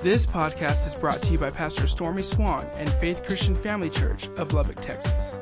This 0.00 0.26
podcast 0.26 0.86
is 0.86 0.94
brought 0.94 1.20
to 1.22 1.32
you 1.32 1.38
by 1.38 1.50
Pastor 1.50 1.88
Stormy 1.88 2.22
Swann 2.22 2.64
and 2.76 2.88
Faith 3.00 3.24
Christian 3.24 3.56
Family 3.56 3.90
Church 3.90 4.28
of 4.36 4.52
Lubbock, 4.52 4.80
Texas. 4.80 5.40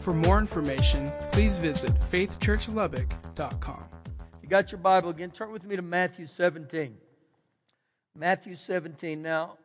For 0.00 0.14
more 0.14 0.38
information, 0.38 1.12
please 1.30 1.58
visit 1.58 1.90
faithchurchlubbock.com. 2.10 3.84
You 4.42 4.48
got 4.48 4.72
your 4.72 4.78
Bible 4.78 5.10
again? 5.10 5.30
Turn 5.30 5.52
with 5.52 5.62
me 5.62 5.76
to 5.76 5.82
Matthew 5.82 6.26
17. 6.26 6.96
Matthew 8.14 8.56
17. 8.56 9.20
Now, 9.20 9.58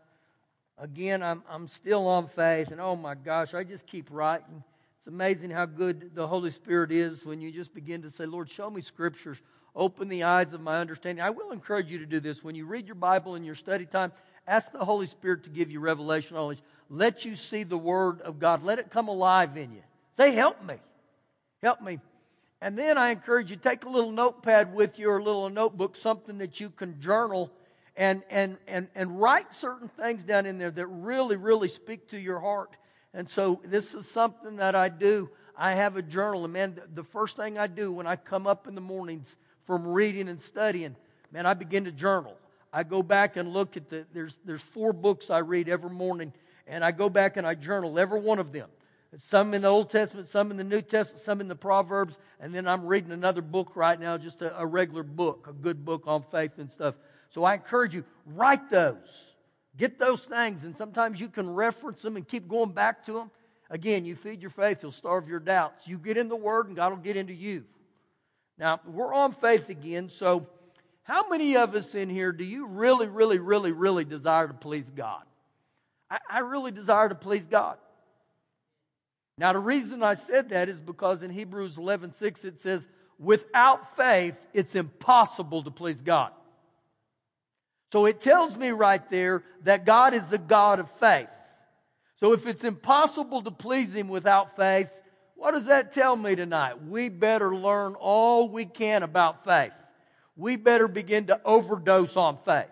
again, 0.78 1.24
I'm, 1.24 1.42
I'm 1.50 1.70
still 1.70 2.06
on 2.10 2.28
faith, 2.28 2.70
and 2.70 2.82
oh 2.82 2.98
my 2.98 3.16
gosh, 3.16 3.54
I 3.54 3.64
just 3.64 3.88
keep 3.88 4.10
writing. 4.12 4.62
It's 4.98 5.08
amazing 5.08 5.52
how 5.52 5.68
good 5.68 6.16
the 6.16 6.28
Holy 6.28 6.52
Spirit 6.52 6.92
is 6.92 7.26
when 7.26 7.40
you 7.40 7.50
just 7.50 7.74
begin 7.74 8.02
to 8.02 8.10
say, 8.10 8.26
Lord, 8.26 8.50
show 8.50 8.70
me 8.70 8.82
scriptures. 8.82 9.42
Open 9.76 10.08
the 10.08 10.24
eyes 10.24 10.54
of 10.54 10.62
my 10.62 10.80
understanding. 10.80 11.24
I 11.24 11.32
will 11.32 11.52
encourage 11.52 11.92
you 11.92 11.98
to 12.00 12.06
do 12.06 12.20
this. 12.20 12.44
When 12.44 12.54
you 12.54 12.66
read 12.66 12.86
your 12.86 12.96
Bible 12.96 13.36
in 13.36 13.44
your 13.44 13.56
study 13.56 13.86
time, 13.86 14.12
ask 14.48 14.72
the 14.72 14.86
Holy 14.86 15.08
Spirit 15.08 15.44
to 15.44 15.50
give 15.50 15.72
you 15.72 15.80
revelation 15.80 16.36
knowledge. 16.36 16.62
Let 16.90 17.26
you 17.26 17.36
see 17.36 17.64
the 17.64 17.78
Word 17.78 18.22
of 18.22 18.40
God. 18.40 18.64
Let 18.64 18.80
it 18.80 18.90
come 18.90 19.08
alive 19.08 19.58
in 19.58 19.72
you. 19.72 19.82
Say, 20.16 20.32
help 20.32 20.64
me. 20.64 20.76
Help 21.62 21.82
me. 21.82 22.00
And 22.62 22.78
then 22.78 22.98
I 22.98 23.10
encourage 23.10 23.52
you, 23.52 23.58
take 23.58 23.84
a 23.84 23.90
little 23.90 24.12
notepad 24.12 24.74
with 24.74 24.98
you 24.98 25.10
or 25.10 25.18
a 25.18 25.24
little 25.24 25.50
notebook, 25.50 25.96
something 25.96 26.38
that 26.38 26.60
you 26.60 26.70
can 26.70 27.00
journal 27.02 27.52
and, 27.96 28.24
and, 28.30 28.58
and, 28.68 28.88
and 28.96 29.20
write 29.20 29.54
certain 29.54 29.90
things 29.90 30.24
down 30.24 30.46
in 30.46 30.58
there 30.58 30.72
that 30.72 30.88
really, 30.88 31.36
really 31.36 31.68
speak 31.68 32.08
to 32.10 32.18
your 32.18 32.40
heart. 32.40 32.76
And 33.14 33.30
so 33.30 33.62
this 33.66 33.94
is 33.94 34.10
something 34.10 34.56
that 34.58 34.76
I 34.76 34.90
do. 34.90 35.30
I 35.58 35.74
have 35.74 35.98
a 35.98 36.02
journal. 36.02 36.46
And 36.46 36.54
man, 36.54 36.80
the 36.94 37.04
first 37.04 37.38
thing 37.38 37.58
I 37.58 37.68
do 37.68 37.92
when 37.92 38.08
I 38.08 38.16
come 38.16 38.48
up 38.48 38.68
in 38.68 38.76
the 38.76 38.82
mornings 38.82 39.36
from 39.66 39.88
reading 39.88 40.30
and 40.30 40.42
studying, 40.42 40.96
man, 41.32 41.46
I 41.46 41.54
begin 41.54 41.86
to 41.86 41.92
journal. 41.92 42.36
I 42.74 42.82
go 42.84 43.04
back 43.04 43.38
and 43.38 43.54
look 43.54 43.78
at 43.78 43.90
the, 43.90 44.06
there's, 44.14 44.40
there's 44.44 44.62
four 44.62 44.92
books 44.94 45.30
I 45.30 45.38
read 45.38 45.70
every 45.70 45.92
morning, 45.92 46.34
and 46.66 46.84
I 46.84 46.92
go 46.92 47.08
back 47.08 47.38
and 47.38 47.46
I 47.46 47.54
journal 47.54 48.00
every 48.00 48.20
one 48.20 48.40
of 48.40 48.52
them. 48.52 48.68
Some 49.16 49.54
in 49.54 49.62
the 49.62 49.68
Old 49.68 49.92
Testament, 49.92 50.28
some 50.28 50.50
in 50.50 50.58
the 50.58 50.64
New 50.64 50.82
Testament, 50.82 51.24
some 51.24 51.40
in 51.40 51.48
the 51.48 51.56
Proverbs, 51.56 52.18
and 52.40 52.54
then 52.54 52.68
I'm 52.68 52.84
reading 52.88 53.12
another 53.12 53.44
book 53.44 53.76
right 53.76 54.00
now, 54.00 54.18
just 54.18 54.42
a, 54.42 54.60
a 54.60 54.66
regular 54.66 55.04
book, 55.04 55.46
a 55.48 55.54
good 55.54 55.86
book 55.86 56.06
on 56.08 56.24
faith 56.32 56.58
and 56.58 56.72
stuff. 56.72 56.96
So 57.30 57.44
I 57.44 57.54
encourage 57.54 57.94
you, 57.94 58.04
write 58.26 58.72
those. 58.72 59.34
Get 59.78 60.00
those 60.00 60.26
things, 60.26 60.64
and 60.64 60.76
sometimes 60.76 61.22
you 61.22 61.30
can 61.30 61.54
reference 61.54 62.02
them 62.02 62.16
and 62.16 62.28
keep 62.28 62.48
going 62.48 62.72
back 62.72 63.06
to 63.06 63.14
them. 63.14 63.32
Again, 63.70 64.04
you 64.04 64.16
feed 64.16 64.42
your 64.42 64.50
faith, 64.50 64.82
you'll 64.82 64.92
starve 64.92 65.28
your 65.30 65.40
doubts. 65.40 65.88
You 65.88 66.00
get 66.00 66.18
in 66.18 66.28
the 66.28 66.36
Word, 66.36 66.68
and 66.68 66.76
God 66.76 66.90
will 66.90 66.98
get 66.98 67.18
into 67.18 67.34
you. 67.34 67.66
Now, 68.58 68.82
we're 68.86 69.14
on 69.14 69.32
faith 69.32 69.70
again, 69.70 70.10
so 70.10 70.48
how 71.04 71.28
many 71.28 71.58
of 71.58 71.76
us 71.76 71.96
in 71.96 72.10
here 72.10 72.32
do 72.32 72.46
you 72.46 72.66
really, 72.66 73.08
really, 73.08 73.38
really, 73.38 73.74
really 73.74 74.06
desire 74.06 74.48
to 74.48 74.54
please 74.54 74.90
God? 74.90 75.24
I, 76.10 76.20
I 76.30 76.40
really 76.40 76.72
desire 76.72 77.10
to 77.10 77.16
please 77.16 77.46
God. 77.46 77.78
Now, 79.38 79.52
the 79.52 79.60
reason 79.60 80.02
I 80.02 80.14
said 80.14 80.50
that 80.50 80.70
is 80.70 80.80
because 80.80 81.22
in 81.22 81.32
Hebrews 81.32 81.78
11 81.78 82.14
6 82.14 82.46
it 82.46 82.62
says, 82.62 82.86
without 83.20 83.98
faith, 83.98 84.36
it's 84.54 84.76
impossible 84.76 85.64
to 85.64 85.72
please 85.72 86.02
God. 86.02 86.32
So 87.92 88.06
it 88.06 88.22
tells 88.22 88.56
me 88.56 88.70
right 88.72 89.08
there 89.10 89.44
that 89.64 89.86
God 89.86 90.14
is 90.14 90.30
the 90.30 90.38
God 90.38 90.80
of 90.80 90.90
faith. 91.00 91.28
So 92.20 92.32
if 92.32 92.48
it's 92.48 92.64
impossible 92.64 93.42
to 93.44 93.52
please 93.52 93.94
Him 93.94 94.08
without 94.08 94.56
faith, 94.56 94.88
what 95.36 95.52
does 95.52 95.66
that 95.66 95.92
tell 95.92 96.16
me 96.16 96.36
tonight? 96.36 96.82
We 96.88 97.10
better 97.10 97.54
learn 97.54 97.96
all 97.96 98.48
we 98.48 98.66
can 98.66 99.04
about 99.04 99.44
faith 99.44 99.74
we 100.36 100.56
better 100.56 100.88
begin 100.88 101.28
to 101.28 101.40
overdose 101.46 102.18
on 102.18 102.38
faith. 102.44 102.66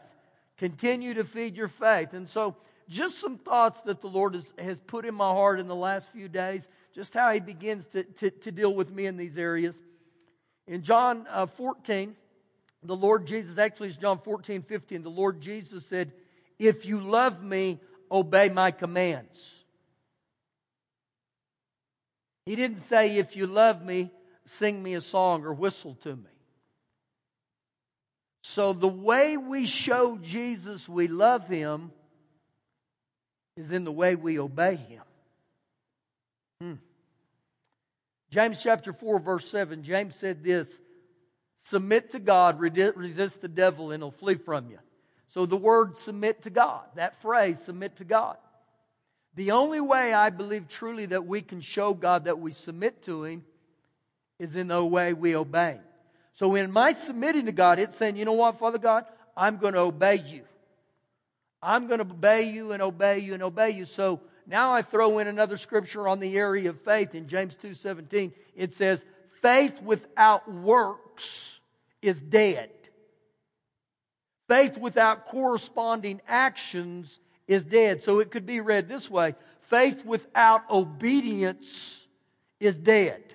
Continue 0.58 1.14
to 1.16 1.24
feed 1.24 1.56
your 1.56 1.68
faith. 1.68 2.14
And 2.14 2.28
so, 2.28 2.56
just 2.90 3.20
some 3.20 3.38
thoughts 3.38 3.82
that 3.82 4.02
the 4.02 4.08
Lord 4.08 4.34
has, 4.34 4.54
has 4.58 4.80
put 4.80 5.06
in 5.06 5.16
my 5.16 5.32
heart 5.32 5.60
in 5.60 5.68
the 5.68 5.76
last 5.76 6.10
few 6.10 6.28
days, 6.28 6.68
just 6.94 7.14
how 7.14 7.32
He 7.32 7.40
begins 7.40 7.86
to, 7.88 8.04
to, 8.04 8.30
to 8.30 8.52
deal 8.52 8.74
with 8.74 8.92
me 8.92 9.06
in 9.06 9.18
these 9.18 9.38
areas. 9.38 9.82
In 10.68 10.82
John 10.82 11.26
uh, 11.30 11.46
14, 11.46 12.16
the 12.84 12.96
Lord 12.96 13.26
Jesus, 13.26 13.58
actually, 13.58 13.90
it's 13.90 13.98
John 13.98 14.20
14, 14.20 14.64
15, 14.64 15.04
the 15.04 15.10
Lord 15.10 15.40
Jesus 15.40 15.86
said, 15.86 16.12
If 16.60 16.86
you 16.86 17.00
love 17.00 17.44
me, 17.44 17.80
obey 18.12 18.50
my 18.50 18.72
commands. 18.72 19.64
He 22.46 22.56
didn't 22.56 22.80
say, 22.80 23.18
If 23.18 23.36
you 23.36 23.48
love 23.48 23.86
me, 23.86 24.12
sing 24.46 24.82
me 24.82 24.96
a 24.96 25.02
song 25.02 25.46
or 25.46 25.54
whistle 25.54 25.96
to 26.02 26.16
me. 26.16 26.24
So 28.42 28.74
the 28.74 28.88
way 28.88 29.38
we 29.38 29.66
show 29.66 30.18
Jesus 30.18 30.90
we 30.90 31.08
love 31.08 31.48
him 31.48 31.92
is 33.56 33.72
in 33.72 33.84
the 33.84 33.92
way 33.92 34.16
we 34.16 34.40
obey 34.40 34.76
him. 34.76 35.04
Hmm. 36.60 36.74
James 38.30 38.62
chapter 38.62 38.94
4, 38.94 39.20
verse 39.20 39.50
7, 39.50 39.84
James 39.84 40.16
said 40.16 40.44
this 40.44 40.80
Submit 41.58 42.12
to 42.12 42.20
God, 42.20 42.60
resist 42.60 43.42
the 43.42 43.48
devil, 43.48 43.92
and 43.92 44.02
he'll 44.02 44.12
flee 44.12 44.36
from 44.36 44.70
you. 44.70 44.80
So 45.28 45.46
the 45.46 45.58
word 45.58 45.98
submit 45.98 46.42
to 46.44 46.50
God, 46.50 46.84
that 46.96 47.22
phrase, 47.22 47.60
submit 47.60 47.98
to 47.98 48.04
God. 48.04 48.38
The 49.36 49.52
only 49.52 49.80
way 49.80 50.12
I 50.12 50.30
believe 50.30 50.68
truly 50.68 51.06
that 51.06 51.26
we 51.26 51.42
can 51.42 51.62
show 51.62 51.94
God 51.94 52.26
that 52.26 52.40
we 52.40 52.52
submit 52.52 53.04
to 53.04 53.24
him 53.24 53.46
is 54.40 54.56
in 54.56 54.68
the 54.68 54.84
way 54.84 55.14
we 55.14 55.36
obey. 55.36 55.80
So 56.42 56.56
in 56.56 56.72
my 56.72 56.94
submitting 56.94 57.46
to 57.46 57.52
God, 57.52 57.78
it's 57.78 57.96
saying, 57.96 58.16
you 58.16 58.26
know 58.26 58.34
what, 58.34 58.58
Father 58.58 58.80
God, 58.80 59.06
I'm 59.38 59.58
going 59.58 59.76
to 59.76 59.82
obey 59.82 60.16
you. 60.16 60.42
I'm 61.62 61.86
going 61.86 62.00
to 62.00 62.12
obey 62.12 62.50
you 62.50 62.72
and 62.72 62.82
obey 62.82 63.20
you 63.20 63.36
and 63.36 63.44
obey 63.44 63.70
you. 63.70 63.86
So 63.86 64.22
now 64.48 64.74
I 64.74 64.82
throw 64.82 65.20
in 65.20 65.28
another 65.28 65.56
scripture 65.56 66.08
on 66.08 66.20
the 66.20 66.36
area 66.36 66.72
of 66.72 66.82
faith 66.82 67.14
in 67.14 67.28
James 67.28 67.56
2:17. 67.58 68.34
It 68.56 68.74
says, 68.74 69.06
"Faith 69.44 69.84
without 69.84 70.52
works 70.52 71.60
is 72.02 72.20
dead." 72.20 72.72
Faith 74.48 74.80
without 74.80 75.28
corresponding 75.28 76.22
actions 76.28 77.20
is 77.48 77.64
dead. 77.64 78.02
So 78.02 78.18
it 78.18 78.32
could 78.32 78.48
be 78.48 78.62
read 78.62 78.90
this 78.90 79.12
way 79.12 79.36
faith 79.60 80.04
without 80.04 80.68
obedience 80.72 82.08
is 82.60 82.80
dead. 82.80 83.31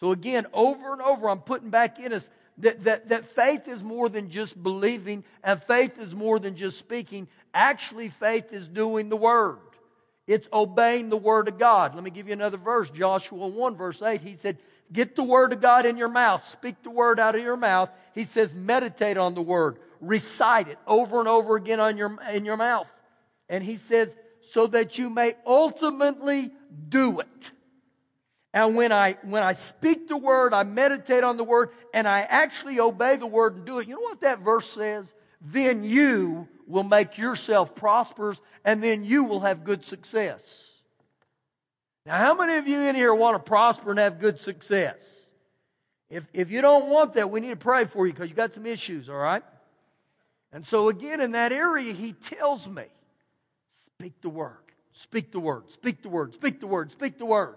So 0.00 0.12
again, 0.12 0.46
over 0.52 0.92
and 0.92 1.02
over, 1.02 1.28
I'm 1.28 1.40
putting 1.40 1.70
back 1.70 1.98
in 1.98 2.12
us 2.12 2.28
that, 2.58 2.84
that, 2.84 3.08
that 3.08 3.26
faith 3.26 3.68
is 3.68 3.82
more 3.82 4.08
than 4.08 4.30
just 4.30 4.60
believing, 4.62 5.24
and 5.42 5.62
faith 5.62 5.98
is 5.98 6.14
more 6.14 6.38
than 6.38 6.56
just 6.56 6.78
speaking. 6.78 7.28
Actually, 7.52 8.08
faith 8.08 8.52
is 8.52 8.68
doing 8.68 9.08
the 9.08 9.16
word. 9.16 9.58
It's 10.26 10.48
obeying 10.52 11.08
the 11.08 11.16
word 11.16 11.48
of 11.48 11.58
God. 11.58 11.94
Let 11.94 12.02
me 12.02 12.10
give 12.10 12.26
you 12.26 12.32
another 12.32 12.56
verse. 12.56 12.90
Joshua 12.90 13.46
1, 13.46 13.76
verse 13.76 14.02
8. 14.02 14.20
He 14.20 14.34
said, 14.34 14.58
Get 14.92 15.16
the 15.16 15.24
word 15.24 15.52
of 15.52 15.60
God 15.60 15.84
in 15.84 15.96
your 15.96 16.08
mouth. 16.08 16.46
Speak 16.48 16.82
the 16.82 16.90
word 16.90 17.18
out 17.18 17.34
of 17.34 17.42
your 17.42 17.56
mouth. 17.56 17.90
He 18.14 18.24
says, 18.24 18.54
meditate 18.54 19.16
on 19.16 19.34
the 19.34 19.42
word. 19.42 19.78
Recite 20.00 20.68
it 20.68 20.78
over 20.86 21.18
and 21.18 21.28
over 21.28 21.56
again 21.56 21.80
on 21.80 21.96
your, 21.96 22.16
in 22.30 22.44
your 22.44 22.56
mouth. 22.56 22.86
And 23.48 23.64
he 23.64 23.76
says, 23.76 24.14
so 24.42 24.68
that 24.68 24.96
you 24.96 25.10
may 25.10 25.34
ultimately 25.44 26.52
do 26.88 27.20
it. 27.20 27.50
And 28.56 28.74
when 28.74 28.90
I, 28.90 29.18
when 29.22 29.42
I 29.42 29.52
speak 29.52 30.08
the 30.08 30.16
word, 30.16 30.54
I 30.54 30.62
meditate 30.62 31.22
on 31.22 31.36
the 31.36 31.44
word, 31.44 31.72
and 31.92 32.08
I 32.08 32.20
actually 32.20 32.80
obey 32.80 33.16
the 33.16 33.26
word 33.26 33.56
and 33.56 33.66
do 33.66 33.80
it, 33.80 33.86
you 33.86 33.96
know 33.96 34.00
what 34.00 34.22
that 34.22 34.38
verse 34.38 34.66
says? 34.66 35.12
Then 35.42 35.84
you 35.84 36.48
will 36.66 36.82
make 36.82 37.18
yourself 37.18 37.74
prosperous, 37.74 38.40
and 38.64 38.82
then 38.82 39.04
you 39.04 39.24
will 39.24 39.40
have 39.40 39.62
good 39.62 39.84
success. 39.84 40.72
Now, 42.06 42.16
how 42.16 42.32
many 42.32 42.54
of 42.54 42.66
you 42.66 42.80
in 42.80 42.94
here 42.94 43.14
want 43.14 43.34
to 43.34 43.46
prosper 43.46 43.90
and 43.90 43.98
have 43.98 44.18
good 44.18 44.40
success? 44.40 45.28
If, 46.08 46.26
if 46.32 46.50
you 46.50 46.62
don't 46.62 46.88
want 46.88 47.12
that, 47.12 47.30
we 47.30 47.40
need 47.40 47.50
to 47.50 47.56
pray 47.56 47.84
for 47.84 48.06
you 48.06 48.14
because 48.14 48.30
you 48.30 48.34
got 48.34 48.54
some 48.54 48.64
issues, 48.64 49.10
all 49.10 49.16
right? 49.16 49.42
And 50.50 50.64
so, 50.64 50.88
again, 50.88 51.20
in 51.20 51.32
that 51.32 51.52
area, 51.52 51.92
he 51.92 52.14
tells 52.14 52.66
me 52.66 52.84
speak 53.68 54.18
the 54.22 54.30
word, 54.30 54.56
speak 54.92 55.30
the 55.30 55.40
word, 55.40 55.70
speak 55.70 56.00
the 56.00 56.08
word, 56.08 56.32
speak 56.32 56.60
the 56.60 56.66
word, 56.66 56.90
speak 56.90 57.18
the 57.18 57.26
word 57.26 57.56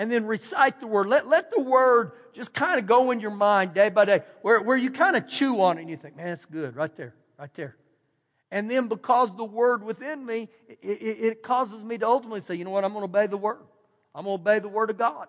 and 0.00 0.10
then 0.10 0.24
recite 0.24 0.80
the 0.80 0.86
word. 0.86 1.08
Let, 1.08 1.28
let 1.28 1.50
the 1.50 1.60
word 1.60 2.12
just 2.32 2.54
kind 2.54 2.78
of 2.78 2.86
go 2.86 3.10
in 3.10 3.20
your 3.20 3.30
mind 3.30 3.74
day 3.74 3.90
by 3.90 4.06
day, 4.06 4.22
where, 4.40 4.58
where 4.62 4.78
you 4.78 4.90
kind 4.90 5.14
of 5.14 5.28
chew 5.28 5.60
on 5.60 5.76
it 5.76 5.82
and 5.82 5.90
you 5.90 5.98
think, 5.98 6.16
man, 6.16 6.28
that's 6.28 6.46
good, 6.46 6.74
right 6.74 6.96
there, 6.96 7.14
right 7.38 7.52
there. 7.52 7.76
And 8.50 8.70
then 8.70 8.88
because 8.88 9.36
the 9.36 9.44
word 9.44 9.84
within 9.84 10.24
me, 10.24 10.48
it, 10.70 10.78
it, 11.02 11.18
it 11.20 11.42
causes 11.42 11.84
me 11.84 11.98
to 11.98 12.06
ultimately 12.06 12.40
say, 12.40 12.54
you 12.54 12.64
know 12.64 12.70
what, 12.70 12.82
I'm 12.82 12.94
going 12.94 13.02
to 13.02 13.10
obey 13.10 13.26
the 13.26 13.36
word. 13.36 13.58
I'm 14.14 14.24
going 14.24 14.38
to 14.38 14.40
obey 14.40 14.58
the 14.58 14.70
word 14.70 14.88
of 14.88 14.96
God. 14.96 15.28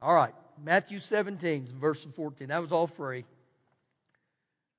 All 0.00 0.14
right, 0.14 0.32
Matthew 0.64 0.98
17, 0.98 1.68
verse 1.78 2.06
14. 2.16 2.48
That 2.48 2.62
was 2.62 2.72
all 2.72 2.86
free. 2.86 3.26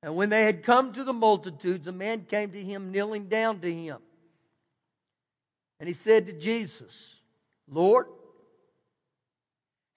And 0.01 0.15
when 0.15 0.29
they 0.29 0.41
had 0.41 0.63
come 0.63 0.91
to 0.93 1.03
the 1.03 1.13
multitudes, 1.13 1.85
a 1.85 1.91
man 1.91 2.25
came 2.27 2.49
to 2.49 2.63
him, 2.63 2.91
kneeling 2.91 3.27
down 3.27 3.59
to 3.59 3.71
him. 3.71 3.99
And 5.79 5.87
he 5.87 5.93
said 5.93 6.25
to 6.25 6.33
Jesus, 6.33 7.17
Lord, 7.69 8.07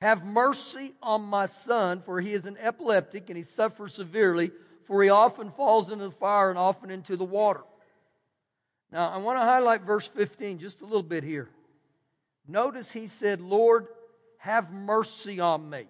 have 0.05 0.25
mercy 0.25 0.93
on 1.03 1.23
my 1.23 1.47
son, 1.47 2.03
for 2.05 2.21
he 2.21 2.33
is 2.33 2.45
an 2.45 2.57
epileptic 2.61 3.31
and 3.31 3.37
he 3.37 3.43
suffers 3.43 3.95
severely, 3.95 4.51
for 4.85 5.03
he 5.03 5.09
often 5.09 5.51
falls 5.51 5.91
into 5.91 6.05
the 6.05 6.15
fire 6.15 6.51
and 6.51 6.59
often 6.59 6.91
into 6.91 7.17
the 7.17 7.25
water. 7.25 7.63
Now, 8.93 9.09
I 9.09 9.17
want 9.17 9.39
to 9.39 9.43
highlight 9.43 9.81
verse 9.81 10.07
15 10.07 10.59
just 10.59 10.83
a 10.83 10.85
little 10.85 11.03
bit 11.03 11.25
here. 11.25 11.49
Notice 12.47 12.93
he 12.93 13.07
said, 13.07 13.41
Lord, 13.41 13.87
have 14.37 14.71
mercy 14.71 15.41
on 15.41 15.69
me. 15.71 15.87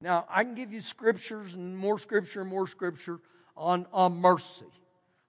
Now, 0.00 0.24
I 0.30 0.44
can 0.44 0.54
give 0.54 0.72
you 0.72 0.80
scriptures 0.80 1.54
and 1.54 1.76
more 1.76 1.98
scripture 1.98 2.42
and 2.42 2.48
more 2.48 2.68
scripture 2.68 3.18
on, 3.56 3.86
on 3.92 4.20
mercy. 4.20 4.66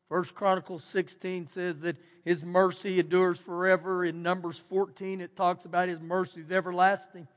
First 0.10 0.36
Chronicles 0.36 0.84
16 0.84 1.48
says 1.48 1.80
that 1.80 1.98
his 2.26 2.44
mercy 2.44 3.00
endures 3.00 3.40
forever. 3.40 4.04
In 4.04 4.24
Numbers 4.24 4.62
14, 4.70 5.22
it 5.22 5.36
talks 5.36 5.66
about 5.66 5.88
his 5.88 6.02
mercy 6.02 6.42
is 6.42 6.52
everlasting. 6.52 7.28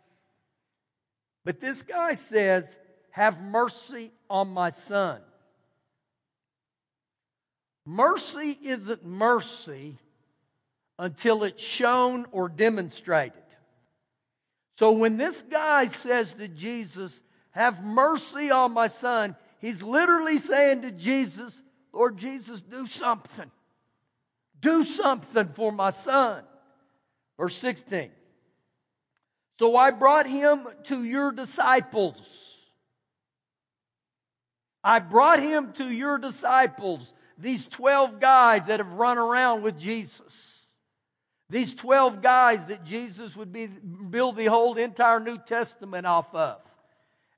But 1.45 1.61
this 1.61 1.83
guy 1.83 2.15
says, 2.15 2.65
Have 3.11 3.41
mercy 3.41 4.13
on 4.29 4.49
my 4.49 4.71
son. 4.71 5.21
Mercy 7.85 8.59
isn't 8.63 9.05
mercy 9.05 9.99
until 10.99 11.43
it's 11.43 11.63
shown 11.63 12.27
or 12.31 12.49
demonstrated. 12.49 13.43
So 14.79 14.93
when 14.93 15.17
this 15.17 15.43
guy 15.43 15.87
says 15.87 16.35
to 16.35 16.49
Jesus, 16.49 17.23
Have 17.51 17.85
mercy 17.85 18.51
on 18.51 18.73
my 18.73 18.89
son, 18.89 19.37
he's 19.61 19.83
literally 19.83 20.39
saying 20.39 20.83
to 20.83 20.93
Jesus, 20.93 21.63
Lord 21.93 22.17
Jesus, 22.17 22.61
do 22.61 22.87
something. 22.87 23.51
Do 24.63 24.85
something 24.85 25.49
for 25.49 25.71
my 25.71 25.91
son. 25.91 26.43
Verse 27.37 27.57
16. 27.57 28.11
So 29.59 29.77
I 29.77 29.91
brought 29.91 30.27
him 30.27 30.67
to 30.85 31.05
your 31.05 31.31
disciples. 31.33 32.57
I 34.83 34.99
brought 34.99 35.41
him 35.41 35.73
to 35.75 35.85
your 35.85 36.19
disciples 36.19 37.15
these 37.39 37.67
12 37.67 38.21
guys 38.21 38.67
that 38.67 38.81
have 38.81 38.93
run 38.93 39.19
around 39.19 39.63
with 39.63 39.79
Jesus. 39.79 40.67
These 41.51 41.75
12 41.75 42.23
guys 42.23 42.67
that 42.67 42.85
Jesus 42.85 43.37
would 43.37 43.53
be, 43.53 43.67
build 43.67 44.37
the 44.37 44.47
whole 44.47 44.77
entire 44.79 45.21
New 45.21 45.39
Testament 45.39 46.07
off 46.07 46.35
of. 46.35 46.61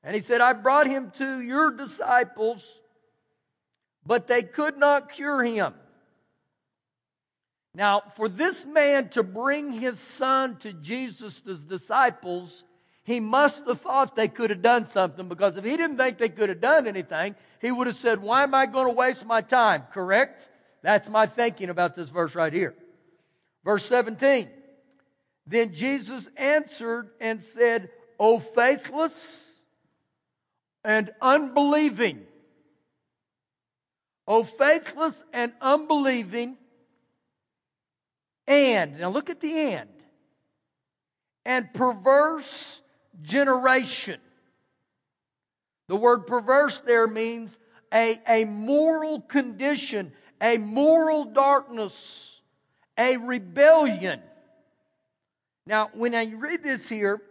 And 0.03 0.15
he 0.15 0.21
said, 0.21 0.41
I 0.41 0.53
brought 0.53 0.87
him 0.87 1.11
to 1.13 1.41
your 1.41 1.71
disciples, 1.71 2.81
but 4.07 4.27
they 4.27 4.43
could 4.43 4.77
not 4.77 5.11
cure 5.11 5.43
him. 5.43 5.75
Now, 7.75 8.03
for 8.15 8.29
this 8.29 8.65
man 8.65 9.09
to 9.11 9.23
bring 9.23 9.73
his 9.73 9.99
son 9.99 10.57
to 10.59 10.73
Jesus' 10.73 11.41
disciples, 11.41 12.65
he 13.03 13.19
must 13.19 13.67
have 13.67 13.81
thought 13.81 14.15
they 14.15 14.29
could 14.29 14.51
have 14.51 14.63
done 14.63 14.89
something 14.89 15.29
because 15.29 15.57
if 15.57 15.65
he 15.65 15.77
didn't 15.77 15.97
think 15.97 16.19
they 16.19 16.29
could 16.29 16.49
have 16.49 16.61
done 16.61 16.87
anything, 16.87 17.35
he 17.61 17.73
would 17.73 17.89
have 17.89 17.97
said, 17.97 18.23
Why 18.23 18.45
am 18.45 18.55
I 18.55 18.67
going 18.67 18.87
to 18.87 18.93
waste 18.93 19.27
my 19.27 19.41
time? 19.41 19.85
Correct? 19.93 20.49
That's 20.83 21.09
my 21.09 21.27
thinking 21.27 21.69
about 21.69 21.95
this 21.95 22.11
verse 22.11 22.35
right 22.35 22.53
here. 22.53 22.75
Verse 23.65 23.85
17. 23.87 24.49
Then 25.47 25.75
Jesus 25.75 26.29
answered 26.37 27.11
and 27.21 27.43
said, 27.43 27.91
O 28.19 28.39
faithless 28.39 29.53
and 30.85 31.11
unbelieving. 31.21 32.23
O 34.27 34.45
faithless 34.45 35.25
and 35.33 35.53
unbelieving. 35.61 36.57
And, 38.47 38.99
now 38.99 39.11
look 39.11 39.31
at 39.31 39.41
the 39.41 39.59
end, 39.59 39.91
And 41.45 41.73
perverse 41.73 42.83
generation. 43.23 44.21
The 45.89 45.97
word 45.97 46.27
perverse 46.27 46.81
there 46.81 47.07
means 47.07 47.59
a, 47.93 48.21
a 48.27 48.45
moral 48.45 49.21
condition, 49.21 50.13
a 50.41 50.59
moral 50.59 51.27
darkness, 51.27 52.41
a 52.99 53.17
rebellion. 53.17 54.21
Now, 55.67 55.91
when 55.95 56.15
I 56.15 56.33
read 56.35 56.63
this 56.63 56.89
here, 56.89 57.23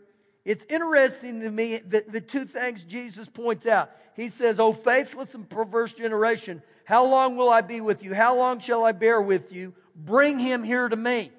it's 0.46 0.66
interesting 0.70 1.42
to 1.42 1.52
me 1.52 1.78
that 1.78 2.12
the 2.12 2.22
two 2.22 2.46
things 2.46 2.84
Jesus 2.84 3.30
points 3.30 3.66
out. 3.66 3.92
He 4.16 4.30
says, 4.30 4.60
O 4.60 4.74
faithless 4.74 5.34
and 5.36 5.50
perverse 5.50 5.94
generation, 5.94 6.62
how 6.86 7.06
long 7.06 7.38
will 7.38 7.50
I 7.50 7.62
be 7.62 7.82
with 7.82 8.04
you? 8.04 8.14
How 8.14 8.36
long 8.36 8.60
shall 8.60 8.84
I 8.84 8.92
bear 8.92 9.22
with 9.22 9.52
you? 9.52 9.74
Bring 9.96 10.40
him 10.40 10.64
here 10.64 10.88
to 10.88 10.96
me. 10.96 11.32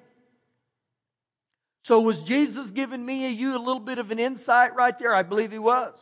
So 1.83 2.01
was 2.01 2.23
Jesus 2.23 2.71
giving 2.71 3.05
me 3.05 3.25
and 3.25 3.35
you 3.35 3.55
a 3.55 3.59
little 3.59 3.79
bit 3.79 3.99
of 3.99 4.09
an 4.11 4.17
insight 4.17 4.75
right 4.75 4.97
there? 4.97 5.13
I 5.13 5.21
believe 5.21 5.51
he 5.51 5.59
was. 5.59 5.93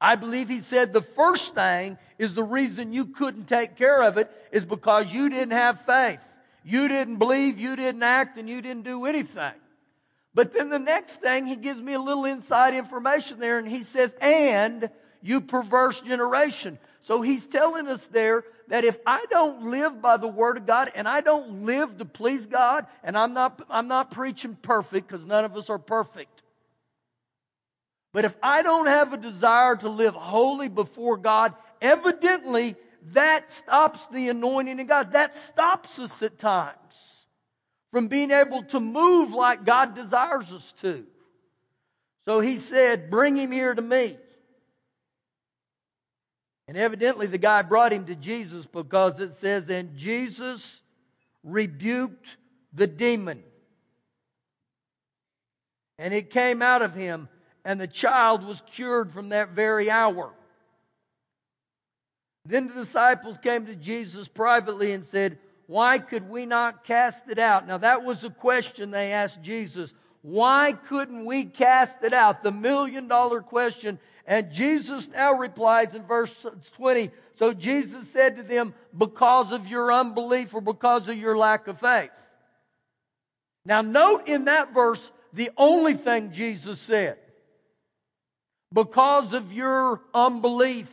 I 0.00 0.14
believe 0.14 0.48
he 0.48 0.60
said 0.60 0.92
the 0.92 1.02
first 1.02 1.54
thing 1.54 1.98
is 2.16 2.34
the 2.34 2.44
reason 2.44 2.92
you 2.92 3.06
couldn't 3.06 3.46
take 3.46 3.76
care 3.76 4.02
of 4.02 4.18
it 4.18 4.30
is 4.52 4.64
because 4.64 5.12
you 5.12 5.28
didn't 5.28 5.50
have 5.50 5.80
faith. 5.80 6.20
You 6.64 6.88
didn't 6.88 7.16
believe, 7.16 7.58
you 7.58 7.76
didn't 7.76 8.02
act, 8.02 8.38
and 8.38 8.48
you 8.48 8.62
didn't 8.62 8.84
do 8.84 9.04
anything. 9.04 9.52
But 10.32 10.52
then 10.52 10.68
the 10.68 10.78
next 10.78 11.20
thing, 11.20 11.46
he 11.46 11.56
gives 11.56 11.80
me 11.80 11.94
a 11.94 12.00
little 12.00 12.24
inside 12.24 12.74
information 12.74 13.40
there, 13.40 13.58
and 13.58 13.66
he 13.66 13.82
says, 13.82 14.14
and 14.20 14.90
you 15.22 15.40
perverse 15.40 16.00
generation. 16.00 16.78
So 17.02 17.20
he's 17.20 17.46
telling 17.46 17.88
us 17.88 18.06
there 18.06 18.44
that 18.70 18.84
if 18.84 18.98
I 19.04 19.26
don't 19.30 19.64
live 19.66 20.00
by 20.00 20.16
the 20.16 20.28
Word 20.28 20.56
of 20.56 20.66
God 20.66 20.92
and 20.94 21.08
I 21.08 21.20
don't 21.20 21.66
live 21.66 21.98
to 21.98 22.04
please 22.04 22.46
God, 22.46 22.86
and 23.02 23.18
I'm 23.18 23.34
not, 23.34 23.60
I'm 23.68 23.88
not 23.88 24.12
preaching 24.12 24.56
perfect 24.62 25.08
because 25.08 25.26
none 25.26 25.44
of 25.44 25.56
us 25.56 25.68
are 25.68 25.78
perfect. 25.78 26.42
But 28.12 28.24
if 28.24 28.36
I 28.42 28.62
don't 28.62 28.86
have 28.86 29.12
a 29.12 29.16
desire 29.16 29.74
to 29.76 29.88
live 29.88 30.14
holy 30.14 30.68
before 30.68 31.16
God, 31.16 31.54
evidently 31.80 32.76
that 33.12 33.50
stops 33.50 34.06
the 34.06 34.28
anointing 34.28 34.78
of 34.80 34.86
God. 34.86 35.12
That 35.12 35.34
stops 35.34 35.98
us 35.98 36.22
at 36.22 36.38
times 36.38 37.26
from 37.90 38.06
being 38.06 38.30
able 38.30 38.62
to 38.64 38.78
move 38.78 39.32
like 39.32 39.64
God 39.64 39.96
desires 39.96 40.52
us 40.52 40.72
to. 40.80 41.04
So 42.24 42.38
he 42.38 42.58
said, 42.58 43.10
Bring 43.10 43.36
him 43.36 43.50
here 43.50 43.74
to 43.74 43.82
me. 43.82 44.16
And 46.70 46.78
evidently, 46.78 47.26
the 47.26 47.36
guy 47.36 47.62
brought 47.62 47.92
him 47.92 48.04
to 48.04 48.14
Jesus 48.14 48.64
because 48.64 49.18
it 49.18 49.34
says, 49.34 49.68
And 49.68 49.96
Jesus 49.96 50.82
rebuked 51.42 52.36
the 52.72 52.86
demon. 52.86 53.42
And 55.98 56.14
it 56.14 56.30
came 56.30 56.62
out 56.62 56.80
of 56.80 56.94
him, 56.94 57.28
and 57.64 57.80
the 57.80 57.88
child 57.88 58.44
was 58.44 58.62
cured 58.72 59.12
from 59.12 59.30
that 59.30 59.48
very 59.48 59.90
hour. 59.90 60.32
Then 62.44 62.68
the 62.68 62.74
disciples 62.74 63.36
came 63.38 63.66
to 63.66 63.74
Jesus 63.74 64.28
privately 64.28 64.92
and 64.92 65.04
said, 65.04 65.40
Why 65.66 65.98
could 65.98 66.30
we 66.30 66.46
not 66.46 66.84
cast 66.84 67.28
it 67.28 67.40
out? 67.40 67.66
Now, 67.66 67.78
that 67.78 68.04
was 68.04 68.22
a 68.22 68.30
question 68.30 68.92
they 68.92 69.10
asked 69.10 69.42
Jesus. 69.42 69.92
Why 70.22 70.72
couldn't 70.72 71.24
we 71.24 71.46
cast 71.46 72.04
it 72.04 72.12
out? 72.12 72.44
The 72.44 72.52
million 72.52 73.08
dollar 73.08 73.40
question 73.40 73.98
and 74.30 74.52
Jesus 74.52 75.08
now 75.08 75.32
replies 75.32 75.96
in 75.96 76.04
verse 76.04 76.46
20. 76.76 77.10
So 77.34 77.52
Jesus 77.52 78.08
said 78.10 78.36
to 78.36 78.44
them, 78.44 78.74
because 78.96 79.50
of 79.50 79.66
your 79.66 79.92
unbelief 79.92 80.54
or 80.54 80.60
because 80.60 81.08
of 81.08 81.16
your 81.16 81.36
lack 81.36 81.66
of 81.66 81.80
faith. 81.80 82.12
Now 83.66 83.80
note 83.80 84.28
in 84.28 84.44
that 84.44 84.72
verse 84.72 85.10
the 85.32 85.50
only 85.56 85.94
thing 85.94 86.30
Jesus 86.30 86.78
said. 86.78 87.18
Because 88.72 89.32
of 89.32 89.52
your 89.52 90.00
unbelief. 90.14 90.86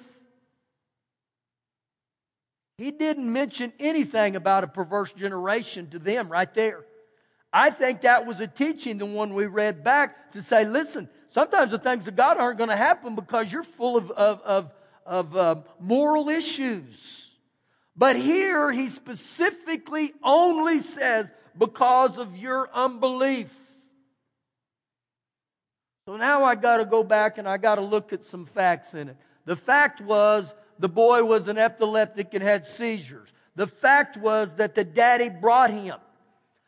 He 2.79 2.89
didn't 2.89 3.31
mention 3.31 3.71
anything 3.79 4.35
about 4.35 4.63
a 4.63 4.67
perverse 4.67 5.13
generation 5.13 5.91
to 5.91 5.99
them 5.99 6.27
right 6.27 6.51
there. 6.55 6.83
I 7.53 7.69
think 7.69 8.01
that 8.01 8.25
was 8.25 8.39
a 8.39 8.47
teaching, 8.47 8.97
the 8.97 9.05
one 9.05 9.35
we 9.35 9.45
read 9.45 9.83
back, 9.83 10.31
to 10.31 10.41
say, 10.41 10.65
listen, 10.65 11.07
sometimes 11.37 11.69
the 11.69 11.77
things 11.77 12.07
of 12.07 12.15
God 12.15 12.39
aren't 12.39 12.57
going 12.57 12.71
to 12.71 12.75
happen 12.75 13.13
because 13.13 13.51
you're 13.51 13.61
full 13.61 13.95
of, 13.95 14.09
of, 14.09 14.41
of, 14.41 14.71
of 15.05 15.37
um, 15.37 15.63
moral 15.79 16.29
issues. 16.29 17.29
But 17.95 18.15
here 18.15 18.71
he 18.71 18.89
specifically 18.89 20.13
only 20.23 20.79
says, 20.79 21.31
because 21.55 22.17
of 22.17 22.35
your 22.35 22.67
unbelief. 22.73 23.53
So 26.07 26.17
now 26.17 26.43
I 26.43 26.55
got 26.55 26.77
to 26.77 26.85
go 26.85 27.03
back 27.03 27.37
and 27.37 27.47
I 27.47 27.57
got 27.57 27.75
to 27.75 27.81
look 27.81 28.13
at 28.13 28.25
some 28.25 28.47
facts 28.47 28.95
in 28.95 29.09
it. 29.09 29.17
The 29.45 29.55
fact 29.55 30.01
was 30.01 30.51
the 30.79 30.89
boy 30.89 31.23
was 31.23 31.47
an 31.47 31.59
epileptic 31.59 32.33
and 32.33 32.41
had 32.41 32.65
seizures. 32.65 33.29
The 33.55 33.67
fact 33.67 34.17
was 34.17 34.55
that 34.55 34.73
the 34.73 34.83
daddy 34.83 35.29
brought 35.29 35.69
him. 35.69 35.97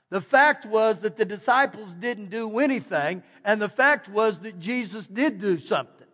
The 0.09 0.21
fact 0.21 0.65
was 0.65 1.01
that 1.01 1.17
the 1.17 1.25
disciples 1.25 1.93
didn't 1.93 2.31
do 2.31 2.59
anything, 2.59 3.21
and 3.45 3.61
the 3.61 3.69
fact 3.69 4.09
was 4.09 4.39
that 4.39 4.59
Jesus 4.59 5.05
did 5.05 5.39
do 5.39 5.59
something. 5.59 6.07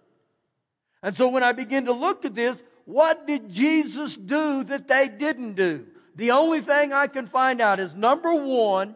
And 1.02 1.16
so 1.16 1.30
when 1.30 1.44
I 1.44 1.54
begin 1.54 1.86
to 1.86 1.94
look 1.94 2.26
at 2.26 2.36
this, 2.36 2.62
what 2.86 3.26
did 3.26 3.52
Jesus 3.52 4.16
do 4.16 4.64
that 4.66 4.88
they 4.88 5.08
didn't 5.08 5.54
do? 5.54 5.86
The 6.16 6.32
only 6.32 6.62
thing 6.62 6.94
I 6.94 7.08
can 7.08 7.26
find 7.26 7.62
out 7.62 7.80
is 7.80 7.96
number 7.96 8.34
one, 8.34 8.96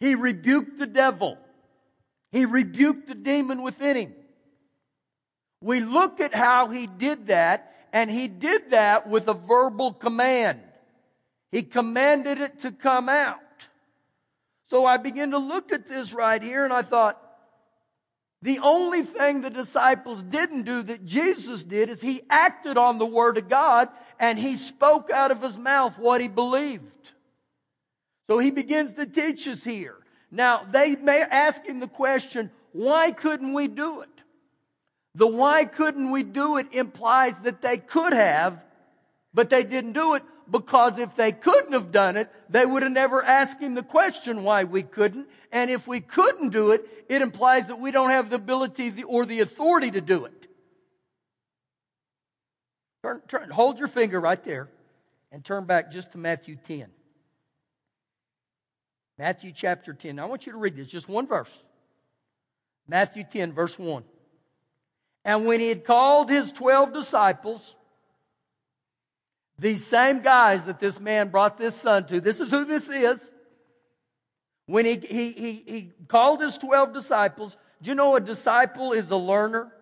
he 0.00 0.14
rebuked 0.14 0.78
the 0.78 0.86
devil. 0.86 1.38
He 2.32 2.46
rebuked 2.46 3.06
the 3.06 3.14
demon 3.14 3.62
within 3.62 3.96
him. 3.96 4.14
We 5.60 5.80
look 5.80 6.20
at 6.20 6.34
how 6.34 6.68
he 6.68 6.86
did 6.86 7.28
that, 7.28 7.74
and 7.92 8.10
he 8.10 8.28
did 8.28 8.70
that 8.70 9.08
with 9.08 9.28
a 9.28 9.34
verbal 9.34 9.92
command. 9.92 10.60
He 11.52 11.62
commanded 11.62 12.38
it 12.38 12.60
to 12.60 12.72
come 12.72 13.08
out. 13.08 13.38
So 14.66 14.86
I 14.86 14.96
began 14.96 15.32
to 15.32 15.38
look 15.38 15.72
at 15.72 15.86
this 15.86 16.12
right 16.12 16.42
here 16.42 16.64
and 16.64 16.72
I 16.72 16.82
thought, 16.82 17.20
the 18.42 18.58
only 18.58 19.02
thing 19.02 19.40
the 19.40 19.48
disciples 19.48 20.22
didn't 20.22 20.64
do 20.64 20.82
that 20.82 21.06
Jesus 21.06 21.62
did 21.62 21.88
is 21.88 22.02
he 22.02 22.22
acted 22.28 22.76
on 22.76 22.98
the 22.98 23.06
Word 23.06 23.38
of 23.38 23.48
God 23.48 23.88
and 24.18 24.38
he 24.38 24.56
spoke 24.56 25.10
out 25.10 25.30
of 25.30 25.40
his 25.40 25.56
mouth 25.56 25.98
what 25.98 26.20
he 26.20 26.28
believed. 26.28 27.12
So 28.28 28.38
he 28.38 28.50
begins 28.50 28.94
to 28.94 29.06
teach 29.06 29.48
us 29.48 29.62
here. 29.62 29.96
Now, 30.30 30.66
they 30.70 30.96
may 30.96 31.22
ask 31.22 31.64
him 31.64 31.80
the 31.80 31.88
question, 31.88 32.50
why 32.72 33.12
couldn't 33.12 33.54
we 33.54 33.68
do 33.68 34.02
it? 34.02 34.08
The 35.14 35.26
why 35.26 35.64
couldn't 35.64 36.10
we 36.10 36.22
do 36.22 36.56
it 36.56 36.66
implies 36.72 37.38
that 37.40 37.62
they 37.62 37.78
could 37.78 38.12
have, 38.12 38.60
but 39.32 39.48
they 39.48 39.62
didn't 39.62 39.92
do 39.92 40.14
it 40.14 40.22
because 40.50 40.98
if 40.98 41.16
they 41.16 41.32
couldn't 41.32 41.72
have 41.72 41.90
done 41.90 42.16
it, 42.16 42.30
they 42.48 42.64
would 42.64 42.82
have 42.82 42.92
never 42.92 43.22
asked 43.22 43.60
him 43.60 43.74
the 43.74 43.82
question 43.82 44.42
why 44.42 44.64
we 44.64 44.82
couldn't. 44.82 45.28
And 45.52 45.70
if 45.70 45.86
we 45.86 46.00
couldn't 46.00 46.50
do 46.50 46.72
it, 46.72 46.86
it 47.08 47.22
implies 47.22 47.68
that 47.68 47.80
we 47.80 47.90
don't 47.90 48.10
have 48.10 48.30
the 48.30 48.36
ability 48.36 49.02
or 49.04 49.24
the 49.24 49.40
authority 49.40 49.90
to 49.90 50.00
do 50.00 50.24
it. 50.26 50.46
Turn, 53.02 53.20
turn, 53.28 53.50
hold 53.50 53.78
your 53.78 53.88
finger 53.88 54.18
right 54.18 54.42
there 54.44 54.68
and 55.30 55.44
turn 55.44 55.64
back 55.64 55.90
just 55.90 56.12
to 56.12 56.18
Matthew 56.18 56.56
10. 56.56 56.86
Matthew 59.18 59.52
chapter 59.52 59.92
10. 59.92 60.16
Now 60.16 60.24
I 60.24 60.26
want 60.26 60.46
you 60.46 60.52
to 60.52 60.58
read 60.58 60.76
this, 60.76 60.88
just 60.88 61.08
one 61.08 61.26
verse. 61.26 61.52
Matthew 62.88 63.24
10, 63.24 63.52
verse 63.52 63.78
1. 63.78 64.04
And 65.24 65.46
when 65.46 65.60
he 65.60 65.68
had 65.68 65.84
called 65.84 66.30
his 66.30 66.52
12 66.52 66.92
disciples, 66.92 67.76
these 69.58 69.86
same 69.86 70.20
guys 70.20 70.64
that 70.64 70.80
this 70.80 70.98
man 70.98 71.28
brought 71.28 71.58
this 71.58 71.76
son 71.76 72.06
to, 72.06 72.20
this 72.20 72.40
is 72.40 72.50
who 72.50 72.64
this 72.64 72.88
is. 72.88 73.32
When 74.66 74.84
he, 74.86 74.96
he, 74.96 75.32
he, 75.32 75.52
he 75.66 75.92
called 76.08 76.40
his 76.40 76.56
12 76.58 76.92
disciples, 76.92 77.56
do 77.82 77.90
you 77.90 77.94
know 77.94 78.16
a 78.16 78.20
disciple 78.20 78.92
is 78.92 79.10
a 79.10 79.16
learner? 79.16 79.72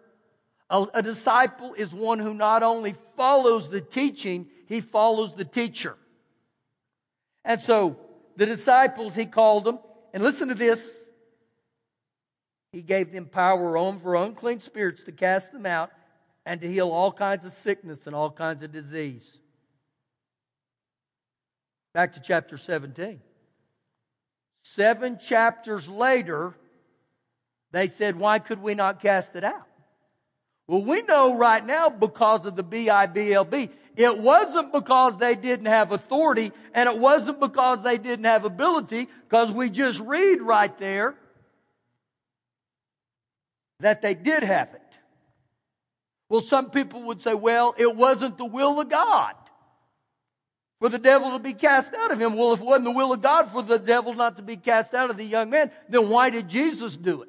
A, 0.68 0.86
a 0.94 1.02
disciple 1.02 1.74
is 1.74 1.94
one 1.94 2.18
who 2.18 2.34
not 2.34 2.62
only 2.62 2.96
follows 3.16 3.70
the 3.70 3.80
teaching, 3.80 4.48
he 4.66 4.80
follows 4.80 5.34
the 5.34 5.44
teacher. 5.44 5.96
And 7.44 7.60
so 7.60 7.96
the 8.36 8.46
disciples, 8.46 9.14
he 9.14 9.26
called 9.26 9.64
them, 9.64 9.78
and 10.12 10.22
listen 10.22 10.48
to 10.48 10.54
this. 10.54 10.82
He 12.72 12.82
gave 12.82 13.12
them 13.12 13.26
power 13.26 13.76
over 13.76 14.14
unclean 14.16 14.60
spirits 14.60 15.02
to 15.04 15.12
cast 15.12 15.52
them 15.52 15.66
out 15.66 15.90
and 16.44 16.60
to 16.60 16.68
heal 16.68 16.90
all 16.90 17.12
kinds 17.12 17.44
of 17.44 17.52
sickness 17.52 18.06
and 18.06 18.16
all 18.16 18.30
kinds 18.30 18.62
of 18.62 18.72
disease. 18.72 19.38
Back 21.94 22.14
to 22.14 22.20
chapter 22.20 22.56
17. 22.56 23.20
Seven 24.62 25.18
chapters 25.18 25.88
later, 25.88 26.54
they 27.72 27.88
said, 27.88 28.16
Why 28.16 28.38
could 28.38 28.62
we 28.62 28.74
not 28.74 29.00
cast 29.00 29.36
it 29.36 29.44
out? 29.44 29.66
Well, 30.66 30.84
we 30.84 31.02
know 31.02 31.36
right 31.36 31.64
now 31.64 31.90
because 31.90 32.46
of 32.46 32.56
the 32.56 32.62
Bible. 32.62 33.68
It 33.94 34.18
wasn't 34.18 34.72
because 34.72 35.18
they 35.18 35.34
didn't 35.34 35.66
have 35.66 35.92
authority 35.92 36.52
and 36.72 36.88
it 36.88 36.96
wasn't 36.96 37.40
because 37.40 37.82
they 37.82 37.98
didn't 37.98 38.24
have 38.24 38.44
ability, 38.46 39.08
because 39.28 39.50
we 39.50 39.68
just 39.68 40.00
read 40.00 40.40
right 40.40 40.76
there 40.78 41.14
that 43.80 44.00
they 44.00 44.14
did 44.14 44.44
have 44.44 44.72
it. 44.72 44.80
Well, 46.30 46.40
some 46.40 46.70
people 46.70 47.02
would 47.02 47.20
say, 47.20 47.34
well, 47.34 47.74
it 47.76 47.94
wasn't 47.94 48.38
the 48.38 48.46
will 48.46 48.80
of 48.80 48.88
God 48.88 49.34
for 50.82 50.88
the 50.88 50.98
devil 50.98 51.30
to 51.30 51.38
be 51.38 51.52
cast 51.52 51.94
out 51.94 52.10
of 52.10 52.20
him. 52.20 52.34
Well, 52.34 52.54
if 52.54 52.60
it 52.60 52.66
wasn't 52.66 52.86
the 52.86 52.90
will 52.90 53.12
of 53.12 53.22
God 53.22 53.52
for 53.52 53.62
the 53.62 53.78
devil 53.78 54.14
not 54.14 54.38
to 54.38 54.42
be 54.42 54.56
cast 54.56 54.94
out 54.94 55.10
of 55.10 55.16
the 55.16 55.24
young 55.24 55.48
man, 55.48 55.70
then 55.88 56.08
why 56.08 56.28
did 56.28 56.48
Jesus 56.48 56.96
do 56.96 57.22
it? 57.22 57.28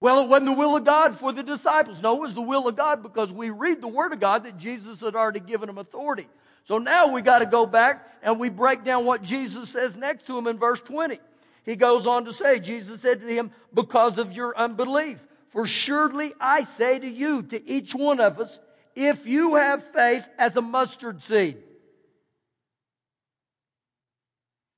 Well, 0.00 0.22
it 0.22 0.28
wasn't 0.28 0.46
the 0.46 0.52
will 0.54 0.78
of 0.78 0.84
God 0.86 1.18
for 1.18 1.30
the 1.30 1.42
disciples. 1.42 2.00
No, 2.00 2.14
it 2.14 2.20
was 2.22 2.32
the 2.32 2.40
will 2.40 2.66
of 2.68 2.76
God 2.76 3.02
because 3.02 3.30
we 3.30 3.50
read 3.50 3.82
the 3.82 3.88
Word 3.88 4.14
of 4.14 4.20
God 4.20 4.44
that 4.44 4.56
Jesus 4.56 5.02
had 5.02 5.14
already 5.14 5.40
given 5.40 5.66
them 5.66 5.76
authority. 5.76 6.26
So 6.62 6.78
now 6.78 7.08
we 7.08 7.20
got 7.20 7.40
to 7.40 7.46
go 7.46 7.66
back 7.66 8.08
and 8.22 8.40
we 8.40 8.48
break 8.48 8.82
down 8.82 9.04
what 9.04 9.20
Jesus 9.20 9.68
says 9.68 9.94
next 9.94 10.26
to 10.28 10.38
him 10.38 10.46
in 10.46 10.56
verse 10.56 10.80
20. 10.80 11.20
He 11.66 11.76
goes 11.76 12.06
on 12.06 12.24
to 12.24 12.32
say, 12.32 12.60
Jesus 12.60 13.02
said 13.02 13.20
to 13.20 13.26
him, 13.26 13.50
because 13.74 14.16
of 14.16 14.32
your 14.32 14.56
unbelief. 14.56 15.22
For 15.50 15.66
surely 15.66 16.32
I 16.40 16.64
say 16.64 16.98
to 16.98 17.06
you, 17.06 17.42
to 17.42 17.68
each 17.68 17.94
one 17.94 18.20
of 18.20 18.40
us, 18.40 18.58
if 18.96 19.26
you 19.26 19.56
have 19.56 19.84
faith 19.92 20.24
as 20.38 20.56
a 20.56 20.62
mustard 20.62 21.22
seed, 21.22 21.58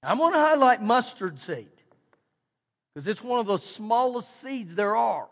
I'm 0.06 0.18
going 0.18 0.34
to 0.34 0.38
highlight 0.38 0.82
mustard 0.82 1.40
seed 1.40 1.68
because 2.94 3.08
it's 3.08 3.22
one 3.22 3.40
of 3.40 3.46
the 3.46 3.58
smallest 3.58 4.40
seeds 4.40 4.74
there 4.74 4.96
are. 4.96 5.28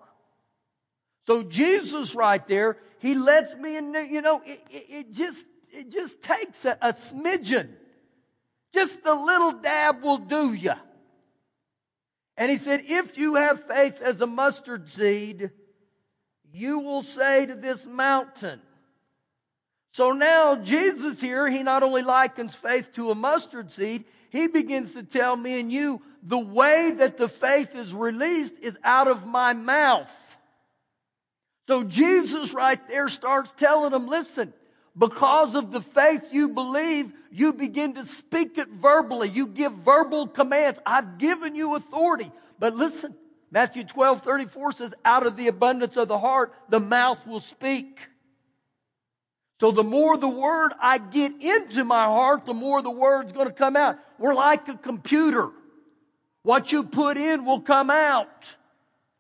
So 1.26 1.45
Jesus 1.45 2.14
right 2.14 2.47
there, 2.49 2.76
he 2.99 3.14
lets 3.14 3.54
me 3.54 3.76
in, 3.76 3.95
you 4.11 4.21
know, 4.21 4.43
it, 4.45 4.61
it, 4.71 4.87
it 4.88 5.12
just, 5.12 5.47
it 5.73 5.90
just 5.90 6.21
takes 6.23 6.64
a, 6.64 6.76
a 6.83 6.93
smidgen. 6.93 7.69
Just 8.73 9.07
a 9.07 9.14
little 9.14 9.52
dab 9.52 10.02
will 10.02 10.19
do 10.19 10.52
you. 10.52 10.75
And 12.37 12.50
he 12.50 12.59
said, 12.59 12.83
if 12.88 13.16
you 13.16 13.37
have 13.37 13.69
faith 13.69 14.00
as 14.02 14.21
a 14.21 14.26
mustard 14.26 14.88
seed, 14.88 15.52
you 16.52 16.81
will 16.81 17.02
say 17.02 17.47
to 17.47 17.54
this 17.54 17.87
mountain. 17.87 18.61
So 19.93 20.11
now 20.11 20.57
Jesus 20.57 21.21
here, 21.21 21.49
he 21.49 21.62
not 21.62 21.85
only 21.85 22.02
likens 22.02 22.57
faith 22.57 22.93
to 22.95 23.12
a 23.12 23.14
mustard 23.14 23.71
seed, 23.71 24.04
he 24.35 24.49
begins 24.49 24.95
to 24.95 25.05
tell 25.05 25.37
me 25.37 25.61
and 25.61 25.71
you 25.71 26.03
the 26.25 26.37
way 26.37 26.91
that 26.91 27.19
the 27.19 27.29
faith 27.29 27.69
is 27.76 27.95
released 27.95 28.55
is 28.61 28.76
out 28.83 29.07
of 29.07 29.25
my 29.25 29.53
mouth. 29.53 30.11
So 31.69 31.85
Jesus 31.85 32.53
right 32.53 32.81
there 32.88 33.09
starts 33.09 33.55
telling 33.57 33.93
them, 33.93 34.09
listen, 34.09 34.53
because 34.99 35.55
of 35.55 35.71
the 35.71 35.81
faith 35.81 36.31
you 36.33 36.49
believe, 36.49 37.12
you 37.31 37.53
begin 37.53 37.95
to 37.95 38.05
speak 38.07 38.59
it 38.59 38.69
verbally. 38.71 39.29
You 39.29 39.47
give 39.47 39.73
verbal 39.73 40.26
commands. 40.26 40.81
I've 40.85 41.19
given 41.19 41.55
you 41.55 41.76
authority. 41.76 42.33
But 42.59 42.75
listen, 42.75 43.14
Matthew 43.53 43.85
12, 43.85 44.23
34 44.23 44.73
says, 44.73 44.95
out 45.05 45.29
of 45.29 45.37
the 45.37 45.47
abundance 45.47 45.97
of 45.97 46.09
the 46.09 46.19
heart, 46.19 46.53
the 46.69 46.81
mouth 46.81 47.25
will 47.25 47.38
speak. 47.38 48.00
So 49.64 49.71
the 49.71 49.83
more 49.83 50.18
the 50.18 50.28
word 50.28 50.75
I 50.78 50.99
get 50.99 51.40
into 51.40 51.85
my 51.85 52.04
heart, 52.04 52.44
the 52.44 52.52
more 52.52 52.83
the 52.83 52.90
word's 52.90 53.33
going 53.33 53.47
to 53.47 53.52
come 53.54 53.76
out. 53.76 53.97
We're 54.18 54.35
like 54.35 54.68
a 54.68 54.76
computer. 54.76 55.49
What 56.42 56.71
you 56.71 56.83
put 56.85 57.16
in 57.16 57.47
will 57.47 57.62
come 57.62 57.88
out. 57.88 58.44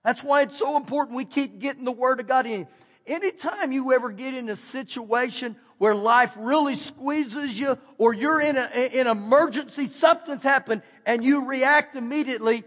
That's 0.04 0.22
why 0.22 0.42
it's 0.42 0.58
so 0.58 0.76
important 0.76 1.16
we 1.16 1.24
keep 1.24 1.60
getting 1.60 1.86
the 1.86 1.92
word 1.92 2.20
of 2.20 2.26
God 2.26 2.44
in. 2.44 2.68
Anytime 3.06 3.72
you 3.72 3.94
ever 3.94 4.10
get 4.10 4.34
in 4.34 4.50
a 4.50 4.56
situation 4.56 5.56
where 5.78 5.94
life 5.94 6.34
really 6.36 6.74
squeezes 6.74 7.58
you 7.58 7.78
or 7.96 8.12
you're 8.12 8.42
in 8.42 8.58
an 8.58 9.06
emergency, 9.06 9.86
something's 9.86 10.42
happened 10.42 10.82
and 11.06 11.24
you 11.24 11.46
react 11.46 11.96
immediately, 11.96 12.64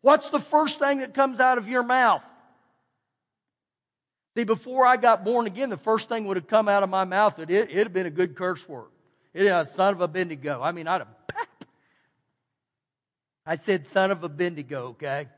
what's 0.00 0.30
the 0.30 0.40
first 0.40 0.78
thing 0.78 1.00
that 1.00 1.12
comes 1.12 1.40
out 1.40 1.58
of 1.58 1.68
your 1.68 1.82
mouth? 1.82 2.22
See, 4.34 4.44
before 4.44 4.86
I 4.86 4.96
got 4.96 5.24
born 5.24 5.46
again, 5.46 5.68
the 5.68 5.76
first 5.76 6.08
thing 6.08 6.26
would 6.26 6.38
have 6.38 6.46
come 6.46 6.68
out 6.68 6.82
of 6.82 6.88
my 6.88 7.04
mouth, 7.04 7.38
it, 7.38 7.50
it'd 7.50 7.76
have 7.76 7.92
been 7.92 8.06
a 8.06 8.10
good 8.10 8.34
curse 8.34 8.66
word. 8.68 8.88
It 9.34 9.46
a 9.46 9.66
son 9.66 9.94
of 9.94 10.00
a 10.00 10.08
bendigo. 10.08 10.62
I 10.62 10.72
mean, 10.72 10.86
I'd 10.86 11.02
have, 11.02 11.08
I 13.46 13.56
said 13.56 13.86
son 13.86 14.10
of 14.10 14.24
a 14.24 14.28
bendigo, 14.28 14.88
okay? 14.88 15.28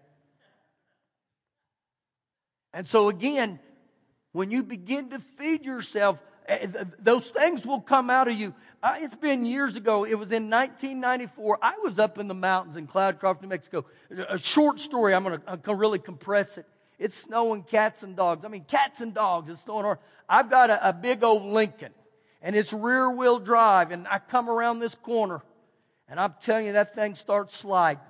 And 2.73 2.87
so 2.87 3.09
again, 3.09 3.59
when 4.33 4.51
you 4.51 4.63
begin 4.63 5.11
to 5.11 5.21
feed 5.39 5.65
yourself, 5.65 6.19
eh, 6.47 6.67
those 7.01 7.29
things 7.31 7.65
will 7.65 7.81
come 7.81 8.11
out 8.11 8.29
of 8.29 8.35
you. 8.35 8.55
It's 8.85 9.15
been 9.15 9.47
years 9.47 9.77
ago. 9.77 10.05
It 10.05 10.19
was 10.19 10.31
in 10.31 10.51
1994. 10.51 11.59
I 11.63 11.79
was 11.83 11.99
up 11.99 12.19
in 12.19 12.29
the 12.29 12.35
mountains 12.35 12.77
in 12.77 12.87
Cloudcroft, 12.87 13.41
New 13.41 13.49
Mexico. 13.49 13.87
A 14.29 14.37
short 14.39 14.79
story. 14.79 15.15
I'm 15.15 15.23
going 15.23 15.41
to 15.63 15.75
really 15.75 15.99
compress 15.99 16.59
it. 16.59 16.67
It's 16.99 17.15
snowing 17.17 17.63
cats 17.63 18.03
and 18.03 18.17
dogs. 18.17 18.45
I 18.45 18.49
mean, 18.49 18.65
cats 18.65 19.01
and 19.01 19.13
dogs. 19.13 19.49
It's 19.49 19.63
snowing. 19.63 19.97
I've 20.29 20.51
got 20.51 20.71
a, 20.71 20.89
a 20.89 20.93
big 20.93 21.25
old 21.25 21.45
Lincoln, 21.45 21.93
and 22.41 22.55
it's 22.55 22.73
rear 22.73 23.11
wheel 23.11 23.39
drive, 23.39 23.91
and 23.91 24.07
I 24.09 24.19
come 24.19 24.49
around 24.49 24.79
this 24.79 24.95
corner, 24.95 25.43
and 26.09 26.21
I'm 26.21 26.35
telling 26.41 26.67
you, 26.67 26.73
that 26.73 26.95
thing 26.95 27.15
starts 27.15 27.57
sliding. 27.57 28.03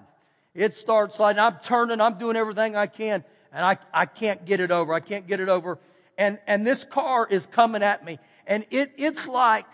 It 0.55 0.75
starts 0.75 1.17
sliding. 1.17 1.41
I'm 1.41 1.59
turning. 1.65 2.01
I'm 2.01 2.19
doing 2.19 2.37
everything 2.37 2.77
I 2.77 2.87
can, 2.87 3.25
and 3.53 3.65
I, 3.65 3.79
I 3.93 4.07
can't 4.07 4.45
get 4.45 4.61
it 4.61 4.71
over. 4.71 4.93
I 4.93 5.01
can't 5.01 5.27
get 5.27 5.41
it 5.41 5.49
over. 5.49 5.79
And, 6.17 6.39
and 6.47 6.67
this 6.67 6.85
car 6.85 7.27
is 7.29 7.47
coming 7.47 7.83
at 7.83 8.05
me, 8.05 8.19
and 8.47 8.67
it, 8.71 8.93
it's 8.97 9.27
like 9.27 9.67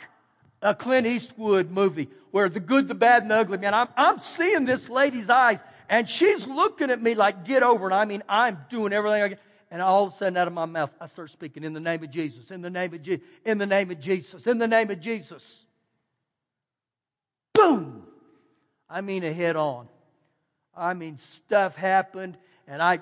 a 0.63 0.75
Clint 0.75 1.07
Eastwood 1.07 1.71
movie 1.71 2.09
where 2.31 2.49
the 2.49 2.61
good, 2.61 2.89
the 2.89 2.95
bad, 2.95 3.23
and 3.23 3.31
the 3.31 3.37
ugly. 3.37 3.59
Man, 3.59 3.75
I'm, 3.75 3.89
I'm 3.97 4.19
seeing 4.21 4.65
this 4.65 4.89
lady's 4.89 5.29
eyes 5.29 5.61
and 5.91 6.09
she's 6.09 6.47
looking 6.47 6.89
at 6.91 7.03
me 7.03 7.15
like, 7.17 7.45
get 7.45 7.65
over 7.65 7.91
it. 7.91 7.93
I 7.93 8.05
mean, 8.05 8.23
I'm 8.29 8.59
doing 8.71 8.93
everything 8.93 9.23
I 9.23 9.29
can. 9.31 9.39
And 9.73 9.83
all 9.83 10.07
of 10.07 10.13
a 10.13 10.17
sudden, 10.17 10.37
out 10.37 10.47
of 10.47 10.53
my 10.53 10.65
mouth, 10.65 10.93
I 11.01 11.07
start 11.07 11.31
speaking 11.31 11.65
in 11.65 11.73
the 11.73 11.81
name 11.81 12.03
of 12.03 12.11
Jesus, 12.11 12.53
in 12.53 12.63
the 12.63 12.71
name 12.71 12.95
of 12.95 13.03
Jesus, 13.03 13.27
in 13.45 13.59
the 13.59 13.67
name 13.67 13.91
of 13.91 14.01
Jesus, 14.01 14.47
in 14.47 14.59
the 14.59 14.69
name 14.69 14.91
of 14.91 15.01
Jesus. 15.01 15.65
boom! 17.55 18.05
I 18.89 19.01
mean, 19.01 19.25
a 19.25 19.33
head 19.33 19.57
on. 19.57 19.89
I 20.77 20.95
mean, 20.95 21.19
stuff 21.19 21.75
happened, 21.75 22.39
and 22.69 22.81
I, 22.81 23.01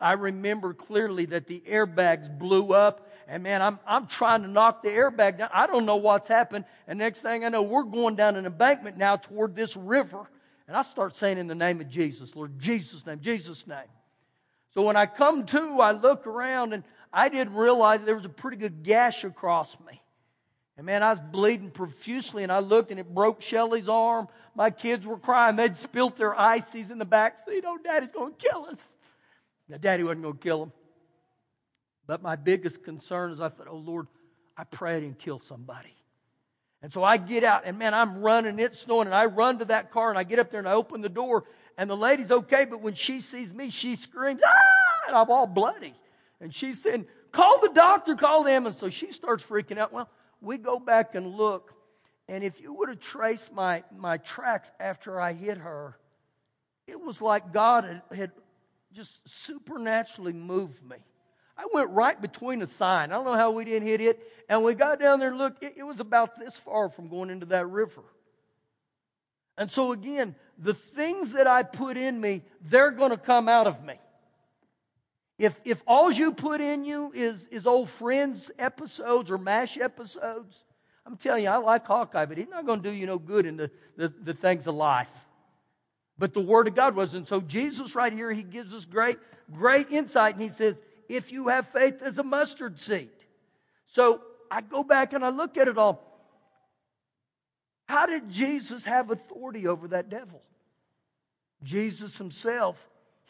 I 0.00 0.12
remember 0.12 0.72
clearly 0.72 1.26
that 1.26 1.46
the 1.46 1.62
airbags 1.68 2.38
blew 2.38 2.72
up. 2.72 3.06
And 3.28 3.42
man, 3.42 3.60
I'm, 3.60 3.78
I'm 3.86 4.06
trying 4.06 4.42
to 4.42 4.48
knock 4.48 4.82
the 4.82 4.88
airbag 4.88 5.38
down. 5.38 5.50
I 5.52 5.66
don't 5.66 5.86
know 5.86 5.96
what's 5.96 6.28
happened. 6.28 6.64
And 6.88 6.98
next 6.98 7.20
thing 7.20 7.44
I 7.44 7.50
know, 7.50 7.62
we're 7.62 7.84
going 7.84 8.16
down 8.16 8.36
an 8.36 8.46
embankment 8.46 8.96
now 8.96 9.16
toward 9.16 9.54
this 9.54 9.76
river. 9.76 10.28
And 10.70 10.76
I 10.76 10.82
start 10.82 11.16
saying 11.16 11.36
in 11.36 11.48
the 11.48 11.54
name 11.56 11.80
of 11.80 11.88
Jesus, 11.88 12.36
Lord, 12.36 12.60
Jesus' 12.60 13.04
name, 13.04 13.18
Jesus' 13.18 13.66
name. 13.66 13.88
So 14.72 14.82
when 14.82 14.94
I 14.94 15.04
come 15.04 15.44
to, 15.46 15.80
I 15.80 15.90
look 15.90 16.28
around 16.28 16.74
and 16.74 16.84
I 17.12 17.28
didn't 17.28 17.54
realize 17.54 18.04
there 18.04 18.14
was 18.14 18.24
a 18.24 18.28
pretty 18.28 18.56
good 18.56 18.84
gash 18.84 19.24
across 19.24 19.76
me. 19.80 20.00
And 20.76 20.86
man, 20.86 21.02
I 21.02 21.10
was 21.10 21.18
bleeding 21.18 21.72
profusely 21.72 22.44
and 22.44 22.52
I 22.52 22.60
looked 22.60 22.92
and 22.92 23.00
it 23.00 23.12
broke 23.12 23.42
Shelly's 23.42 23.88
arm. 23.88 24.28
My 24.54 24.70
kids 24.70 25.04
were 25.04 25.18
crying. 25.18 25.56
They'd 25.56 25.76
spilt 25.76 26.14
their 26.14 26.38
ices 26.38 26.92
in 26.92 26.98
the 26.98 27.04
back 27.04 27.44
seat. 27.44 27.64
Oh, 27.66 27.76
daddy's 27.82 28.10
going 28.10 28.34
to 28.34 28.38
kill 28.38 28.66
us. 28.66 28.78
Now, 29.68 29.78
daddy 29.78 30.04
wasn't 30.04 30.22
going 30.22 30.36
to 30.36 30.40
kill 30.40 30.60
them. 30.60 30.72
But 32.06 32.22
my 32.22 32.36
biggest 32.36 32.84
concern 32.84 33.32
is 33.32 33.40
I 33.40 33.48
thought, 33.48 33.66
oh, 33.68 33.76
Lord, 33.76 34.06
I 34.56 34.62
pray 34.62 34.98
I 34.98 35.00
didn't 35.00 35.18
kill 35.18 35.40
somebody. 35.40 35.96
And 36.82 36.92
so 36.92 37.04
I 37.04 37.18
get 37.18 37.44
out 37.44 37.62
and 37.66 37.78
man, 37.78 37.92
I'm 37.92 38.22
running, 38.22 38.58
it's 38.58 38.80
snowing, 38.80 39.06
and 39.06 39.14
I 39.14 39.26
run 39.26 39.58
to 39.58 39.66
that 39.66 39.90
car 39.90 40.08
and 40.08 40.18
I 40.18 40.24
get 40.24 40.38
up 40.38 40.50
there 40.50 40.60
and 40.60 40.68
I 40.68 40.72
open 40.72 41.00
the 41.02 41.08
door 41.08 41.44
and 41.76 41.88
the 41.88 41.96
lady's 41.96 42.30
okay, 42.30 42.64
but 42.64 42.80
when 42.80 42.94
she 42.94 43.20
sees 43.20 43.54
me, 43.54 43.70
she 43.70 43.96
screams, 43.96 44.42
ah, 44.46 45.08
and 45.08 45.16
I'm 45.16 45.30
all 45.30 45.46
bloody. 45.46 45.94
And 46.40 46.54
she's 46.54 46.82
saying, 46.82 47.06
call 47.32 47.60
the 47.60 47.70
doctor, 47.70 48.14
call 48.14 48.44
them. 48.44 48.66
And 48.66 48.74
so 48.74 48.88
she 48.88 49.12
starts 49.12 49.42
freaking 49.42 49.78
out. 49.78 49.92
Well, 49.92 50.08
we 50.40 50.58
go 50.58 50.78
back 50.78 51.14
and 51.14 51.26
look, 51.26 51.74
and 52.28 52.44
if 52.44 52.60
you 52.60 52.72
would 52.74 52.88
have 52.88 53.00
traced 53.00 53.52
my, 53.52 53.82
my 53.96 54.18
tracks 54.18 54.70
after 54.78 55.20
I 55.20 55.32
hit 55.32 55.58
her, 55.58 55.96
it 56.86 57.00
was 57.00 57.20
like 57.20 57.52
God 57.52 57.84
had, 57.84 58.02
had 58.16 58.30
just 58.92 59.20
supernaturally 59.28 60.32
moved 60.32 60.82
me. 60.82 60.96
I 61.60 61.66
went 61.74 61.90
right 61.90 62.18
between 62.18 62.62
a 62.62 62.66
sign. 62.66 63.12
I 63.12 63.16
don't 63.16 63.26
know 63.26 63.34
how 63.34 63.50
we 63.50 63.66
didn't 63.66 63.86
hit 63.86 64.00
it. 64.00 64.18
And 64.48 64.64
we 64.64 64.74
got 64.74 64.98
down 64.98 65.18
there 65.18 65.28
and 65.28 65.36
looked, 65.36 65.62
it, 65.62 65.74
it 65.76 65.82
was 65.82 66.00
about 66.00 66.38
this 66.38 66.56
far 66.56 66.88
from 66.88 67.08
going 67.08 67.28
into 67.28 67.46
that 67.46 67.68
river. 67.68 68.02
And 69.58 69.70
so 69.70 69.92
again, 69.92 70.34
the 70.56 70.72
things 70.72 71.32
that 71.32 71.46
I 71.46 71.62
put 71.62 71.98
in 71.98 72.18
me, 72.18 72.42
they're 72.62 72.90
going 72.90 73.10
to 73.10 73.18
come 73.18 73.46
out 73.46 73.66
of 73.66 73.84
me. 73.84 73.94
If, 75.38 75.60
if 75.66 75.82
all 75.86 76.10
you 76.10 76.32
put 76.32 76.62
in 76.62 76.84
you 76.84 77.12
is, 77.14 77.46
is 77.48 77.66
old 77.66 77.90
friends 77.90 78.50
episodes 78.58 79.30
or 79.30 79.36
MASH 79.36 79.76
episodes, 79.76 80.56
I'm 81.04 81.18
telling 81.18 81.44
you, 81.44 81.50
I 81.50 81.58
like 81.58 81.84
Hawkeye, 81.84 82.24
but 82.24 82.38
he's 82.38 82.48
not 82.48 82.64
going 82.64 82.80
to 82.82 82.90
do 82.90 82.94
you 82.94 83.06
no 83.06 83.18
good 83.18 83.44
in 83.44 83.58
the, 83.58 83.70
the, 83.96 84.08
the 84.08 84.34
things 84.34 84.66
of 84.66 84.74
life. 84.74 85.10
But 86.18 86.32
the 86.32 86.40
Word 86.40 86.68
of 86.68 86.74
God 86.74 86.94
was. 86.94 87.12
And 87.12 87.28
so 87.28 87.40
Jesus, 87.42 87.94
right 87.94 88.12
here, 88.12 88.32
he 88.32 88.42
gives 88.42 88.72
us 88.72 88.86
great, 88.86 89.18
great 89.52 89.90
insight. 89.90 90.34
And 90.34 90.42
he 90.42 90.50
says, 90.50 90.76
if 91.10 91.32
you 91.32 91.48
have 91.48 91.66
faith 91.68 92.02
as 92.02 92.18
a 92.18 92.22
mustard 92.22 92.78
seed. 92.78 93.10
So 93.88 94.20
I 94.48 94.60
go 94.60 94.84
back 94.84 95.12
and 95.12 95.24
I 95.24 95.30
look 95.30 95.56
at 95.56 95.66
it 95.66 95.76
all. 95.76 96.06
How 97.86 98.06
did 98.06 98.30
Jesus 98.30 98.84
have 98.84 99.10
authority 99.10 99.66
over 99.66 99.88
that 99.88 100.08
devil? 100.08 100.40
Jesus 101.64 102.16
himself, 102.16 102.76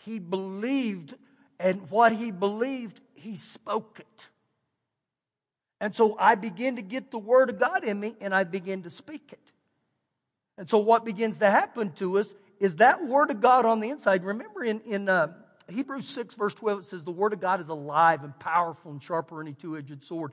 he 0.04 0.18
believed 0.18 1.14
and 1.58 1.90
what 1.90 2.12
he 2.12 2.30
believed, 2.30 3.00
he 3.14 3.36
spoke 3.36 3.98
it. 3.98 4.28
And 5.80 5.94
so 5.94 6.16
I 6.18 6.34
begin 6.34 6.76
to 6.76 6.82
get 6.82 7.10
the 7.10 7.18
word 7.18 7.48
of 7.48 7.58
God 7.58 7.84
in 7.84 7.98
me 7.98 8.14
and 8.20 8.34
I 8.34 8.44
begin 8.44 8.82
to 8.82 8.90
speak 8.90 9.30
it. 9.32 9.52
And 10.58 10.68
so 10.68 10.76
what 10.76 11.06
begins 11.06 11.38
to 11.38 11.50
happen 11.50 11.92
to 11.92 12.18
us 12.18 12.34
is 12.58 12.76
that 12.76 13.06
word 13.06 13.30
of 13.30 13.40
God 13.40 13.64
on 13.64 13.80
the 13.80 13.88
inside. 13.88 14.22
Remember 14.24 14.62
in, 14.62 14.80
in 14.82 15.08
uh, 15.08 15.32
Hebrews 15.72 16.08
6, 16.08 16.34
verse 16.34 16.54
12, 16.54 16.80
it 16.80 16.84
says, 16.86 17.04
The 17.04 17.10
word 17.10 17.32
of 17.32 17.40
God 17.40 17.60
is 17.60 17.68
alive 17.68 18.24
and 18.24 18.38
powerful 18.38 18.90
and 18.90 19.02
sharper 19.02 19.36
than 19.36 19.48
any 19.48 19.54
two 19.54 19.76
edged 19.76 20.04
sword. 20.04 20.32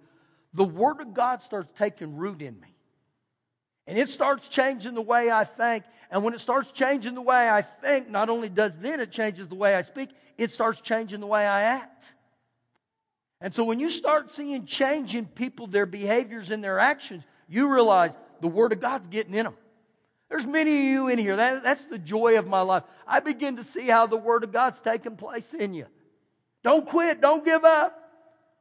The 0.54 0.64
word 0.64 1.02
of 1.02 1.14
God 1.14 1.42
starts 1.42 1.70
taking 1.76 2.16
root 2.16 2.42
in 2.42 2.60
me. 2.60 2.74
And 3.86 3.98
it 3.98 4.10
starts 4.10 4.48
changing 4.50 4.96
the 4.96 5.02
way 5.02 5.32
I 5.32 5.46
think. 5.46 5.86
And 6.12 6.24
when 6.24 6.34
it 6.34 6.40
starts 6.40 6.72
changing 6.72 7.16
the 7.16 7.22
way 7.22 7.50
I 7.50 7.62
think, 7.62 8.10
not 8.10 8.30
only 8.30 8.50
does 8.50 8.76
then 8.78 9.00
it 9.00 9.12
changes 9.12 9.48
the 9.48 9.56
way 9.56 9.76
I 9.76 9.82
speak, 9.82 10.10
it 10.38 10.52
starts 10.52 10.82
changing 10.82 11.22
the 11.22 11.28
way 11.28 11.46
I 11.46 11.64
act. 11.64 12.14
And 13.40 13.54
so 13.54 13.64
when 13.64 13.80
you 13.80 13.90
start 13.90 14.32
seeing 14.32 14.66
change 14.66 15.16
in 15.16 15.26
people, 15.26 15.68
their 15.68 15.86
behaviors 15.86 16.52
and 16.52 16.64
their 16.64 16.80
actions, 16.80 17.24
you 17.48 17.72
realize 17.72 18.16
the 18.42 18.48
Word 18.48 18.74
of 18.74 18.82
God's 18.82 19.08
getting 19.08 19.34
in 19.34 19.46
them. 19.46 19.56
There's 20.30 20.46
many 20.46 20.72
of 20.72 20.84
you 20.84 21.08
in 21.08 21.20
here. 21.20 21.36
That, 21.36 21.64
that's 21.64 21.86
the 21.86 21.98
joy 21.98 22.38
of 22.38 22.48
my 22.48 22.62
life. 22.62 22.84
I 23.08 23.22
begin 23.22 23.58
to 23.58 23.64
see 23.64 23.88
how 23.88 24.08
the 24.08 24.18
Word 24.18 24.44
of 24.44 24.52
God's 24.52 24.82
taking 24.82 25.16
place 25.16 25.54
in 25.54 25.74
you. 25.74 25.86
Don't 26.64 26.86
quit. 26.86 27.22
Don't 27.22 27.46
give 27.46 27.64
up. 27.64 27.98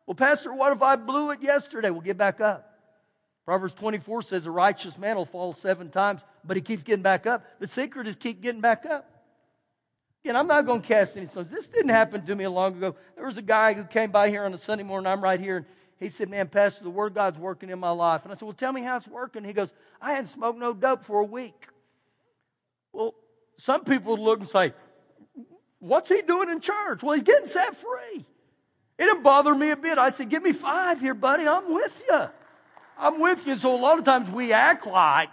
Well, 0.07 0.14
Pastor, 0.14 0.52
what 0.55 0.72
if 0.72 0.83
I 0.83 0.96
blew 0.96 1.31
it 1.33 1.42
yesterday? 1.42 1.90
Well, 1.90 2.00
get 2.00 2.16
back 2.16 2.40
up. 2.40 2.72
Proverbs 3.44 3.74
24 3.74 4.22
says 4.22 4.46
a 4.46 4.50
righteous 4.50 4.98
man 4.98 5.16
will 5.16 5.24
fall 5.24 5.55
seven 5.55 5.88
times, 5.88 6.22
but 6.44 6.57
he 6.57 6.61
keeps 6.61 6.83
getting 6.83 7.02
back 7.02 7.26
up. 7.26 7.44
The 7.61 7.68
secret 7.68 8.07
is 8.07 8.16
keep 8.16 8.42
getting 8.42 8.61
back 8.61 8.87
up. 8.87 9.09
Again, 10.24 10.35
I'm 10.35 10.48
not 10.48 10.66
going 10.66 10.83
to 10.83 10.87
cast 10.87 11.16
any 11.16 11.26
stones. 11.26 11.48
This 11.48 11.68
didn't 11.68 11.90
happen 11.90 12.26
to 12.26 12.35
me 12.35 12.46
long 12.48 12.76
ago. 12.76 12.96
There 13.14 13.24
was 13.24 13.38
a 13.38 13.42
guy 13.42 13.74
who 13.74 13.85
came 13.85 14.11
by 14.11 14.29
here 14.31 14.44
on 14.44 14.52
a 14.52 14.59
Sunday 14.59 14.83
morning. 14.83 15.07
I'm 15.07 15.22
right 15.22 15.38
here, 15.38 15.59
and 15.59 15.66
he 15.98 16.09
said, 16.09 16.28
Man, 16.28 16.48
Pastor, 16.48 16.85
the 16.85 16.90
Word 16.90 17.14
God's 17.14 17.38
working 17.38 17.70
in 17.70 17.78
my 17.78 17.90
life. 17.90 18.22
And 18.24 18.32
I 18.32 18.35
said, 18.35 18.44
Well, 18.44 18.54
tell 18.54 18.72
me 18.72 18.82
how 18.82 18.96
it's 18.96 19.09
working. 19.09 19.44
He 19.44 19.52
goes, 19.52 19.72
I 20.00 20.12
hadn't 20.12 20.26
smoked 20.26 20.59
no 20.59 20.72
dope 20.72 21.04
for 21.04 21.20
a 21.20 21.24
week. 21.24 21.66
Well, 22.92 23.14
some 23.56 23.85
people 23.85 24.12
would 24.12 24.22
look 24.22 24.40
and 24.40 24.48
say, 24.48 24.72
What's 25.78 26.09
he 26.09 26.22
doing 26.22 26.50
in 26.50 26.61
church? 26.61 27.02
Well, 27.02 27.14
he's 27.14 27.22
getting 27.22 27.48
set 27.48 27.76
free. 27.76 28.24
It 28.98 29.04
didn't 29.04 29.22
bother 29.22 29.54
me 29.54 29.70
a 29.70 29.76
bit. 29.76 29.98
I 29.98 30.11
said, 30.11 30.28
Give 30.28 30.42
me 30.42 30.52
five 30.52 31.00
here, 31.00 31.14
buddy. 31.14 31.46
I'm 31.46 31.72
with 31.72 32.02
you. 32.09 32.28
I'm 32.98 33.20
with 33.20 33.46
you. 33.46 33.56
So 33.59 33.74
a 33.74 33.76
lot 33.76 33.98
of 33.98 34.04
times 34.04 34.30
we 34.30 34.52
act 34.52 34.87
like, 34.87 35.30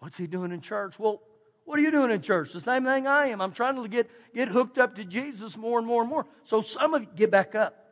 what's 0.00 0.16
he 0.16 0.26
doing 0.26 0.52
in 0.52 0.60
church? 0.60 0.98
Well, 0.98 1.22
what 1.64 1.78
are 1.78 1.82
you 1.82 1.90
doing 1.90 2.10
in 2.10 2.20
church? 2.20 2.52
The 2.52 2.60
same 2.60 2.84
thing 2.84 3.06
I 3.06 3.28
am. 3.28 3.40
I'm 3.40 3.52
trying 3.52 3.80
to 3.80 3.88
get, 3.88 4.10
get 4.34 4.48
hooked 4.48 4.78
up 4.78 4.96
to 4.96 5.04
Jesus 5.04 5.56
more 5.56 5.78
and 5.78 5.86
more 5.86 6.02
and 6.02 6.10
more. 6.10 6.26
So 6.44 6.62
some 6.62 6.94
of 6.94 7.02
you 7.02 7.08
get 7.14 7.30
back 7.30 7.54
up. 7.54 7.85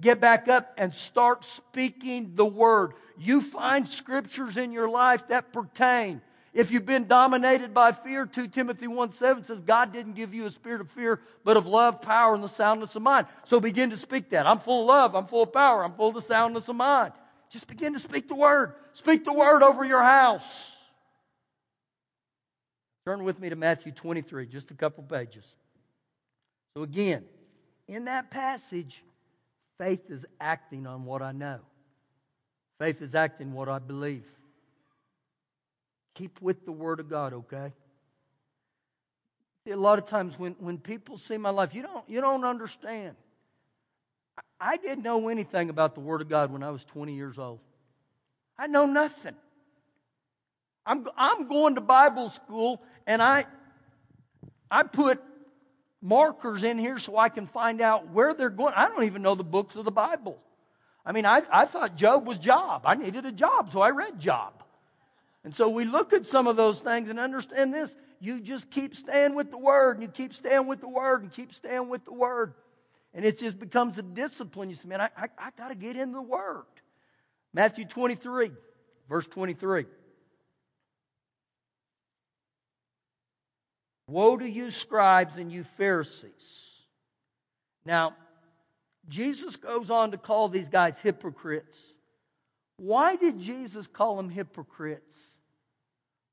Get 0.00 0.20
back 0.20 0.46
up 0.46 0.74
and 0.78 0.94
start 0.94 1.44
speaking 1.44 2.32
the 2.36 2.46
word. 2.46 2.92
You 3.18 3.42
find 3.42 3.88
scriptures 3.88 4.56
in 4.56 4.70
your 4.70 4.88
life 4.88 5.26
that 5.28 5.52
pertain. 5.52 6.20
If 6.54 6.70
you've 6.70 6.86
been 6.86 7.06
dominated 7.08 7.74
by 7.74 7.92
fear, 7.92 8.24
2 8.24 8.48
Timothy 8.48 8.86
1 8.86 9.12
7 9.12 9.44
says, 9.44 9.60
God 9.60 9.92
didn't 9.92 10.14
give 10.14 10.32
you 10.32 10.46
a 10.46 10.50
spirit 10.50 10.80
of 10.80 10.90
fear, 10.90 11.20
but 11.44 11.56
of 11.56 11.66
love, 11.66 12.00
power, 12.00 12.34
and 12.34 12.42
the 12.42 12.48
soundness 12.48 12.94
of 12.96 13.02
mind. 13.02 13.26
So 13.44 13.60
begin 13.60 13.90
to 13.90 13.96
speak 13.96 14.30
that. 14.30 14.46
I'm 14.46 14.58
full 14.60 14.82
of 14.82 14.86
love. 14.86 15.14
I'm 15.14 15.26
full 15.26 15.42
of 15.42 15.52
power. 15.52 15.84
I'm 15.84 15.92
full 15.92 16.08
of 16.08 16.14
the 16.14 16.22
soundness 16.22 16.68
of 16.68 16.76
mind. 16.76 17.12
Just 17.50 17.66
begin 17.66 17.92
to 17.94 17.98
speak 17.98 18.28
the 18.28 18.34
word. 18.34 18.74
Speak 18.92 19.24
the 19.24 19.32
word 19.32 19.62
over 19.62 19.84
your 19.84 20.02
house. 20.02 20.76
Turn 23.04 23.24
with 23.24 23.40
me 23.40 23.48
to 23.48 23.56
Matthew 23.56 23.90
23, 23.90 24.46
just 24.46 24.70
a 24.70 24.74
couple 24.74 25.02
pages. 25.02 25.46
So, 26.76 26.82
again, 26.82 27.24
in 27.86 28.04
that 28.04 28.30
passage, 28.30 29.02
faith 29.78 30.10
is 30.10 30.26
acting 30.40 30.86
on 30.86 31.04
what 31.04 31.22
I 31.22 31.32
know, 31.32 31.60
faith 32.78 33.00
is 33.02 33.14
acting 33.14 33.52
what 33.52 33.68
I 33.68 33.78
believe. 33.78 34.24
Keep 36.14 36.42
with 36.42 36.64
the 36.64 36.72
Word 36.72 36.98
of 36.98 37.08
God, 37.08 37.32
okay? 37.32 37.72
A 39.70 39.76
lot 39.76 39.98
of 39.98 40.06
times 40.06 40.38
when, 40.38 40.56
when 40.58 40.78
people 40.78 41.16
see 41.18 41.36
my 41.36 41.50
life, 41.50 41.74
you 41.74 41.82
don't, 41.82 42.08
you 42.08 42.20
don't 42.20 42.44
understand. 42.44 43.14
I 44.60 44.78
didn't 44.78 45.04
know 45.04 45.28
anything 45.28 45.70
about 45.70 45.94
the 45.94 46.00
Word 46.00 46.22
of 46.22 46.28
God 46.28 46.50
when 46.50 46.62
I 46.62 46.70
was 46.70 46.84
20 46.86 47.14
years 47.14 47.38
old. 47.38 47.60
I 48.58 48.66
know 48.66 48.86
nothing. 48.86 49.36
I'm, 50.84 51.06
I'm 51.16 51.46
going 51.48 51.74
to 51.76 51.80
Bible 51.80 52.30
school 52.30 52.82
and 53.06 53.22
I, 53.22 53.44
I 54.70 54.82
put 54.82 55.22
markers 56.00 56.62
in 56.64 56.78
here 56.78 56.98
so 56.98 57.16
I 57.16 57.28
can 57.28 57.46
find 57.46 57.80
out 57.80 58.10
where 58.10 58.34
they're 58.34 58.50
going. 58.50 58.74
I 58.76 58.88
don't 58.88 59.04
even 59.04 59.22
know 59.22 59.34
the 59.34 59.44
books 59.44 59.76
of 59.76 59.84
the 59.84 59.90
Bible. 59.90 60.38
I 61.04 61.12
mean, 61.12 61.26
I, 61.26 61.42
I 61.50 61.64
thought 61.64 61.96
Job 61.96 62.26
was 62.26 62.38
Job. 62.38 62.82
I 62.84 62.94
needed 62.94 63.24
a 63.24 63.32
job, 63.32 63.72
so 63.72 63.80
I 63.80 63.90
read 63.90 64.18
Job. 64.18 64.52
And 65.44 65.54
so 65.54 65.68
we 65.68 65.84
look 65.84 66.12
at 66.12 66.26
some 66.26 66.46
of 66.46 66.56
those 66.56 66.80
things 66.80 67.08
and 67.08 67.18
understand 67.18 67.72
this. 67.72 67.94
You 68.20 68.40
just 68.40 68.70
keep 68.70 68.94
staying 68.94 69.34
with 69.34 69.50
the 69.50 69.58
Word, 69.58 69.96
and 69.96 70.02
you 70.02 70.08
keep 70.08 70.34
staying 70.34 70.66
with 70.66 70.80
the 70.80 70.88
Word, 70.88 71.22
and 71.22 71.32
keep 71.32 71.54
staying 71.54 71.88
with 71.88 72.04
the 72.04 72.12
Word. 72.12 72.54
And 73.14 73.24
it 73.24 73.38
just 73.38 73.58
becomes 73.58 73.96
a 73.96 74.02
discipline. 74.02 74.68
You 74.68 74.74
say, 74.74 74.88
man, 74.88 75.00
I, 75.00 75.08
I, 75.16 75.28
I 75.38 75.50
got 75.56 75.68
to 75.68 75.74
get 75.74 75.96
in 75.96 76.12
the 76.12 76.20
Word. 76.20 76.66
Matthew 77.54 77.86
23, 77.86 78.50
verse 79.08 79.26
23. 79.26 79.86
Woe 84.08 84.36
to 84.36 84.48
you, 84.48 84.70
scribes 84.70 85.36
and 85.36 85.52
you, 85.52 85.64
Pharisees. 85.76 86.64
Now, 87.84 88.14
Jesus 89.08 89.56
goes 89.56 89.90
on 89.90 90.10
to 90.10 90.18
call 90.18 90.48
these 90.48 90.68
guys 90.68 90.98
hypocrites. 90.98 91.92
Why 92.78 93.16
did 93.16 93.38
Jesus 93.38 93.86
call 93.86 94.16
them 94.16 94.30
hypocrites? 94.30 95.38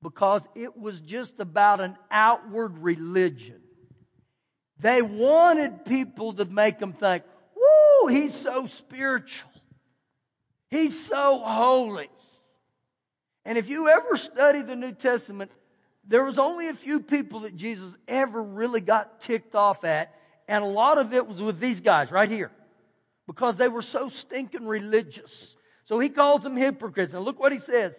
because 0.05 0.47
it 0.53 0.77
was 0.77 1.01
just 1.01 1.39
about 1.39 1.81
an 1.81 1.97
outward 2.11 2.77
religion. 2.77 3.59
They 4.77 5.01
wanted 5.01 5.83
people 5.83 6.33
to 6.33 6.45
make 6.45 6.77
them 6.77 6.93
think, 6.93 7.23
woo, 7.55 8.07
he's 8.09 8.35
so 8.35 8.67
spiritual. 8.67 9.49
He's 10.69 11.07
so 11.07 11.39
holy. 11.39 12.09
And 13.45 13.57
if 13.57 13.67
you 13.67 13.89
ever 13.89 14.15
study 14.15 14.61
the 14.61 14.75
New 14.75 14.91
Testament, 14.91 15.49
there 16.07 16.23
was 16.23 16.37
only 16.37 16.67
a 16.67 16.73
few 16.73 16.99
people 16.99 17.41
that 17.41 17.55
Jesus 17.55 17.95
ever 18.07 18.41
really 18.41 18.81
got 18.81 19.21
ticked 19.21 19.55
off 19.55 19.83
at, 19.83 20.13
and 20.47 20.63
a 20.63 20.67
lot 20.67 20.97
of 20.97 21.13
it 21.13 21.27
was 21.27 21.41
with 21.41 21.59
these 21.59 21.81
guys 21.81 22.11
right 22.11 22.29
here 22.29 22.51
because 23.27 23.57
they 23.57 23.67
were 23.67 23.81
so 23.81 24.09
stinking 24.09 24.67
religious. 24.67 25.55
So 25.85 25.99
he 25.99 26.09
calls 26.09 26.41
them 26.41 26.55
hypocrites. 26.55 27.13
And 27.13 27.23
look 27.23 27.39
what 27.39 27.51
he 27.51 27.59
says. 27.59 27.95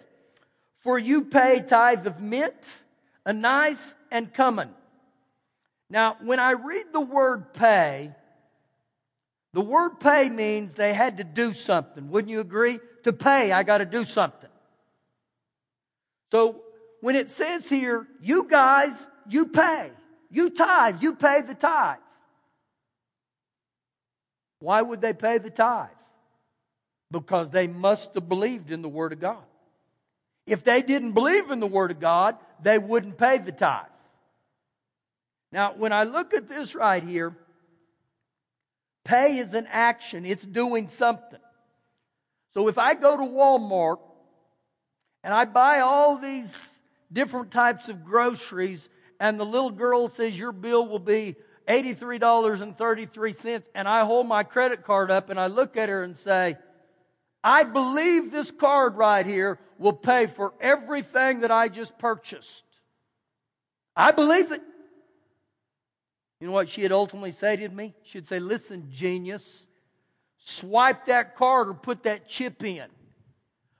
For 0.81 0.99
you 0.99 1.25
pay 1.25 1.61
tithe 1.61 2.07
of 2.07 2.21
mint, 2.21 2.55
anise, 3.25 3.95
and 4.11 4.33
cumin. 4.33 4.71
Now, 5.91 6.17
when 6.21 6.39
I 6.39 6.53
read 6.53 6.87
the 6.93 7.01
word 7.01 7.55
pay, 7.55 8.13
the 9.53 9.61
word 9.61 10.01
pay 10.01 10.29
means 10.29 10.75
they 10.75 10.93
had 10.93 11.19
to 11.19 11.25
do 11.25 11.53
something. 11.53 12.11
Wouldn't 12.11 12.31
you 12.31 12.41
agree? 12.41 12.79
To 13.05 13.13
pay, 13.13 13.53
I 13.53 13.63
got 13.63 13.79
to 13.79 13.85
do 13.85 14.05
something. 14.05 14.51
So 16.31 16.61
when 17.01 17.17
it 17.17 17.31
says 17.31 17.69
here, 17.69 18.07
you 18.21 18.49
guys, 18.49 18.95
you 19.29 19.47
pay. 19.47 19.91
You 20.31 20.51
tithe. 20.51 21.03
You 21.03 21.15
pay 21.15 21.43
the 21.43 21.55
tithe. 21.55 21.99
Why 24.61 24.83
would 24.83 25.01
they 25.01 25.13
pay 25.13 25.39
the 25.39 25.51
tithe? 25.51 25.89
Because 27.11 27.51
they 27.51 27.67
must 27.67 28.15
have 28.15 28.29
believed 28.29 28.71
in 28.71 28.83
the 28.83 28.89
Word 28.89 29.13
of 29.13 29.21
God. 29.21 29.45
If 30.47 30.65
they 30.65 30.83
didn't 30.83 31.13
believe 31.13 31.51
in 31.51 31.61
the 31.61 31.67
Word 31.67 31.91
of 31.91 32.01
God, 32.01 32.37
they 32.63 32.79
wouldn't 32.79 33.19
pay 33.19 33.39
the 33.39 33.53
tithe. 33.53 33.87
Now, 35.53 35.75
when 35.77 35.93
I 35.93 36.05
look 36.05 36.35
at 36.35 36.49
this 36.49 36.75
right 36.75 37.03
here, 37.03 37.37
pay 39.05 39.39
is 39.39 39.55
an 39.55 39.67
action, 39.71 40.27
it's 40.27 40.45
doing 40.45 40.89
something. 40.89 41.39
So 42.55 42.69
if 42.69 42.79
I 42.79 42.95
go 42.95 43.17
to 43.17 43.23
Walmart 43.23 43.99
and 45.23 45.33
I 45.33 45.45
buy 45.45 45.81
all 45.81 46.17
these 46.17 46.53
different 47.13 47.51
types 47.51 47.89
of 47.89 48.05
groceries, 48.05 48.89
and 49.21 49.39
the 49.39 49.45
little 49.45 49.71
girl 49.71 50.09
says 50.09 50.39
your 50.39 50.53
bill 50.53 50.87
will 50.87 50.99
be 50.99 51.37
$83.33, 51.69 53.63
and 53.75 53.89
I 53.89 54.05
hold 54.05 54.27
my 54.27 54.43
credit 54.43 54.85
card 54.85 55.11
up 55.11 55.31
and 55.31 55.41
I 55.41 55.47
look 55.47 55.77
at 55.77 55.89
her 55.89 56.03
and 56.03 56.17
say, 56.17 56.57
I 57.43 57.65
believe 57.65 58.31
this 58.33 58.51
card 58.51 58.97
right 58.97 59.25
here 59.25 59.59
will 59.79 59.93
pay 59.93 60.27
for 60.27 60.53
everything 60.61 61.41
that 61.41 61.51
I 61.53 61.69
just 61.69 61.99
purchased. 61.99 62.65
I 63.95 64.11
believe 64.13 64.53
it. 64.53 64.63
You 66.41 66.49
know 66.49 66.53
what 66.53 66.69
she'd 66.69 66.93
ultimately 66.93 67.31
say 67.31 67.57
to 67.57 67.69
me? 67.69 67.95
She'd 68.03 68.27
say, 68.27 68.41
Listen, 68.41 68.89
genius, 68.91 69.67
swipe 70.39 71.07
that 71.07 71.37
card 71.37 71.69
or 71.69 71.75
put 71.75 72.03
that 72.03 72.29
chip 72.29 72.63
in 72.65 72.87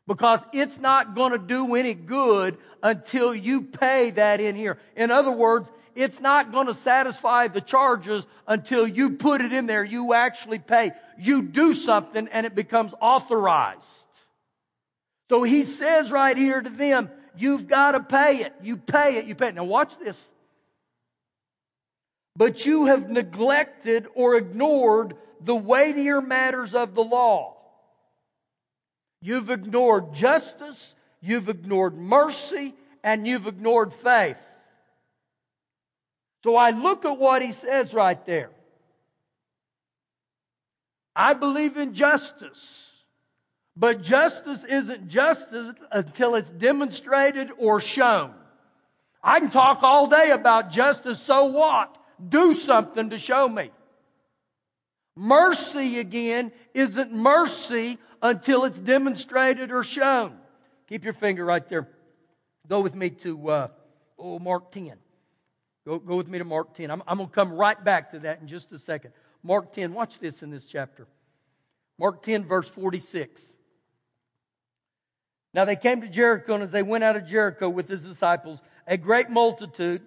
because 0.07 0.45
it's 0.53 0.79
not 0.79 1.15
going 1.15 1.33
to 1.33 1.39
do 1.39 1.75
any 1.75 1.95
good 1.95 2.59
until 2.83 3.35
you 3.35 3.63
pay 3.63 4.11
that 4.11 4.41
in 4.41 4.55
here. 4.55 4.79
In 4.97 5.11
other 5.11 5.33
words, 5.33 5.71
it's 5.95 6.21
not 6.21 6.53
going 6.53 6.69
to 6.69 6.75
satisfy 6.75 7.49
the 7.49 7.61
charges 7.61 8.27
until 8.47 8.87
you 8.87 9.11
put 9.11 9.41
it 9.41 9.53
in 9.53 9.67
there. 9.67 9.83
You 9.83 10.13
actually 10.13 10.59
pay. 10.59 10.93
You 11.19 11.43
do 11.43 11.75
something 11.75 12.29
and 12.29 12.47
it 12.47 12.55
becomes 12.55 12.95
authorized. 13.01 13.85
So 15.29 15.43
he 15.43 15.65
says 15.65 16.13
right 16.13 16.37
here 16.37 16.61
to 16.61 16.71
them, 16.71 17.11
you've 17.37 17.67
got 17.67 17.93
to 17.93 18.01
pay 18.01 18.43
it. 18.43 18.55
You 18.63 18.77
pay 18.77 19.17
it. 19.17 19.27
You 19.27 19.35
pay 19.35 19.49
it. 19.49 19.55
Now 19.57 19.65
watch 19.65 19.99
this. 19.99 20.31
But 22.37 22.67
you 22.67 22.87
have 22.87 23.09
neglected 23.09 24.07
or 24.15 24.37
ignored 24.37 25.17
the 25.41 25.57
weightier 25.57 26.21
matters 26.21 26.75
of 26.75 26.95
the 26.95 27.03
law 27.03 27.56
You've 29.27 29.51
ignored 29.51 30.15
justice, 30.15 30.95
you've 31.21 31.49
ignored 31.49 31.97
mercy, 31.97 32.77
and 33.03 33.27
you've 33.27 33.49
ignored 33.49 33.93
faith. 33.93 34.39
So 36.45 36.55
I 36.55 36.71
look 36.71 37.05
at 37.05 37.19
what 37.19 37.43
he 37.43 37.53
says 37.53 37.93
right 37.93 38.25
there. 38.25 38.51
I 41.17 41.35
believe 41.35 41.77
in 41.77 41.93
justice. 41.93 42.93
But 43.77 44.01
justice 44.01 44.63
isn't 44.63 45.09
justice 45.09 45.75
until 45.91 46.37
it's 46.37 46.51
demonstrated 46.51 47.51
or 47.59 47.81
shown. 47.81 48.33
I 49.25 49.41
can 49.41 49.51
talk 49.51 49.83
all 49.83 50.07
day 50.07 50.31
about 50.31 50.71
justice, 50.71 51.19
so 51.19 51.47
what? 51.47 51.93
Do 52.29 52.55
something 52.55 53.11
to 53.11 53.19
show 53.19 53.49
me. 53.49 53.73
Mercy 55.17 55.99
again 55.99 56.53
isn't 56.75 57.11
mercy 57.11 57.99
until 58.23 58.65
it's 58.65 58.79
demonstrated 58.79 59.71
or 59.71 59.83
shown. 59.83 60.37
Keep 60.89 61.05
your 61.05 61.13
finger 61.13 61.45
right 61.45 61.67
there. 61.69 61.89
Go 62.69 62.81
with 62.81 62.95
me 62.95 63.11
to 63.11 63.49
uh, 63.49 63.69
oh, 64.19 64.39
Mark 64.39 64.71
10. 64.73 64.95
Go, 65.85 65.99
go 65.99 66.17
with 66.17 66.29
me 66.29 66.39
to 66.39 66.45
Mark 66.45 66.75
10. 66.75 66.91
I'm, 66.91 67.03
I'm 67.07 67.19
going 67.19 67.29
to 67.29 67.35
come 67.35 67.53
right 67.53 67.83
back 67.83 68.11
to 68.11 68.21
that 68.21 68.41
in 68.41 68.49
just 68.49 68.73
a 68.73 68.79
second. 68.79 69.13
Mark 69.43 69.73
10, 69.73 69.93
watch 69.93 70.19
this 70.19 70.43
in 70.43 70.51
this 70.51 70.67
chapter. 70.67 71.07
Mark 71.99 72.23
10, 72.23 72.45
verse 72.45 72.69
46. 72.69 73.43
Now 75.55 75.65
they 75.65 75.77
came 75.77 76.03
to 76.03 76.09
Jericho, 76.09 76.55
and 76.55 76.65
as 76.65 76.71
they 76.71 76.83
went 76.83 77.05
out 77.05 77.17
of 77.17 77.27
Jericho 77.27 77.69
with 77.69 77.89
his 77.89 78.03
disciples, 78.03 78.61
a 78.87 78.97
great 78.97 79.31
multitude, 79.31 80.03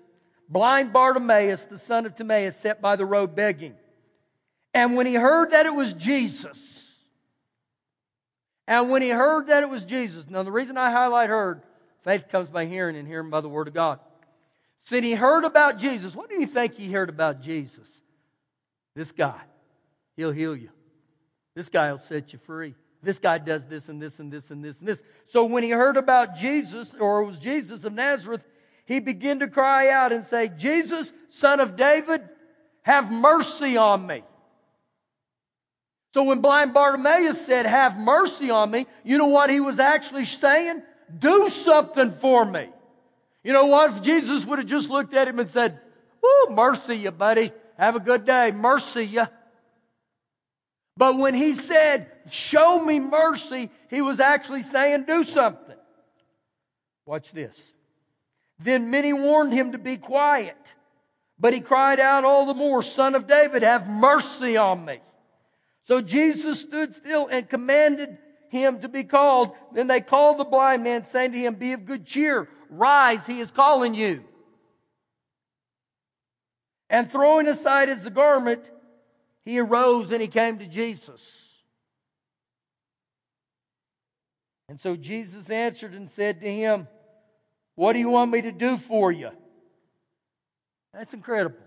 blind 0.47 0.93
Bartimaeus, 0.93 1.65
the 1.65 1.79
son 1.79 2.05
of 2.05 2.13
Timaeus, 2.13 2.55
sat 2.55 2.81
by 2.81 2.95
the 2.95 3.05
road 3.05 3.35
begging. 3.35 3.75
And 4.73 4.95
when 4.95 5.07
he 5.07 5.15
heard 5.15 5.51
that 5.51 5.65
it 5.65 5.73
was 5.73 5.93
Jesus, 5.93 6.78
and 8.69 8.91
when 8.91 9.01
he 9.01 9.09
heard 9.09 9.47
that 9.47 9.63
it 9.63 9.69
was 9.69 9.83
Jesus, 9.83 10.29
now 10.29 10.43
the 10.43 10.51
reason 10.51 10.77
I 10.77 10.91
highlight 10.91 11.27
heard, 11.27 11.63
faith 12.03 12.29
comes 12.29 12.49
by 12.49 12.67
hearing 12.67 12.95
and 12.95 13.07
hearing 13.07 13.31
by 13.31 13.41
the 13.41 13.49
word 13.49 13.67
of 13.67 13.73
God. 13.73 13.99
So 14.81 15.01
he 15.01 15.13
heard 15.13 15.43
about 15.43 15.79
Jesus. 15.79 16.15
What 16.15 16.29
do 16.29 16.39
you 16.39 16.45
think 16.45 16.75
he 16.75 16.91
heard 16.91 17.09
about 17.09 17.41
Jesus? 17.41 17.89
This 18.95 19.11
guy, 19.11 19.41
he'll 20.15 20.31
heal 20.31 20.55
you. 20.55 20.69
This 21.55 21.67
guy 21.67 21.91
will 21.91 21.97
set 21.97 22.31
you 22.31 22.37
free. 22.37 22.75
This 23.01 23.17
guy 23.17 23.39
does 23.39 23.65
this 23.65 23.89
and 23.89 23.99
this 23.99 24.19
and 24.19 24.31
this 24.31 24.51
and 24.51 24.63
this 24.63 24.79
and 24.79 24.87
this. 24.87 25.01
So 25.25 25.45
when 25.45 25.63
he 25.63 25.71
heard 25.71 25.97
about 25.97 26.35
Jesus, 26.35 26.93
or 26.93 27.23
it 27.23 27.25
was 27.25 27.39
Jesus 27.39 27.85
of 27.85 27.93
Nazareth, 27.93 28.45
he 28.85 28.99
began 28.99 29.39
to 29.39 29.47
cry 29.47 29.89
out 29.89 30.11
and 30.11 30.23
say, 30.23 30.47
Jesus, 30.47 31.11
son 31.27 31.59
of 31.59 31.75
David, 31.75 32.21
have 32.83 33.11
mercy 33.11 33.77
on 33.77 34.05
me. 34.05 34.21
So 36.13 36.23
when 36.23 36.41
blind 36.41 36.73
Bartimaeus 36.73 37.45
said, 37.45 37.65
Have 37.65 37.97
mercy 37.97 38.49
on 38.49 38.71
me, 38.71 38.87
you 39.03 39.17
know 39.17 39.27
what 39.27 39.49
he 39.49 39.59
was 39.59 39.79
actually 39.79 40.25
saying? 40.25 40.81
Do 41.17 41.49
something 41.49 42.11
for 42.11 42.45
me. 42.45 42.69
You 43.43 43.53
know 43.53 43.67
what? 43.67 43.91
If 43.91 44.01
Jesus 44.01 44.45
would 44.45 44.59
have 44.59 44.67
just 44.67 44.89
looked 44.89 45.13
at 45.13 45.27
him 45.27 45.39
and 45.39 45.49
said, 45.49 45.79
Oh, 46.23 46.47
mercy 46.51 46.95
you, 46.95 47.11
buddy. 47.11 47.51
Have 47.77 47.95
a 47.95 47.99
good 47.99 48.25
day. 48.25 48.51
Mercy 48.51 49.05
you. 49.05 49.27
But 50.97 51.17
when 51.17 51.33
he 51.33 51.53
said, 51.53 52.11
Show 52.31 52.83
me 52.83 52.99
mercy, 52.99 53.69
he 53.89 54.01
was 54.01 54.19
actually 54.19 54.63
saying, 54.63 55.05
Do 55.05 55.23
something. 55.23 55.77
Watch 57.05 57.31
this. 57.31 57.73
Then 58.59 58.91
many 58.91 59.13
warned 59.13 59.53
him 59.53 59.71
to 59.71 59.77
be 59.77 59.97
quiet. 59.97 60.57
But 61.39 61.53
he 61.53 61.61
cried 61.61 61.99
out 61.99 62.25
all 62.25 62.45
the 62.45 62.53
more, 62.53 62.83
Son 62.83 63.15
of 63.15 63.25
David, 63.25 63.63
have 63.63 63.87
mercy 63.87 64.57
on 64.57 64.83
me. 64.83 64.99
So 65.89 66.01
Jesus 66.01 66.61
stood 66.61 66.93
still 66.93 67.27
and 67.31 67.49
commanded 67.49 68.19
him 68.49 68.79
to 68.81 68.87
be 68.87 69.03
called. 69.03 69.53
Then 69.73 69.87
they 69.87 70.01
called 70.01 70.37
the 70.37 70.45
blind 70.45 70.83
man, 70.83 71.03
saying 71.03 71.31
to 71.31 71.39
him, 71.39 71.55
Be 71.55 71.73
of 71.73 71.85
good 71.85 72.05
cheer, 72.05 72.47
rise, 72.69 73.25
he 73.25 73.39
is 73.39 73.49
calling 73.49 73.95
you. 73.95 74.23
And 76.91 77.11
throwing 77.11 77.47
aside 77.47 77.89
his 77.89 78.07
garment, 78.07 78.61
he 79.41 79.57
arose 79.57 80.11
and 80.11 80.21
he 80.21 80.27
came 80.27 80.59
to 80.59 80.67
Jesus. 80.67 81.47
And 84.67 84.79
so 84.79 84.95
Jesus 84.95 85.49
answered 85.49 85.95
and 85.95 86.07
said 86.07 86.41
to 86.41 86.53
him, 86.53 86.87
What 87.73 87.93
do 87.93 87.99
you 87.99 88.11
want 88.11 88.29
me 88.29 88.43
to 88.43 88.51
do 88.51 88.77
for 88.77 89.11
you? 89.11 89.31
That's 90.93 91.15
incredible. 91.15 91.57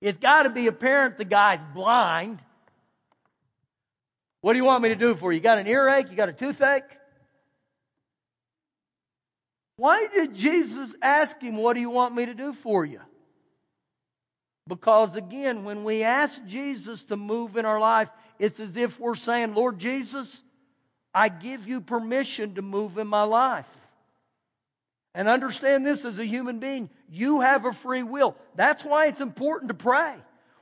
It's 0.00 0.18
got 0.18 0.44
to 0.44 0.50
be 0.50 0.68
apparent 0.68 1.18
the 1.18 1.24
guy's 1.24 1.64
blind. 1.74 2.38
What 4.40 4.52
do 4.52 4.58
you 4.58 4.64
want 4.64 4.82
me 4.82 4.90
to 4.90 4.96
do 4.96 5.14
for 5.14 5.32
you? 5.32 5.36
You 5.36 5.42
got 5.42 5.58
an 5.58 5.66
earache? 5.66 6.10
You 6.10 6.16
got 6.16 6.28
a 6.28 6.32
toothache? 6.32 6.84
Why 9.76 10.06
did 10.12 10.34
Jesus 10.34 10.94
ask 11.02 11.40
him, 11.40 11.56
What 11.56 11.74
do 11.74 11.80
you 11.80 11.90
want 11.90 12.14
me 12.14 12.26
to 12.26 12.34
do 12.34 12.52
for 12.52 12.84
you? 12.84 13.00
Because 14.68 15.14
again, 15.14 15.64
when 15.64 15.84
we 15.84 16.02
ask 16.02 16.44
Jesus 16.46 17.04
to 17.06 17.16
move 17.16 17.56
in 17.56 17.64
our 17.64 17.78
life, 17.78 18.08
it's 18.38 18.58
as 18.58 18.76
if 18.76 18.98
we're 18.98 19.14
saying, 19.14 19.54
Lord 19.54 19.78
Jesus, 19.78 20.42
I 21.14 21.28
give 21.28 21.68
you 21.68 21.80
permission 21.80 22.54
to 22.56 22.62
move 22.62 22.98
in 22.98 23.06
my 23.06 23.22
life. 23.22 23.68
And 25.14 25.28
understand 25.28 25.86
this 25.86 26.04
as 26.04 26.18
a 26.18 26.26
human 26.26 26.58
being. 26.58 26.90
You 27.08 27.40
have 27.40 27.64
a 27.64 27.72
free 27.72 28.02
will. 28.02 28.36
That's 28.54 28.84
why 28.84 29.06
it's 29.06 29.22
important 29.22 29.68
to 29.68 29.74
pray. 29.74 30.14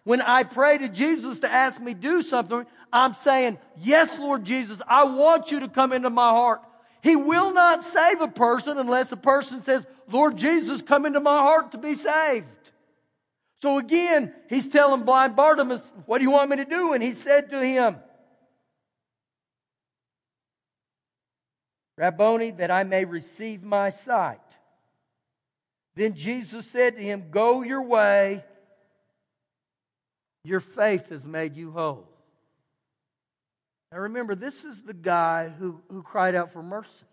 When 0.05 0.21
I 0.21 0.43
pray 0.43 0.79
to 0.79 0.89
Jesus 0.89 1.41
to 1.41 1.51
ask 1.51 1.81
me 1.81 1.95
do 1.95 2.21
something, 2.21 2.67
I'm 2.93 3.15
saying, 3.15 3.59
Yes, 3.79 4.19
Lord 4.19 4.45
Jesus, 4.45 4.81
I 4.87 5.05
want 5.05 5.51
you 5.51 5.61
to 5.61 5.69
come 5.69 5.93
into 5.93 6.11
my 6.11 6.29
heart. 6.31 6.61
He 7.03 7.17
will 7.17 7.53
not 7.53 7.85
save 7.85 8.21
a 8.21 8.29
person 8.29 8.79
unless 8.79 9.13
a 9.13 9.17
person 9.17 9.63
says, 9.63 9.87
Lord 10.11 10.37
Jesus, 10.37 10.83
come 10.83 11.07
into 11.07 11.21
my 11.21 11.39
heart 11.39 11.73
to 11.73 11.79
be 11.79 11.95
saved. 11.95 12.47
So 13.63 13.79
again, 13.79 14.35
he's 14.49 14.69
telling 14.69 15.03
blind 15.03 15.37
Bartimaeus, 15.37 15.83
What 16.05 16.19
do 16.19 16.25
you 16.25 16.31
want 16.31 16.51
me 16.51 16.57
to 16.59 16.65
do? 16.67 16.93
And 16.93 17.03
he 17.03 17.13
said 17.13 17.51
to 17.51 17.65
him, 17.65 17.97
Rabboni, 21.97 22.51
that 22.53 22.71
I 22.71 22.85
may 22.85 23.05
receive 23.05 23.63
my 23.63 23.89
sight. 23.89 24.41
Then 25.95 26.15
Jesus 26.15 26.67
said 26.67 26.97
to 26.97 27.03
him, 27.03 27.27
Go 27.31 27.63
your 27.63 27.83
way. 27.83 28.45
Your 30.45 30.61
faith 30.61 31.09
has 31.09 31.27
made 31.27 31.57
you 31.57 31.73
whole. 31.73 32.07
Now 33.91 33.99
remember, 33.99 34.35
this 34.35 34.65
is 34.65 34.83
the 34.83 34.95
guy 34.95 35.49
who, 35.49 35.81
who 35.89 36.03
cried 36.03 36.35
out 36.35 36.53
for 36.53 36.63
mercy. 36.63 37.07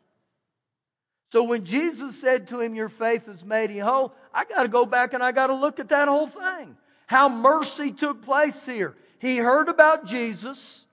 So 1.32 1.44
when 1.44 1.63
Jesus 1.63 2.20
said 2.20 2.50
to 2.50 2.60
him, 2.60 2.76
Your 2.76 2.89
faith 2.89 3.28
has 3.28 3.44
made 3.44 3.72
you 3.72 3.84
whole, 3.84 4.13
I 4.34 4.44
got 4.44 4.63
to 4.63 4.70
go 4.70 4.86
back 4.86 5.13
and 5.13 5.24
I 5.24 5.32
got 5.32 5.48
to 5.48 5.56
look 5.56 5.80
at 5.80 5.89
that 5.89 6.10
whole 6.10 6.28
thing. 6.28 6.76
How 7.08 7.30
mercy 7.30 7.91
took 7.91 8.22
place 8.22 8.65
here. 8.65 8.96
He 9.20 9.38
heard 9.38 9.70
about 9.70 10.06
Jesus. 10.06 10.86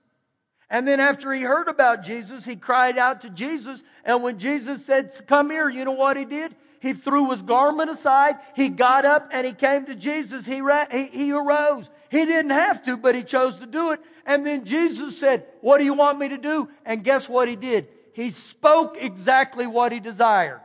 And 0.69 0.87
then 0.87 0.99
after 0.99 1.33
he 1.33 1.41
heard 1.41 1.67
about 1.67 2.03
Jesus, 2.03 2.45
he 2.45 2.55
cried 2.55 2.97
out 2.97 3.21
to 3.21 3.29
Jesus. 3.29 3.83
And 4.05 4.23
when 4.23 4.39
Jesus 4.39 4.85
said, 4.85 5.11
Come 5.27 5.49
here, 5.49 5.67
you 5.67 5.83
know 5.83 5.91
what 5.91 6.15
he 6.15 6.25
did? 6.25 6.55
He 6.81 6.93
threw 6.93 7.31
his 7.31 7.41
garment 7.41 7.89
aside. 7.89 8.35
He 8.55 8.69
got 8.69 9.03
up 9.03 9.29
and 9.31 9.45
he 9.45 9.53
came 9.53 9.85
to 9.87 9.95
Jesus. 9.95 10.45
He, 10.45 10.61
ra- 10.61 10.87
he, 10.89 11.05
he 11.05 11.31
arose. 11.33 11.89
He 12.09 12.25
didn't 12.25 12.51
have 12.51 12.83
to, 12.85 12.97
but 12.97 13.15
he 13.15 13.23
chose 13.23 13.59
to 13.59 13.65
do 13.65 13.91
it. 13.91 13.99
And 14.25 14.45
then 14.45 14.65
Jesus 14.65 15.17
said, 15.17 15.45
What 15.61 15.77
do 15.77 15.83
you 15.83 15.93
want 15.93 16.19
me 16.19 16.29
to 16.29 16.37
do? 16.37 16.69
And 16.85 17.03
guess 17.03 17.29
what 17.29 17.47
he 17.47 17.55
did? 17.55 17.87
He 18.13 18.31
spoke 18.31 18.97
exactly 18.99 19.67
what 19.67 19.91
he 19.91 19.99
desired. 19.99 20.61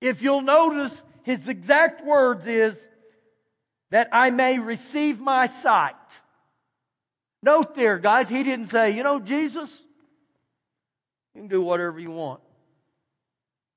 If 0.00 0.22
you'll 0.22 0.42
notice, 0.42 1.02
his 1.22 1.48
exact 1.48 2.04
words 2.04 2.46
is, 2.46 2.80
that 3.90 4.08
I 4.12 4.30
may 4.30 4.58
receive 4.58 5.18
my 5.20 5.46
sight. 5.46 5.94
Note 7.42 7.74
there, 7.74 7.98
guys, 7.98 8.28
he 8.28 8.42
didn't 8.42 8.66
say, 8.66 8.90
you 8.90 9.02
know, 9.02 9.20
Jesus, 9.20 9.82
you 11.34 11.42
can 11.42 11.48
do 11.48 11.62
whatever 11.62 11.98
you 11.98 12.10
want. 12.10 12.40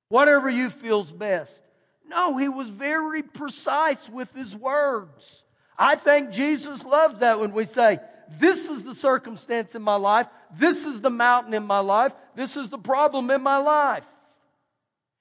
Whatever 0.08 0.50
you 0.50 0.68
feels 0.68 1.10
best. 1.10 1.62
No, 2.06 2.36
he 2.36 2.48
was 2.48 2.68
very 2.68 3.22
precise 3.22 4.08
with 4.08 4.32
his 4.34 4.54
words. 4.54 5.44
I 5.78 5.96
think 5.96 6.30
Jesus 6.30 6.84
loves 6.84 7.20
that 7.20 7.40
when 7.40 7.52
we 7.52 7.64
say, 7.64 7.98
this 8.38 8.68
is 8.68 8.82
the 8.84 8.94
circumstance 8.94 9.74
in 9.74 9.82
my 9.82 9.96
life. 9.96 10.26
This 10.56 10.84
is 10.84 11.00
the 11.00 11.10
mountain 11.10 11.54
in 11.54 11.64
my 11.64 11.80
life. 11.80 12.12
This 12.34 12.56
is 12.56 12.68
the 12.68 12.78
problem 12.78 13.30
in 13.30 13.42
my 13.42 13.58
life. 13.58 14.06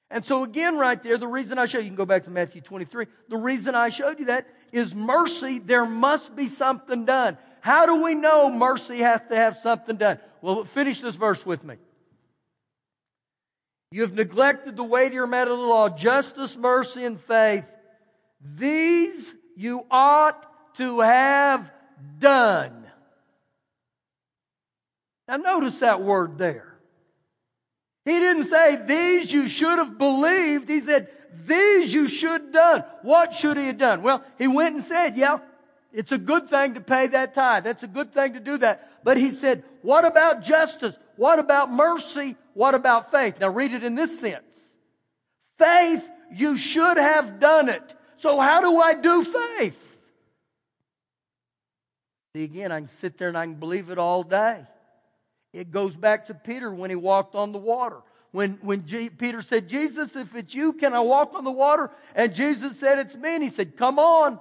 And 0.10 0.26
so 0.26 0.44
again, 0.44 0.78
right 0.78 1.02
there, 1.02 1.18
the 1.18 1.28
reason 1.28 1.58
I 1.58 1.66
show 1.66 1.78
you, 1.78 1.86
you 1.86 1.90
can 1.90 1.96
go 1.96 2.06
back 2.06 2.26
to 2.26 2.30
Matthew 2.30 2.62
23. 2.62 3.06
The 3.30 3.38
reason 3.38 3.76
I 3.76 3.90
showed 3.90 4.20
you 4.20 4.26
that 4.26 4.46
is 4.72 4.94
mercy. 4.94 5.60
There 5.60 5.86
must 5.86 6.36
be 6.36 6.48
something 6.48 7.06
done. 7.06 7.38
How 7.62 7.86
do 7.86 8.04
we 8.04 8.14
know 8.14 8.50
mercy 8.50 8.98
has 8.98 9.22
to 9.30 9.36
have 9.36 9.58
something 9.58 9.96
done? 9.96 10.20
Well, 10.42 10.66
finish 10.66 11.00
this 11.00 11.16
verse 11.16 11.46
with 11.46 11.64
me. 11.64 11.76
You 13.92 14.02
have 14.02 14.14
neglected 14.14 14.76
the 14.76 14.84
weightier 14.84 15.28
matter 15.28 15.52
of 15.52 15.58
the 15.58 15.64
law, 15.64 15.90
justice, 15.90 16.56
mercy, 16.56 17.04
and 17.04 17.20
faith. 17.20 17.66
These 18.42 19.36
you 19.62 19.86
ought 19.90 20.46
to 20.76 21.02
have 21.02 21.70
done. 22.20 22.86
Now, 25.28 25.38
notice 25.38 25.80
that 25.80 26.02
word 26.02 26.38
there. 26.38 26.76
He 28.06 28.20
didn't 28.20 28.46
say, 28.46 28.78
These 28.86 29.32
you 29.32 29.48
should 29.48 29.78
have 29.78 29.98
believed. 29.98 30.68
He 30.68 30.82
said, 30.82 31.10
These 31.46 31.94
you 31.94 32.08
should 32.08 32.42
have 32.42 32.52
done. 32.52 32.84
What 33.04 33.34
should 33.34 33.58
he 33.58 33.68
have 33.68 33.78
done? 33.78 34.02
Well, 34.02 34.24
he 34.38 34.48
went 34.48 34.76
and 34.76 34.84
said, 34.84 35.16
Yeah, 35.16 35.40
it's 35.94 36.12
a 36.12 36.18
good 36.18 36.50
thing 36.50 36.76
to 36.76 36.82
pay 36.82 37.08
that 37.08 37.34
tithe. 37.34 37.64
That's 37.64 37.84
a 37.84 37.88
good 37.88 38.14
thing 38.14 38.34
to 38.34 38.40
do 38.40 38.58
that. 38.58 39.04
But 39.04 39.18
he 39.18 39.32
said, 39.32 39.64
what 39.82 40.06
about 40.06 40.44
justice? 40.44 40.98
What 41.18 41.40
about 41.40 41.72
mercy? 41.72 42.36
What 42.54 42.76
about 42.76 43.12
faith? 43.12 43.40
Now 43.40 43.50
read 43.50 43.74
it 43.74 43.84
in 43.84 43.96
this 43.96 44.20
sense. 44.20 44.60
Faith, 45.58 46.08
you 46.32 46.58
should 46.58 46.98
have 46.98 47.40
done 47.40 47.68
it. 47.68 47.96
So 48.22 48.40
how 48.40 48.62
do 48.62 48.80
I 48.80 48.94
do 48.94 49.24
faith? 49.24 49.98
See, 52.36 52.44
again, 52.44 52.72
I 52.72 52.80
can 52.80 52.88
sit 52.88 53.18
there 53.18 53.30
and 53.30 53.38
I 53.38 53.46
can 53.46 53.56
believe 53.56 53.90
it 53.90 53.98
all 53.98 54.22
day. 54.22 54.62
It 55.54 55.72
goes 55.72 55.96
back 55.96 56.28
to 56.28 56.36
Peter 56.36 56.72
when 56.72 56.92
he 56.92 56.96
walked 56.96 57.34
on 57.34 57.52
the 57.52 57.58
water. 57.58 57.98
When, 58.32 58.60
when 58.62 58.86
G- 58.86 59.10
Peter 59.10 59.42
said, 59.42 59.68
Jesus, 59.68 60.16
if 60.16 60.36
it's 60.36 60.54
you, 60.54 60.74
can 60.74 60.94
I 60.94 61.00
walk 61.00 61.34
on 61.34 61.44
the 61.44 61.52
water? 61.52 61.90
And 62.14 62.34
Jesus 62.34 62.80
said, 62.80 63.00
it's 63.00 63.16
me. 63.16 63.34
And 63.34 63.44
he 63.44 63.50
said, 63.50 63.76
come 63.76 63.98
on. 63.98 64.40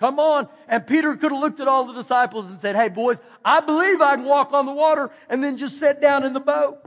Come 0.00 0.18
on. 0.18 0.48
And 0.66 0.84
Peter 0.84 1.14
could 1.14 1.30
have 1.30 1.40
looked 1.40 1.60
at 1.60 1.68
all 1.68 1.86
the 1.86 1.94
disciples 1.94 2.46
and 2.46 2.60
said, 2.60 2.76
Hey, 2.76 2.88
boys, 2.88 3.18
I 3.44 3.60
believe 3.60 4.00
I 4.02 4.16
can 4.16 4.26
walk 4.26 4.52
on 4.52 4.66
the 4.66 4.74
water 4.74 5.10
and 5.30 5.42
then 5.42 5.56
just 5.56 5.78
sit 5.78 6.02
down 6.02 6.24
in 6.24 6.34
the 6.34 6.40
boat. 6.40 6.80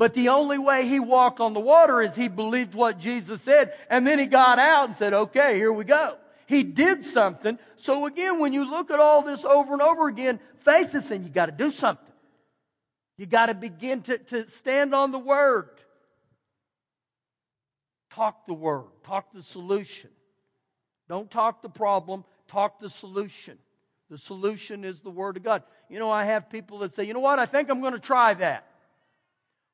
But 0.00 0.14
the 0.14 0.30
only 0.30 0.56
way 0.56 0.88
he 0.88 0.98
walked 0.98 1.40
on 1.40 1.52
the 1.52 1.60
water 1.60 2.00
is 2.00 2.14
he 2.14 2.28
believed 2.28 2.74
what 2.74 2.98
Jesus 2.98 3.42
said. 3.42 3.74
And 3.90 4.06
then 4.06 4.18
he 4.18 4.24
got 4.24 4.58
out 4.58 4.88
and 4.88 4.96
said, 4.96 5.12
Okay, 5.12 5.56
here 5.56 5.70
we 5.70 5.84
go. 5.84 6.16
He 6.46 6.62
did 6.62 7.04
something. 7.04 7.58
So 7.76 8.06
again, 8.06 8.38
when 8.38 8.54
you 8.54 8.64
look 8.64 8.90
at 8.90 8.98
all 8.98 9.20
this 9.20 9.44
over 9.44 9.74
and 9.74 9.82
over 9.82 10.08
again, 10.08 10.40
faith 10.60 10.94
is 10.94 11.04
saying 11.04 11.24
you 11.24 11.28
got 11.28 11.46
to 11.46 11.52
do 11.52 11.70
something. 11.70 12.14
You 13.18 13.26
got 13.26 13.46
to 13.46 13.54
begin 13.54 14.00
to, 14.04 14.16
to 14.16 14.48
stand 14.48 14.94
on 14.94 15.12
the 15.12 15.18
word. 15.18 15.68
Talk 18.14 18.46
the 18.46 18.54
word, 18.54 18.86
talk 19.04 19.34
the 19.34 19.42
solution. 19.42 20.08
Don't 21.10 21.30
talk 21.30 21.60
the 21.60 21.68
problem, 21.68 22.24
talk 22.48 22.80
the 22.80 22.88
solution. 22.88 23.58
The 24.08 24.16
solution 24.16 24.82
is 24.86 25.02
the 25.02 25.10
Word 25.10 25.36
of 25.36 25.42
God. 25.42 25.62
You 25.90 25.98
know, 25.98 26.10
I 26.10 26.24
have 26.24 26.48
people 26.48 26.78
that 26.78 26.94
say, 26.94 27.04
you 27.04 27.12
know 27.12 27.20
what, 27.20 27.38
I 27.38 27.44
think 27.44 27.68
I'm 27.68 27.82
going 27.82 27.92
to 27.92 28.00
try 28.00 28.32
that. 28.32 28.66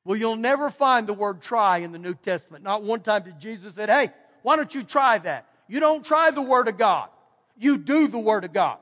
Well, 0.07 0.17
you'll 0.17 0.37
never 0.37 0.69
find 0.69 1.05
the 1.05 1.13
word 1.13 1.41
try 1.41 1.79
in 1.79 1.91
the 1.91 1.99
New 1.99 2.13
Testament. 2.13 2.63
Not 2.63 2.81
one 2.81 3.01
time 3.01 3.23
did 3.23 3.41
Jesus 3.41 3.75
say, 3.75 3.87
hey, 3.87 4.09
why 4.41 4.55
don't 4.55 4.73
you 4.73 4.83
try 4.83 5.17
that? 5.17 5.47
You 5.67 5.81
don't 5.81 6.05
try 6.05 6.31
the 6.31 6.41
Word 6.41 6.69
of 6.69 6.77
God. 6.77 7.09
You 7.57 7.77
do 7.77 8.07
the 8.07 8.17
Word 8.17 8.45
of 8.45 8.53
God. 8.53 8.77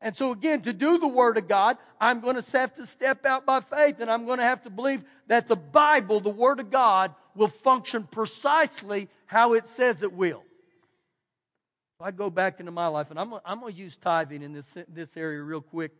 And 0.00 0.16
so 0.16 0.32
again, 0.32 0.62
to 0.62 0.72
do 0.72 0.98
the 0.98 1.06
Word 1.06 1.38
of 1.38 1.46
God, 1.46 1.78
I'm 2.00 2.18
going 2.18 2.34
to 2.34 2.58
have 2.58 2.74
to 2.74 2.86
step 2.88 3.24
out 3.24 3.46
by 3.46 3.60
faith 3.60 4.00
and 4.00 4.10
I'm 4.10 4.26
going 4.26 4.38
to 4.38 4.44
have 4.44 4.62
to 4.62 4.70
believe 4.70 5.04
that 5.28 5.46
the 5.46 5.54
Bible, 5.54 6.18
the 6.18 6.30
Word 6.30 6.58
of 6.58 6.72
God, 6.72 7.14
will 7.36 7.46
function 7.46 8.08
precisely 8.10 9.08
how 9.26 9.52
it 9.52 9.68
says 9.68 10.02
it 10.02 10.12
will. 10.12 10.42
I 12.00 12.10
go 12.10 12.28
back 12.28 12.58
into 12.58 12.72
my 12.72 12.88
life, 12.88 13.10
and 13.10 13.20
I'm, 13.20 13.34
I'm 13.44 13.60
going 13.60 13.72
to 13.72 13.78
use 13.78 13.96
tithing 13.96 14.42
in 14.42 14.52
this, 14.52 14.76
this 14.88 15.16
area 15.16 15.40
real 15.42 15.60
quick. 15.60 15.92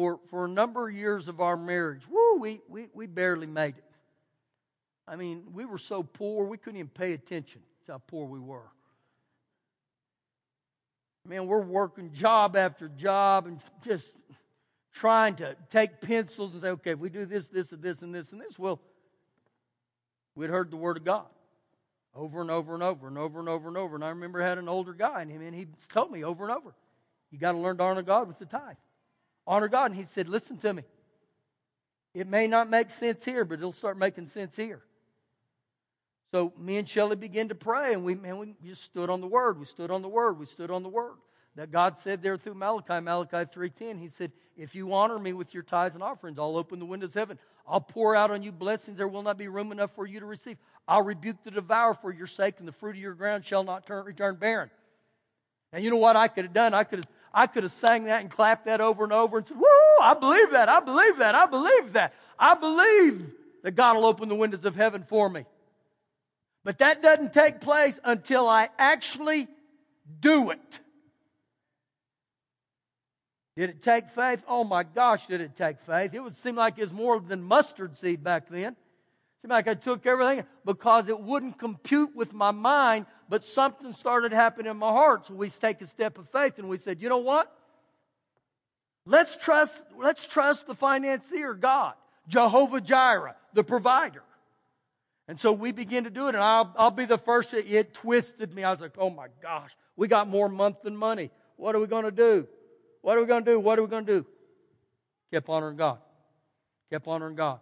For, 0.00 0.18
for 0.30 0.46
a 0.46 0.48
number 0.48 0.88
of 0.88 0.94
years 0.94 1.28
of 1.28 1.42
our 1.42 1.58
marriage, 1.58 2.08
woo, 2.08 2.38
we, 2.38 2.62
we, 2.70 2.88
we 2.94 3.06
barely 3.06 3.46
made 3.46 3.76
it. 3.76 3.84
I 5.06 5.14
mean, 5.16 5.48
we 5.52 5.66
were 5.66 5.76
so 5.76 6.02
poor, 6.02 6.46
we 6.46 6.56
couldn't 6.56 6.78
even 6.78 6.88
pay 6.88 7.12
attention. 7.12 7.60
That's 7.76 7.92
how 7.92 8.02
poor 8.06 8.26
we 8.26 8.40
were. 8.40 8.70
Man, 11.28 11.46
we're 11.46 11.60
working 11.60 12.14
job 12.14 12.56
after 12.56 12.88
job 12.88 13.46
and 13.46 13.60
just 13.84 14.16
trying 14.94 15.34
to 15.34 15.54
take 15.68 16.00
pencils 16.00 16.54
and 16.54 16.62
say, 16.62 16.68
okay, 16.68 16.92
if 16.92 16.98
we 16.98 17.10
do 17.10 17.26
this, 17.26 17.48
this, 17.48 17.70
and 17.70 17.82
this, 17.82 18.00
and 18.00 18.14
this, 18.14 18.32
and 18.32 18.40
this, 18.40 18.58
well, 18.58 18.80
we'd 20.34 20.48
heard 20.48 20.70
the 20.70 20.78
Word 20.78 20.96
of 20.96 21.04
God 21.04 21.26
over 22.14 22.40
and 22.40 22.50
over 22.50 22.72
and 22.72 22.82
over 22.82 23.06
and 23.06 23.18
over 23.18 23.38
and 23.38 23.50
over 23.50 23.68
and 23.68 23.76
over. 23.76 23.96
And 23.96 24.04
I 24.04 24.08
remember 24.08 24.42
I 24.42 24.48
had 24.48 24.56
an 24.56 24.66
older 24.66 24.94
guy, 24.94 25.20
and 25.20 25.30
him 25.30 25.42
and 25.42 25.54
he 25.54 25.66
told 25.90 26.10
me 26.10 26.24
over 26.24 26.48
and 26.48 26.56
over, 26.56 26.72
you 27.30 27.38
got 27.38 27.52
to 27.52 27.58
learn 27.58 27.76
to 27.76 27.82
honor 27.82 28.00
God 28.00 28.28
with 28.28 28.38
the 28.38 28.46
tithe. 28.46 28.76
Honor 29.50 29.66
God. 29.66 29.90
And 29.90 29.96
he 29.96 30.04
said, 30.04 30.28
listen 30.28 30.58
to 30.58 30.72
me. 30.72 30.84
It 32.14 32.28
may 32.28 32.46
not 32.46 32.70
make 32.70 32.88
sense 32.88 33.24
here, 33.24 33.44
but 33.44 33.58
it'll 33.58 33.72
start 33.72 33.98
making 33.98 34.28
sense 34.28 34.54
here. 34.54 34.80
So 36.30 36.52
me 36.56 36.76
and 36.76 36.88
Shelley 36.88 37.16
began 37.16 37.48
to 37.48 37.56
pray, 37.56 37.92
and 37.92 38.04
we, 38.04 38.14
man, 38.14 38.38
we 38.38 38.54
just 38.64 38.84
stood 38.84 39.10
on 39.10 39.20
the 39.20 39.26
Word. 39.26 39.58
We 39.58 39.64
stood 39.64 39.90
on 39.90 40.02
the 40.02 40.08
Word. 40.08 40.38
We 40.38 40.46
stood 40.46 40.70
on 40.70 40.84
the 40.84 40.88
Word. 40.88 41.14
That 41.56 41.72
God 41.72 41.98
said 41.98 42.22
there 42.22 42.36
through 42.36 42.54
Malachi, 42.54 43.00
Malachi 43.00 43.38
3.10, 43.38 44.00
He 44.00 44.08
said, 44.08 44.30
if 44.56 44.76
you 44.76 44.92
honor 44.94 45.18
me 45.18 45.32
with 45.32 45.52
your 45.52 45.64
tithes 45.64 45.96
and 45.96 46.04
offerings, 46.04 46.38
I'll 46.38 46.56
open 46.56 46.78
the 46.78 46.84
windows 46.84 47.10
of 47.10 47.14
heaven. 47.14 47.38
I'll 47.66 47.80
pour 47.80 48.14
out 48.14 48.30
on 48.30 48.44
you 48.44 48.52
blessings. 48.52 48.96
There 48.96 49.08
will 49.08 49.24
not 49.24 49.36
be 49.36 49.48
room 49.48 49.72
enough 49.72 49.90
for 49.96 50.06
you 50.06 50.20
to 50.20 50.26
receive. 50.26 50.58
I'll 50.86 51.02
rebuke 51.02 51.42
the 51.42 51.50
devourer 51.50 51.94
for 51.94 52.12
your 52.12 52.28
sake, 52.28 52.54
and 52.60 52.68
the 52.68 52.72
fruit 52.72 52.94
of 52.94 53.02
your 53.02 53.14
ground 53.14 53.44
shall 53.44 53.64
not 53.64 53.84
turn, 53.84 54.04
return 54.04 54.36
barren. 54.36 54.70
And 55.72 55.82
you 55.82 55.90
know 55.90 55.96
what 55.96 56.14
I 56.14 56.28
could 56.28 56.44
have 56.44 56.54
done? 56.54 56.72
I 56.72 56.84
could 56.84 57.00
have, 57.00 57.08
I 57.32 57.46
could 57.46 57.62
have 57.62 57.72
sang 57.72 58.04
that 58.04 58.22
and 58.22 58.30
clapped 58.30 58.66
that 58.66 58.80
over 58.80 59.04
and 59.04 59.12
over 59.12 59.38
and 59.38 59.46
said, 59.46 59.56
Woo, 59.56 60.02
I 60.02 60.14
believe 60.14 60.50
that. 60.50 60.68
I 60.68 60.80
believe 60.80 61.18
that. 61.18 61.34
I 61.34 61.46
believe 61.46 61.92
that. 61.92 62.14
I 62.38 62.54
believe 62.54 63.32
that 63.62 63.72
God 63.72 63.96
will 63.96 64.06
open 64.06 64.28
the 64.28 64.34
windows 64.34 64.64
of 64.64 64.74
heaven 64.74 65.04
for 65.06 65.28
me. 65.28 65.44
But 66.64 66.78
that 66.78 67.02
doesn't 67.02 67.32
take 67.32 67.60
place 67.60 67.98
until 68.04 68.48
I 68.48 68.68
actually 68.78 69.48
do 70.20 70.50
it. 70.50 70.80
Did 73.56 73.70
it 73.70 73.82
take 73.82 74.08
faith? 74.10 74.42
Oh 74.48 74.64
my 74.64 74.82
gosh, 74.82 75.26
did 75.26 75.40
it 75.40 75.56
take 75.56 75.80
faith? 75.80 76.14
It 76.14 76.20
would 76.20 76.36
seem 76.36 76.54
like 76.54 76.78
it 76.78 76.82
was 76.82 76.92
more 76.92 77.20
than 77.20 77.42
mustard 77.42 77.98
seed 77.98 78.22
back 78.22 78.48
then. 78.48 78.72
It 78.72 78.76
seemed 79.42 79.50
like 79.50 79.68
I 79.68 79.74
took 79.74 80.06
everything 80.06 80.44
because 80.64 81.08
it 81.08 81.20
wouldn't 81.20 81.58
compute 81.58 82.14
with 82.14 82.32
my 82.32 82.50
mind, 82.50 83.06
but 83.30 83.44
something 83.44 83.92
started 83.92 84.32
happening 84.32 84.72
in 84.72 84.76
my 84.76 84.90
heart. 84.90 85.26
So 85.26 85.34
we 85.34 85.48
take 85.48 85.80
a 85.80 85.86
step 85.86 86.18
of 86.18 86.28
faith 86.30 86.58
and 86.58 86.68
we 86.68 86.78
said, 86.78 87.00
you 87.00 87.08
know 87.08 87.18
what? 87.18 87.50
Let's 89.06 89.36
trust, 89.36 89.80
let's 89.96 90.26
trust 90.26 90.66
the 90.66 90.74
financier, 90.74 91.54
God, 91.54 91.94
Jehovah 92.26 92.80
Jireh, 92.80 93.36
the 93.54 93.62
provider. 93.62 94.24
And 95.28 95.38
so 95.38 95.52
we 95.52 95.70
begin 95.70 96.04
to 96.04 96.10
do 96.10 96.26
it, 96.26 96.34
and 96.34 96.42
I'll, 96.42 96.74
I'll 96.76 96.90
be 96.90 97.04
the 97.04 97.18
first. 97.18 97.54
It 97.54 97.94
twisted 97.94 98.52
me. 98.52 98.64
I 98.64 98.72
was 98.72 98.80
like, 98.80 98.94
oh 98.98 99.10
my 99.10 99.28
gosh, 99.40 99.70
we 99.96 100.08
got 100.08 100.26
more 100.26 100.48
month 100.48 100.82
than 100.82 100.96
money. 100.96 101.30
What 101.56 101.76
are 101.76 101.78
we 101.78 101.86
going 101.86 102.04
to 102.04 102.10
do? 102.10 102.48
What 103.00 103.16
are 103.16 103.20
we 103.20 103.28
going 103.28 103.44
to 103.44 103.50
do? 103.52 103.60
What 103.60 103.78
are 103.78 103.82
we 103.82 103.88
going 103.88 104.06
to 104.06 104.20
do? 104.20 104.26
Kept 105.32 105.48
honoring 105.48 105.76
God. 105.76 105.98
Kept 106.90 107.06
honoring 107.06 107.36
God. 107.36 107.60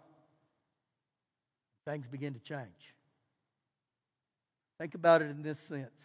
Things 1.85 2.07
begin 2.07 2.33
to 2.33 2.39
change. 2.39 2.95
Think 4.79 4.95
about 4.95 5.21
it 5.21 5.29
in 5.29 5.43
this 5.43 5.59
sense. 5.59 6.01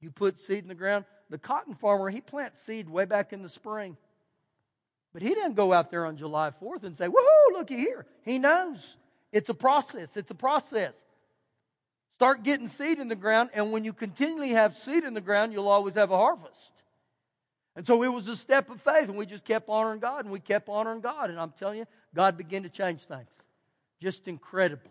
You 0.00 0.10
put 0.10 0.40
seed 0.40 0.58
in 0.58 0.68
the 0.68 0.74
ground. 0.74 1.04
The 1.30 1.38
cotton 1.38 1.74
farmer, 1.74 2.10
he 2.10 2.20
plants 2.20 2.60
seed 2.62 2.88
way 2.88 3.04
back 3.04 3.32
in 3.32 3.42
the 3.42 3.48
spring. 3.48 3.96
But 5.12 5.22
he 5.22 5.28
didn't 5.28 5.54
go 5.54 5.72
out 5.72 5.90
there 5.90 6.06
on 6.06 6.16
July 6.16 6.50
4th 6.62 6.82
and 6.82 6.96
say, 6.96 7.06
woohoo, 7.06 7.52
looky 7.52 7.76
here. 7.76 8.06
He 8.24 8.38
knows. 8.38 8.96
It's 9.32 9.48
a 9.48 9.54
process. 9.54 10.16
It's 10.16 10.30
a 10.30 10.34
process. 10.34 10.92
Start 12.14 12.42
getting 12.42 12.68
seed 12.68 12.98
in 12.98 13.08
the 13.08 13.16
ground, 13.16 13.50
and 13.52 13.72
when 13.72 13.84
you 13.84 13.92
continually 13.92 14.50
have 14.50 14.76
seed 14.76 15.04
in 15.04 15.12
the 15.12 15.20
ground, 15.20 15.52
you'll 15.52 15.68
always 15.68 15.94
have 15.94 16.10
a 16.10 16.16
harvest. 16.16 16.72
And 17.74 17.86
so 17.86 18.02
it 18.02 18.08
was 18.08 18.26
a 18.28 18.36
step 18.36 18.70
of 18.70 18.80
faith, 18.80 19.10
and 19.10 19.18
we 19.18 19.26
just 19.26 19.44
kept 19.44 19.68
honoring 19.68 20.00
God, 20.00 20.24
and 20.24 20.32
we 20.32 20.40
kept 20.40 20.70
honoring 20.70 21.02
God. 21.02 21.28
And 21.28 21.38
I'm 21.38 21.50
telling 21.50 21.78
you, 21.78 21.86
God 22.14 22.38
began 22.38 22.62
to 22.62 22.70
change 22.70 23.02
things 23.02 23.28
just 24.00 24.28
incredibly. 24.28 24.90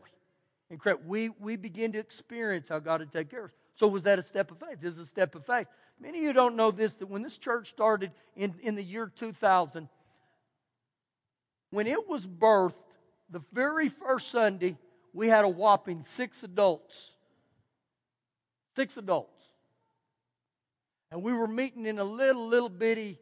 Incredible. 0.70 1.06
We, 1.08 1.30
we 1.40 1.56
begin 1.58 1.92
to 1.94 2.00
experience 2.00 2.68
how 2.70 2.80
God 2.80 3.02
had 3.02 3.12
taken 3.12 3.30
care 3.30 3.46
of 3.46 3.52
us. 3.52 3.56
So 3.76 3.88
was 3.88 4.04
that 4.04 4.20
a 4.20 4.24
step 4.24 4.52
of 4.52 4.60
faith? 4.60 4.80
This 4.82 4.94
is 4.94 5.00
a 5.00 5.06
step 5.06 5.36
of 5.36 5.46
faith. 5.46 5.68
Many 6.00 6.20
of 6.20 6.24
you 6.24 6.34
don't 6.34 6.56
know 6.56 6.72
this, 6.72 6.96
that 6.96 7.10
when 7.10 7.22
this 7.22 7.38
church 7.38 7.70
started 7.70 8.12
in, 8.36 8.56
in 8.62 8.76
the 8.76 8.84
year 8.84 9.12
2000, 9.16 9.88
when 11.72 11.88
it 11.88 12.08
was 12.08 12.26
birthed, 12.26 12.74
the 13.30 13.42
very 13.52 13.90
first 13.90 14.30
Sunday, 14.30 14.78
we 15.14 15.28
had 15.28 15.46
a 15.46 15.50
whopping 15.50 16.04
six 16.04 16.44
adults. 16.44 17.14
Six 18.76 18.98
adults. 18.98 19.32
And 21.12 21.22
we 21.24 21.34
were 21.34 21.48
meeting 21.48 21.86
in 21.86 22.00
a 22.00 22.04
little, 22.04 22.48
little 22.48 22.70
bitty 22.70 23.20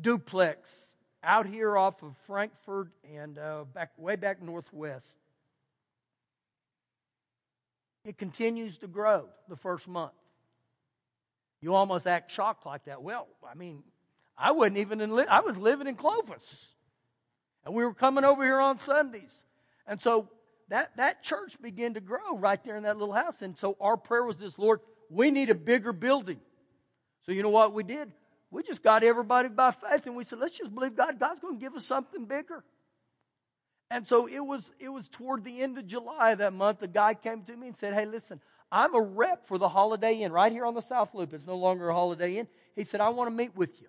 duplex 0.00 0.92
out 1.22 1.46
here 1.46 1.76
off 1.76 2.02
of 2.02 2.14
Frankford 2.26 2.90
and 3.04 3.38
uh, 3.38 3.64
back 3.74 3.90
way 3.98 4.16
back 4.16 4.42
northwest. 4.42 5.16
It 8.04 8.18
continues 8.18 8.78
to 8.78 8.86
grow 8.86 9.26
the 9.48 9.56
first 9.56 9.86
month. 9.86 10.12
You 11.60 11.74
almost 11.74 12.06
act 12.06 12.30
shocked 12.30 12.64
like 12.64 12.84
that. 12.86 13.02
Well, 13.02 13.28
I 13.48 13.54
mean, 13.54 13.82
I 14.36 14.52
wasn't 14.52 14.78
even 14.78 15.00
in, 15.00 15.12
I 15.28 15.40
was 15.40 15.56
living 15.56 15.86
in 15.86 15.94
Clovis. 15.94 16.72
And 17.64 17.74
we 17.74 17.84
were 17.84 17.92
coming 17.92 18.24
over 18.24 18.42
here 18.42 18.60
on 18.60 18.78
Sundays. 18.78 19.32
And 19.86 20.00
so 20.00 20.28
that, 20.68 20.96
that 20.96 21.22
church 21.22 21.60
began 21.60 21.94
to 21.94 22.00
grow 22.00 22.36
right 22.36 22.62
there 22.64 22.76
in 22.76 22.84
that 22.84 22.96
little 22.96 23.14
house. 23.14 23.42
And 23.42 23.56
so 23.56 23.76
our 23.80 23.96
prayer 23.96 24.24
was 24.24 24.36
this 24.36 24.58
Lord, 24.58 24.80
we 25.10 25.30
need 25.30 25.50
a 25.50 25.54
bigger 25.54 25.92
building. 25.92 26.40
So 27.26 27.32
you 27.32 27.42
know 27.42 27.50
what 27.50 27.74
we 27.74 27.82
did? 27.82 28.10
We 28.50 28.62
just 28.62 28.82
got 28.82 29.04
everybody 29.04 29.48
by 29.48 29.70
faith 29.72 30.06
and 30.06 30.16
we 30.16 30.24
said, 30.24 30.38
let's 30.38 30.56
just 30.56 30.74
believe 30.74 30.96
God. 30.96 31.20
God's 31.20 31.40
going 31.40 31.58
to 31.58 31.60
give 31.60 31.74
us 31.74 31.84
something 31.84 32.24
bigger. 32.24 32.64
And 33.90 34.06
so 34.06 34.28
it 34.28 34.38
was, 34.38 34.72
it 34.78 34.88
was 34.88 35.08
toward 35.08 35.44
the 35.44 35.60
end 35.60 35.76
of 35.76 35.86
July 35.86 36.34
that 36.36 36.52
month, 36.52 36.82
a 36.82 36.86
guy 36.86 37.14
came 37.14 37.42
to 37.42 37.56
me 37.56 37.68
and 37.68 37.76
said, 37.76 37.92
Hey, 37.92 38.06
listen, 38.06 38.40
I'm 38.70 38.94
a 38.94 39.00
rep 39.00 39.46
for 39.46 39.58
the 39.58 39.68
Holiday 39.68 40.14
Inn 40.14 40.32
right 40.32 40.52
here 40.52 40.64
on 40.64 40.74
the 40.74 40.82
South 40.82 41.12
Loop. 41.12 41.34
It's 41.34 41.46
no 41.46 41.56
longer 41.56 41.88
a 41.88 41.94
Holiday 41.94 42.36
Inn. 42.36 42.46
He 42.76 42.84
said, 42.84 43.00
I 43.00 43.08
want 43.08 43.28
to 43.28 43.34
meet 43.34 43.56
with 43.56 43.80
you. 43.80 43.88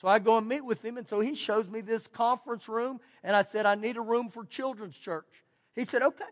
So 0.00 0.08
I 0.08 0.18
go 0.18 0.38
and 0.38 0.48
meet 0.48 0.64
with 0.64 0.82
him, 0.84 0.96
and 0.96 1.06
so 1.06 1.20
he 1.20 1.34
shows 1.34 1.68
me 1.68 1.80
this 1.80 2.06
conference 2.06 2.68
room, 2.68 3.00
and 3.22 3.36
I 3.36 3.42
said, 3.42 3.64
I 3.64 3.74
need 3.74 3.96
a 3.96 4.02
room 4.02 4.28
for 4.28 4.44
children's 4.44 4.96
church. 4.96 5.44
He 5.74 5.84
said, 5.84 6.02
Okay. 6.02 6.24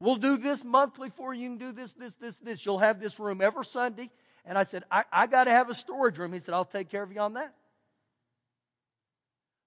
We'll 0.00 0.16
do 0.16 0.36
this 0.36 0.64
monthly 0.64 1.08
for 1.08 1.32
you. 1.32 1.44
You 1.44 1.48
can 1.50 1.58
do 1.58 1.72
this, 1.72 1.92
this, 1.92 2.14
this, 2.14 2.36
this. 2.38 2.66
You'll 2.66 2.80
have 2.80 3.00
this 3.00 3.18
room 3.18 3.40
every 3.40 3.64
Sunday. 3.64 4.10
And 4.44 4.58
I 4.58 4.64
said, 4.64 4.84
I, 4.90 5.04
I 5.10 5.26
got 5.26 5.44
to 5.44 5.50
have 5.50 5.70
a 5.70 5.74
storage 5.74 6.18
room. 6.18 6.32
He 6.32 6.40
said, 6.40 6.52
I'll 6.52 6.64
take 6.66 6.90
care 6.90 7.02
of 7.02 7.10
you 7.10 7.20
on 7.20 7.34
that. 7.34 7.54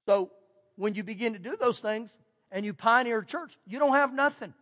So 0.06 0.30
when 0.76 0.94
you 0.94 1.04
begin 1.04 1.34
to 1.34 1.40
do 1.40 1.56
those 1.56 1.80
things 1.80 2.16
and 2.52 2.66
you 2.66 2.74
pioneer 2.74 3.20
a 3.20 3.26
church, 3.26 3.58
you 3.66 3.80
don't 3.80 3.94
have 3.94 4.14
nothing. 4.14 4.54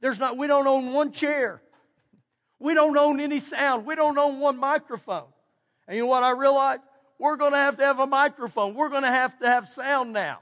There's 0.00 0.18
not, 0.18 0.36
we 0.36 0.46
don't 0.46 0.66
own 0.66 0.92
one 0.92 1.12
chair. 1.12 1.60
We 2.58 2.74
don't 2.74 2.96
own 2.96 3.20
any 3.20 3.40
sound. 3.40 3.86
We 3.86 3.94
don't 3.94 4.18
own 4.18 4.40
one 4.40 4.58
microphone. 4.58 5.26
And 5.86 5.96
you 5.96 6.02
know 6.02 6.08
what 6.08 6.22
I 6.22 6.30
realized? 6.30 6.82
We're 7.18 7.36
going 7.36 7.52
to 7.52 7.58
have 7.58 7.76
to 7.76 7.84
have 7.84 7.98
a 7.98 8.06
microphone. 8.06 8.74
We're 8.74 8.88
going 8.90 9.02
to 9.02 9.10
have 9.10 9.38
to 9.40 9.48
have 9.48 9.68
sound 9.68 10.12
now. 10.12 10.38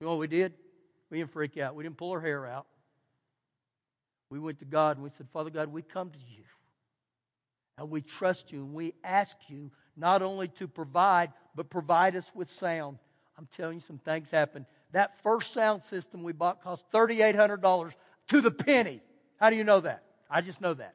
You 0.00 0.06
know 0.06 0.12
what 0.12 0.20
we 0.20 0.26
did? 0.26 0.54
We 1.10 1.18
didn't 1.18 1.32
freak 1.32 1.58
out. 1.58 1.74
We 1.74 1.82
didn't 1.82 1.96
pull 1.96 2.12
our 2.12 2.20
hair 2.20 2.46
out. 2.46 2.66
We 4.30 4.38
went 4.38 4.60
to 4.60 4.64
God 4.64 4.96
and 4.96 5.04
we 5.04 5.10
said, 5.10 5.26
Father 5.32 5.50
God, 5.50 5.72
we 5.72 5.82
come 5.82 6.10
to 6.10 6.18
you. 6.18 6.44
And 7.78 7.90
we 7.90 8.00
trust 8.00 8.52
you 8.52 8.60
and 8.60 8.74
we 8.74 8.94
ask 9.02 9.36
you 9.48 9.70
not 9.96 10.22
only 10.22 10.48
to 10.48 10.68
provide, 10.68 11.32
but 11.54 11.68
provide 11.68 12.16
us 12.16 12.30
with 12.34 12.48
sound. 12.48 12.98
I'm 13.36 13.48
telling 13.56 13.74
you, 13.76 13.80
some 13.80 13.98
things 13.98 14.30
happened. 14.30 14.66
That 14.92 15.22
first 15.22 15.52
sound 15.52 15.84
system 15.84 16.22
we 16.22 16.32
bought 16.32 16.62
cost 16.62 16.84
$3,800 16.92 17.92
to 18.28 18.40
the 18.40 18.50
penny. 18.50 19.00
How 19.38 19.50
do 19.50 19.56
you 19.56 19.64
know 19.64 19.80
that? 19.80 20.02
I 20.30 20.40
just 20.40 20.60
know 20.60 20.74
that. 20.74 20.94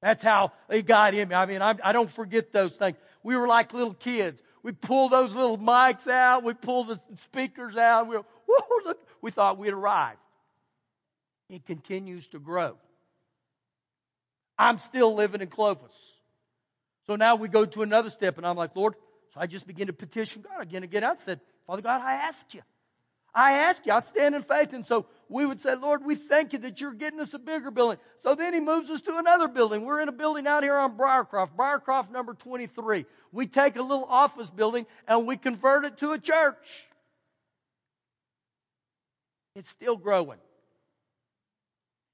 That's 0.00 0.22
how 0.22 0.52
it 0.68 0.86
got 0.86 1.14
in 1.14 1.28
me. 1.28 1.34
I 1.34 1.46
mean, 1.46 1.62
I, 1.62 1.74
I 1.82 1.92
don't 1.92 2.10
forget 2.10 2.52
those 2.52 2.76
things. 2.76 2.96
We 3.22 3.36
were 3.36 3.46
like 3.46 3.72
little 3.72 3.94
kids. 3.94 4.42
We 4.62 4.72
pulled 4.72 5.12
those 5.12 5.34
little 5.34 5.58
mics 5.58 6.06
out. 6.06 6.42
We 6.42 6.54
pulled 6.54 6.88
the 6.88 7.00
speakers 7.16 7.76
out. 7.76 8.08
We, 8.08 8.16
were, 8.16 8.24
look, 8.84 9.00
we 9.22 9.30
thought 9.30 9.58
we'd 9.58 9.72
arrived. 9.72 10.18
It 11.48 11.64
continues 11.66 12.28
to 12.28 12.38
grow. 12.38 12.76
I'm 14.58 14.78
still 14.78 15.14
living 15.14 15.40
in 15.40 15.48
Clovis. 15.48 15.94
So 17.06 17.16
now 17.16 17.36
we 17.36 17.48
go 17.48 17.66
to 17.66 17.82
another 17.82 18.10
step, 18.10 18.38
and 18.38 18.46
I'm 18.46 18.56
like, 18.56 18.74
Lord, 18.74 18.94
so 19.34 19.40
I 19.40 19.46
just 19.46 19.66
begin 19.66 19.88
to 19.88 19.92
petition 19.92 20.42
God 20.42 20.62
again 20.62 20.76
and 20.76 20.84
again. 20.84 21.04
I 21.04 21.16
said, 21.16 21.40
Father 21.66 21.82
God, 21.82 22.00
I 22.02 22.14
ask 22.14 22.52
you. 22.54 22.62
I 23.34 23.52
ask 23.52 23.84
you. 23.84 23.92
I 23.92 24.00
stand 24.00 24.34
in 24.34 24.42
faith. 24.42 24.72
And 24.72 24.86
so 24.86 25.06
we 25.28 25.44
would 25.44 25.60
say, 25.60 25.74
Lord, 25.74 26.04
we 26.04 26.14
thank 26.14 26.52
you 26.52 26.58
that 26.60 26.80
you're 26.80 26.92
getting 26.92 27.18
us 27.20 27.34
a 27.34 27.38
bigger 27.38 27.70
building. 27.70 27.98
So 28.20 28.34
then 28.34 28.54
he 28.54 28.60
moves 28.60 28.90
us 28.90 29.02
to 29.02 29.16
another 29.16 29.48
building. 29.48 29.84
We're 29.84 30.00
in 30.00 30.08
a 30.08 30.12
building 30.12 30.46
out 30.46 30.62
here 30.62 30.76
on 30.76 30.96
Briarcroft, 30.96 31.56
Briarcroft 31.56 32.10
number 32.10 32.34
23. 32.34 33.06
We 33.32 33.46
take 33.46 33.76
a 33.76 33.82
little 33.82 34.04
office 34.04 34.50
building 34.50 34.86
and 35.08 35.26
we 35.26 35.36
convert 35.36 35.84
it 35.84 35.98
to 35.98 36.12
a 36.12 36.18
church. 36.18 36.86
It's 39.56 39.68
still 39.68 39.96
growing. 39.96 40.38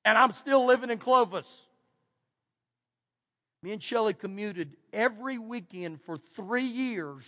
And 0.05 0.17
I'm 0.17 0.33
still 0.33 0.65
living 0.67 0.91
in 0.91 0.99
Clovis. 0.99 1.67
Me 3.63 3.73
and 3.73 3.83
Shelley 3.83 4.15
commuted 4.15 4.77
every 4.93 5.37
weekend 5.37 6.01
for 6.03 6.17
three 6.17 6.65
years. 6.65 7.25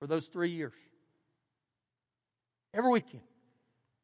For 0.00 0.06
those 0.06 0.26
three 0.26 0.50
years. 0.50 0.74
Every 2.74 2.90
weekend. 2.90 3.22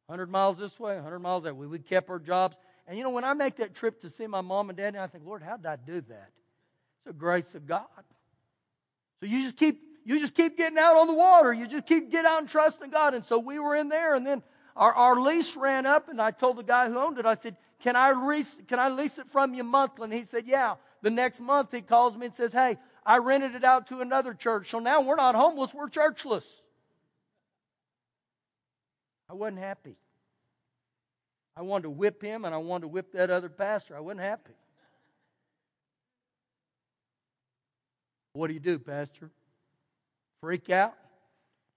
100 0.07 0.29
miles 0.29 0.57
this 0.57 0.79
way, 0.79 0.95
100 0.95 1.19
miles 1.19 1.43
that 1.43 1.55
way. 1.55 1.67
We 1.67 1.79
kept 1.79 2.09
our 2.09 2.19
jobs. 2.19 2.55
And 2.87 2.97
you 2.97 3.03
know, 3.03 3.09
when 3.09 3.25
I 3.25 3.33
make 3.33 3.57
that 3.57 3.75
trip 3.75 3.99
to 4.01 4.09
see 4.09 4.25
my 4.25 4.39
mom 4.41 4.69
and 4.69 4.77
dad, 4.77 4.93
and 4.93 4.97
I 4.97 5.07
think, 5.07 5.25
Lord, 5.25 5.43
how 5.43 5.57
did 5.57 5.65
I 5.65 5.75
do 5.75 5.99
that? 6.01 6.29
It's 6.95 7.05
the 7.05 7.13
grace 7.13 7.55
of 7.55 7.67
God. 7.67 7.83
So 9.19 9.25
you 9.25 9.43
just 9.43 9.57
keep 9.57 9.81
you 10.05 10.19
just 10.21 10.35
keep 10.35 10.55
getting 10.55 10.77
out 10.77 10.95
on 10.95 11.07
the 11.07 11.13
water. 11.13 11.51
You 11.51 11.67
just 11.67 11.85
keep 11.85 12.09
get 12.09 12.23
out 12.23 12.39
and 12.39 12.47
trusting 12.47 12.91
God. 12.91 13.13
And 13.13 13.25
so 13.25 13.39
we 13.39 13.59
were 13.59 13.75
in 13.75 13.89
there, 13.89 14.15
and 14.15 14.25
then 14.25 14.41
our, 14.77 14.93
our 14.93 15.19
lease 15.19 15.57
ran 15.57 15.85
up, 15.85 16.07
and 16.07 16.21
I 16.21 16.31
told 16.31 16.57
the 16.57 16.63
guy 16.63 16.87
who 16.87 16.97
owned 16.97 17.17
it, 17.17 17.25
I 17.25 17.33
said, 17.33 17.57
Can 17.81 17.97
I 17.97 18.13
lease 18.13 18.55
can 18.69 18.79
I 18.79 18.87
lease 18.87 19.17
it 19.17 19.27
from 19.29 19.53
you 19.53 19.63
monthly? 19.63 20.05
And 20.05 20.13
he 20.13 20.23
said, 20.23 20.45
Yeah. 20.45 20.75
The 21.01 21.09
next 21.09 21.39
month 21.39 21.71
he 21.71 21.81
calls 21.81 22.15
me 22.15 22.27
and 22.27 22.35
says, 22.35 22.53
Hey, 22.53 22.77
I 23.07 23.17
rented 23.17 23.55
it 23.55 23.63
out 23.63 23.87
to 23.87 24.01
another 24.01 24.35
church. 24.35 24.69
So 24.69 24.79
now 24.79 25.01
we're 25.01 25.15
not 25.15 25.33
homeless, 25.33 25.73
we're 25.73 25.89
churchless. 25.89 26.45
I 29.29 29.33
wasn't 29.33 29.59
happy. 29.59 29.95
I 31.55 31.61
wanted 31.63 31.83
to 31.83 31.89
whip 31.89 32.21
him 32.21 32.45
and 32.45 32.53
I 32.53 32.59
wanted 32.59 32.81
to 32.81 32.87
whip 32.89 33.13
that 33.13 33.31
other 33.31 33.49
pastor. 33.49 33.97
I 33.97 34.01
wasn't 34.01 34.21
happy. 34.21 34.53
What 38.33 38.47
do 38.47 38.53
you 38.53 38.59
do, 38.59 38.77
Pastor? 38.77 39.31
freak 40.41 40.69
out. 40.69 40.93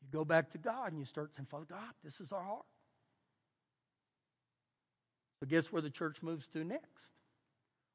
You 0.02 0.08
go 0.12 0.24
back 0.24 0.50
to 0.52 0.58
God 0.58 0.90
and 0.90 0.98
you 0.98 1.04
start 1.04 1.30
saying, 1.34 1.46
Father 1.50 1.66
God, 1.68 1.78
this 2.04 2.20
is 2.20 2.32
our 2.32 2.42
heart. 2.42 2.64
So, 5.40 5.46
guess 5.46 5.72
where 5.72 5.82
the 5.82 5.90
church 5.90 6.22
moves 6.22 6.46
to 6.48 6.64
next? 6.64 6.86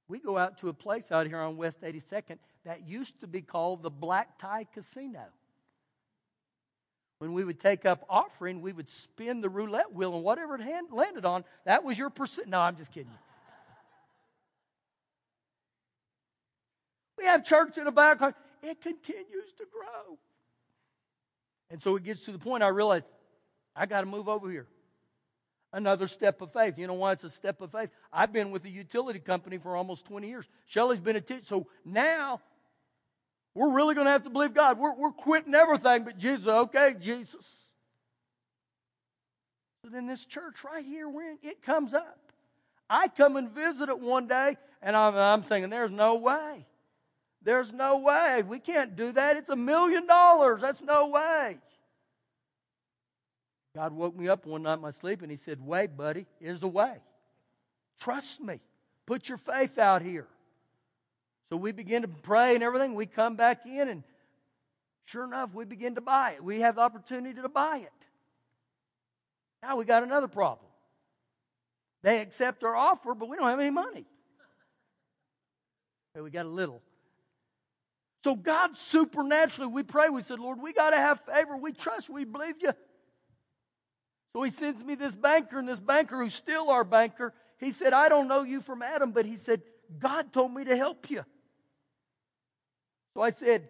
We 0.08 0.20
go 0.20 0.38
out 0.38 0.60
to 0.60 0.70
a 0.70 0.74
place 0.74 1.12
out 1.12 1.28
here 1.28 1.40
on 1.40 1.58
West 1.58 1.82
82nd 1.82 2.38
that 2.66 2.88
used 2.88 3.20
to 3.22 3.28
be 3.28 3.41
called 3.41 3.84
the 3.84 3.89
Black 3.89 4.38
Tie 4.39 4.66
Casino. 4.74 5.24
When 7.20 7.34
we 7.34 7.45
would 7.45 7.59
take 7.59 7.86
up 7.86 8.05
offering, 8.09 8.61
we 8.61 8.74
would 8.74 8.89
spin 8.89 9.39
the 9.39 9.49
roulette 9.49 9.93
wheel, 9.93 10.16
and 10.16 10.24
whatever 10.24 10.55
it 10.55 10.61
hand, 10.61 10.88
landed 10.91 11.26
on, 11.26 11.45
that 11.66 11.84
was 11.84 11.97
your 11.97 12.09
percent. 12.09 12.49
No, 12.49 12.59
I'm 12.59 12.76
just 12.76 12.91
kidding. 12.91 13.11
We 17.18 17.26
have 17.26 17.45
church 17.45 17.78
in 17.78 17.86
the 17.86 17.91
back. 17.91 18.22
It 18.61 18.82
continues 18.82 19.53
to 19.57 19.66
grow. 19.72 20.18
And 21.70 21.82
so 21.82 21.95
it 21.95 22.03
gets 22.03 22.26
to 22.26 22.32
the 22.32 22.39
point 22.39 22.63
I 22.63 22.68
realize 22.68 23.03
I 23.76 23.86
got 23.86 24.01
to 24.01 24.05
move 24.05 24.28
over 24.28 24.49
here. 24.51 24.68
Another 25.72 26.07
step 26.07 26.41
of 26.41 26.53
faith. 26.53 26.78
You 26.78 26.88
know 26.88 26.93
why 26.93 27.13
it's 27.13 27.24
a 27.24 27.30
step 27.30 27.61
of 27.61 27.72
faith? 27.72 27.89
I've 28.11 28.32
been 28.32 28.51
with 28.51 28.63
a 28.66 28.70
utility 28.70 29.20
company 29.20 29.57
for 29.57 29.76
almost 29.76 30.05
20 30.05 30.28
years. 30.28 30.47
Shelly's 30.68 30.99
been 30.99 31.16
a 31.16 31.22
teacher. 31.22 31.43
So 31.43 31.68
now 31.84 32.41
we're 33.56 33.72
really 33.72 33.95
going 33.95 34.06
to 34.06 34.12
have 34.12 34.24
to 34.24 34.30
believe 34.30 34.53
God. 34.53 34.78
We're, 34.78 34.93
we're 34.93 35.12
quitting 35.12 35.56
everything 35.56 36.03
but 36.03 36.18
Jesus. 36.18 36.45
Okay, 36.45 36.95
Jesus. 36.99 37.45
So 39.82 39.89
then 39.89 40.08
this 40.08 40.26
church 40.26 40.64
right 40.64 40.86
here, 40.86 41.08
in, 41.08 41.38
it 41.41 41.64
comes 41.64 41.93
up. 41.93 42.20
I 42.89 43.08
come 43.08 43.38
and 43.38 43.49
visit 43.49 43.89
it 43.89 43.99
one 43.99 44.28
day, 44.28 44.58
and 44.82 44.95
I'm, 44.95 45.16
I'm 45.16 45.41
thinking, 45.41 45.70
there's 45.70 45.89
no 45.89 46.16
way. 46.16 46.66
There's 47.41 47.72
no 47.72 47.99
way. 47.99 48.43
We 48.45 48.60
can't 48.60 48.95
do 48.95 49.12
that. 49.14 49.38
It's 49.38 49.49
a 49.49 49.56
million 49.56 50.06
dollars. 50.06 50.62
That's 50.62 50.82
no 50.82 51.08
way. 51.08 51.58
God 53.76 53.93
woke 53.93 54.18
me 54.18 54.28
up 54.28 54.45
one 54.45 54.64
night 54.64 54.76
in 54.76 54.82
my 54.82 54.91
sleep 54.91 55.22
and 55.22 55.30
He 55.30 55.38
said, 55.38 55.60
Wait, 55.62 55.95
buddy, 55.95 56.26
here's 56.39 56.64
a 56.64 56.68
way. 56.68 56.95
Trust 57.99 58.41
me. 58.41 58.60
Put 59.06 59.30
your 59.30 59.38
faith 59.38 59.78
out 59.78 60.01
here. 60.01 60.28
So 61.50 61.58
we 61.58 61.72
begin 61.72 62.02
to 62.02 62.08
pray 62.08 62.56
and 62.56 62.64
everything. 62.64 62.96
We 62.96 63.06
come 63.06 63.36
back 63.36 63.66
in, 63.66 63.88
and 63.88 64.04
sure 65.06 65.24
enough, 65.24 65.54
we 65.54 65.66
begin 65.66 65.96
to 65.96 66.02
buy 66.02 66.32
it. 66.32 66.43
We 66.43 66.62
have 66.62 66.76
the 66.76 66.82
opportunity 66.82 67.39
to 67.41 67.50
buy 67.50 67.78
it. 67.78 67.91
Now 69.62 69.78
we 69.78 69.86
got 69.86 70.04
another 70.04 70.28
problem. 70.28 70.68
They 72.04 72.22
accept 72.22 72.64
our 72.64 72.76
offer, 72.76 73.16
but 73.16 73.30
we 73.30 73.38
don't 73.38 73.50
have 73.50 73.60
any 73.60 73.72
money. 73.72 74.06
we 76.16 76.30
got 76.30 76.46
a 76.46 76.50
little. 76.50 76.82
So 78.24 78.36
God 78.36 78.76
supernaturally, 78.76 79.72
we 79.72 79.84
pray, 79.84 80.10
we 80.10 80.24
said, 80.24 80.39
Lord, 80.39 80.62
we 80.62 80.74
got 80.74 80.91
to 80.91 80.98
have 80.98 81.20
favor. 81.22 81.58
We 81.58 81.74
trust, 81.74 82.10
we 82.10 82.26
believe 82.26 82.56
you. 82.62 82.74
So 84.34 84.43
he 84.43 84.52
sends 84.52 84.84
me 84.84 84.96
this 84.96 85.16
banker, 85.16 85.60
and 85.60 85.68
this 85.68 85.80
banker 85.80 86.22
who's 86.22 86.34
still 86.34 86.70
our 86.70 86.84
banker, 86.84 87.34
he 87.60 87.72
said, 87.72 87.93
I 87.93 88.10
don't 88.10 88.28
know 88.28 88.43
you 88.43 88.62
from 88.62 88.82
Adam, 88.82 89.12
but 89.12 89.26
he 89.26 89.38
said, 89.38 89.62
God 90.00 90.34
told 90.34 90.54
me 90.54 90.64
to 90.66 90.76
help 90.76 91.10
you. 91.10 91.24
So 93.16 93.22
I 93.22 93.32
said, 93.32 93.70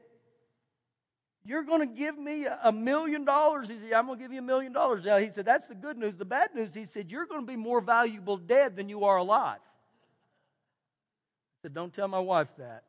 You're 1.45 1.63
going 1.63 1.87
to 1.87 1.95
give 1.95 2.17
me 2.17 2.47
a 2.63 2.71
million 2.71 3.23
dollars? 3.23 3.69
He 3.69 3.77
said, 3.77 3.93
I'm 3.93 4.07
going 4.07 4.17
to 4.17 4.23
give 4.23 4.33
you 4.33 4.39
a 4.39 4.43
million 4.43 4.73
dollars. 4.73 5.05
Now, 5.05 5.17
he 5.17 5.29
said, 5.29 5.45
That's 5.45 5.67
the 5.67 5.75
good 5.75 5.97
news. 5.97 6.15
The 6.15 6.25
bad 6.25 6.49
news, 6.53 6.73
he 6.73 6.85
said, 6.85 7.11
You're 7.11 7.27
going 7.27 7.41
to 7.41 7.47
be 7.47 7.55
more 7.55 7.79
valuable 7.79 8.37
dead 8.37 8.75
than 8.75 8.89
you 8.89 9.05
are 9.05 9.17
alive. 9.17 9.59
I 9.59 11.61
said, 11.61 11.73
Don't 11.73 11.93
tell 11.93 12.07
my 12.07 12.19
wife 12.19 12.49
that. 12.57 12.83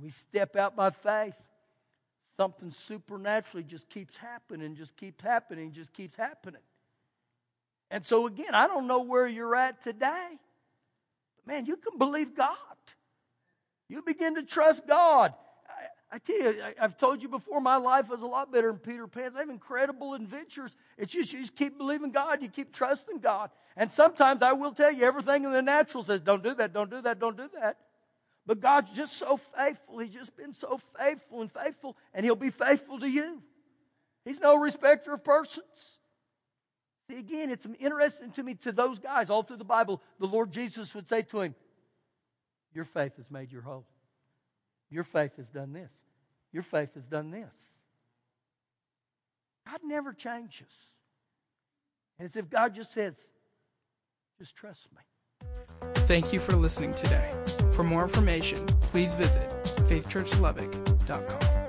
We 0.00 0.10
step 0.10 0.56
out 0.56 0.76
by 0.76 0.90
faith. 0.90 1.34
Something 2.38 2.70
supernaturally 2.70 3.62
just 3.62 3.88
keeps 3.88 4.16
happening, 4.16 4.74
just 4.74 4.96
keeps 4.96 5.22
happening, 5.22 5.72
just 5.72 5.92
keeps 5.92 6.16
happening. 6.16 6.62
And 7.90 8.06
so, 8.06 8.26
again, 8.26 8.54
I 8.54 8.66
don't 8.66 8.86
know 8.86 9.02
where 9.02 9.26
you're 9.26 9.54
at 9.54 9.82
today. 9.82 10.28
But 11.36 11.46
man, 11.46 11.66
you 11.66 11.76
can 11.76 11.98
believe 11.98 12.34
God. 12.34 12.56
You 13.92 14.00
begin 14.00 14.36
to 14.36 14.42
trust 14.42 14.86
God. 14.86 15.34
I, 15.68 16.16
I 16.16 16.18
tell 16.18 16.54
you, 16.54 16.62
I, 16.62 16.80
have 16.80 16.96
told 16.96 17.20
you 17.20 17.28
before, 17.28 17.60
my 17.60 17.76
life 17.76 18.08
was 18.08 18.22
a 18.22 18.26
lot 18.26 18.50
better 18.50 18.68
than 18.68 18.78
Peter 18.78 19.06
Pan's. 19.06 19.36
I 19.36 19.40
have 19.40 19.50
incredible 19.50 20.14
adventures. 20.14 20.74
It's 20.96 21.12
just 21.12 21.30
you 21.30 21.40
just 21.40 21.54
keep 21.54 21.76
believing 21.76 22.10
God, 22.10 22.40
you 22.40 22.48
keep 22.48 22.72
trusting 22.72 23.18
God. 23.18 23.50
And 23.76 23.92
sometimes 23.92 24.40
I 24.40 24.52
will 24.52 24.72
tell 24.72 24.90
you, 24.90 25.04
everything 25.04 25.44
in 25.44 25.52
the 25.52 25.60
natural 25.60 26.04
says, 26.04 26.22
don't 26.22 26.42
do 26.42 26.54
that, 26.54 26.72
don't 26.72 26.88
do 26.88 27.02
that, 27.02 27.18
don't 27.18 27.36
do 27.36 27.50
that. 27.60 27.76
But 28.46 28.60
God's 28.60 28.90
just 28.92 29.18
so 29.18 29.36
faithful. 29.36 29.98
He's 29.98 30.14
just 30.14 30.34
been 30.38 30.54
so 30.54 30.80
faithful 30.98 31.42
and 31.42 31.52
faithful, 31.52 31.94
and 32.14 32.24
He'll 32.24 32.34
be 32.34 32.48
faithful 32.48 32.98
to 32.98 33.06
you. 33.06 33.42
He's 34.24 34.40
no 34.40 34.56
respecter 34.56 35.12
of 35.12 35.22
persons. 35.22 36.00
See, 37.10 37.18
again, 37.18 37.50
it's 37.50 37.66
interesting 37.78 38.30
to 38.32 38.42
me 38.42 38.54
to 38.54 38.72
those 38.72 38.98
guys 38.98 39.28
all 39.28 39.42
through 39.42 39.58
the 39.58 39.64
Bible, 39.64 40.00
the 40.18 40.26
Lord 40.26 40.50
Jesus 40.50 40.94
would 40.94 41.10
say 41.10 41.20
to 41.24 41.42
him, 41.42 41.54
Your 42.74 42.84
faith 42.84 43.16
has 43.16 43.30
made 43.30 43.52
you 43.52 43.60
whole. 43.60 43.84
Your 44.90 45.04
faith 45.04 45.36
has 45.36 45.48
done 45.48 45.72
this. 45.72 45.92
Your 46.52 46.62
faith 46.62 46.94
has 46.94 47.06
done 47.06 47.30
this. 47.30 47.54
God 49.66 49.80
never 49.84 50.12
changes. 50.12 50.70
And 52.18 52.28
as 52.28 52.36
if 52.36 52.50
God 52.50 52.74
just 52.74 52.92
says, 52.92 53.14
Just 54.38 54.54
trust 54.54 54.88
me. 54.92 55.00
Thank 56.06 56.32
you 56.32 56.40
for 56.40 56.56
listening 56.56 56.94
today. 56.94 57.30
For 57.72 57.82
more 57.82 58.02
information, 58.02 58.64
please 58.66 59.14
visit 59.14 59.48
faithchurchlubbock.com. 59.88 61.61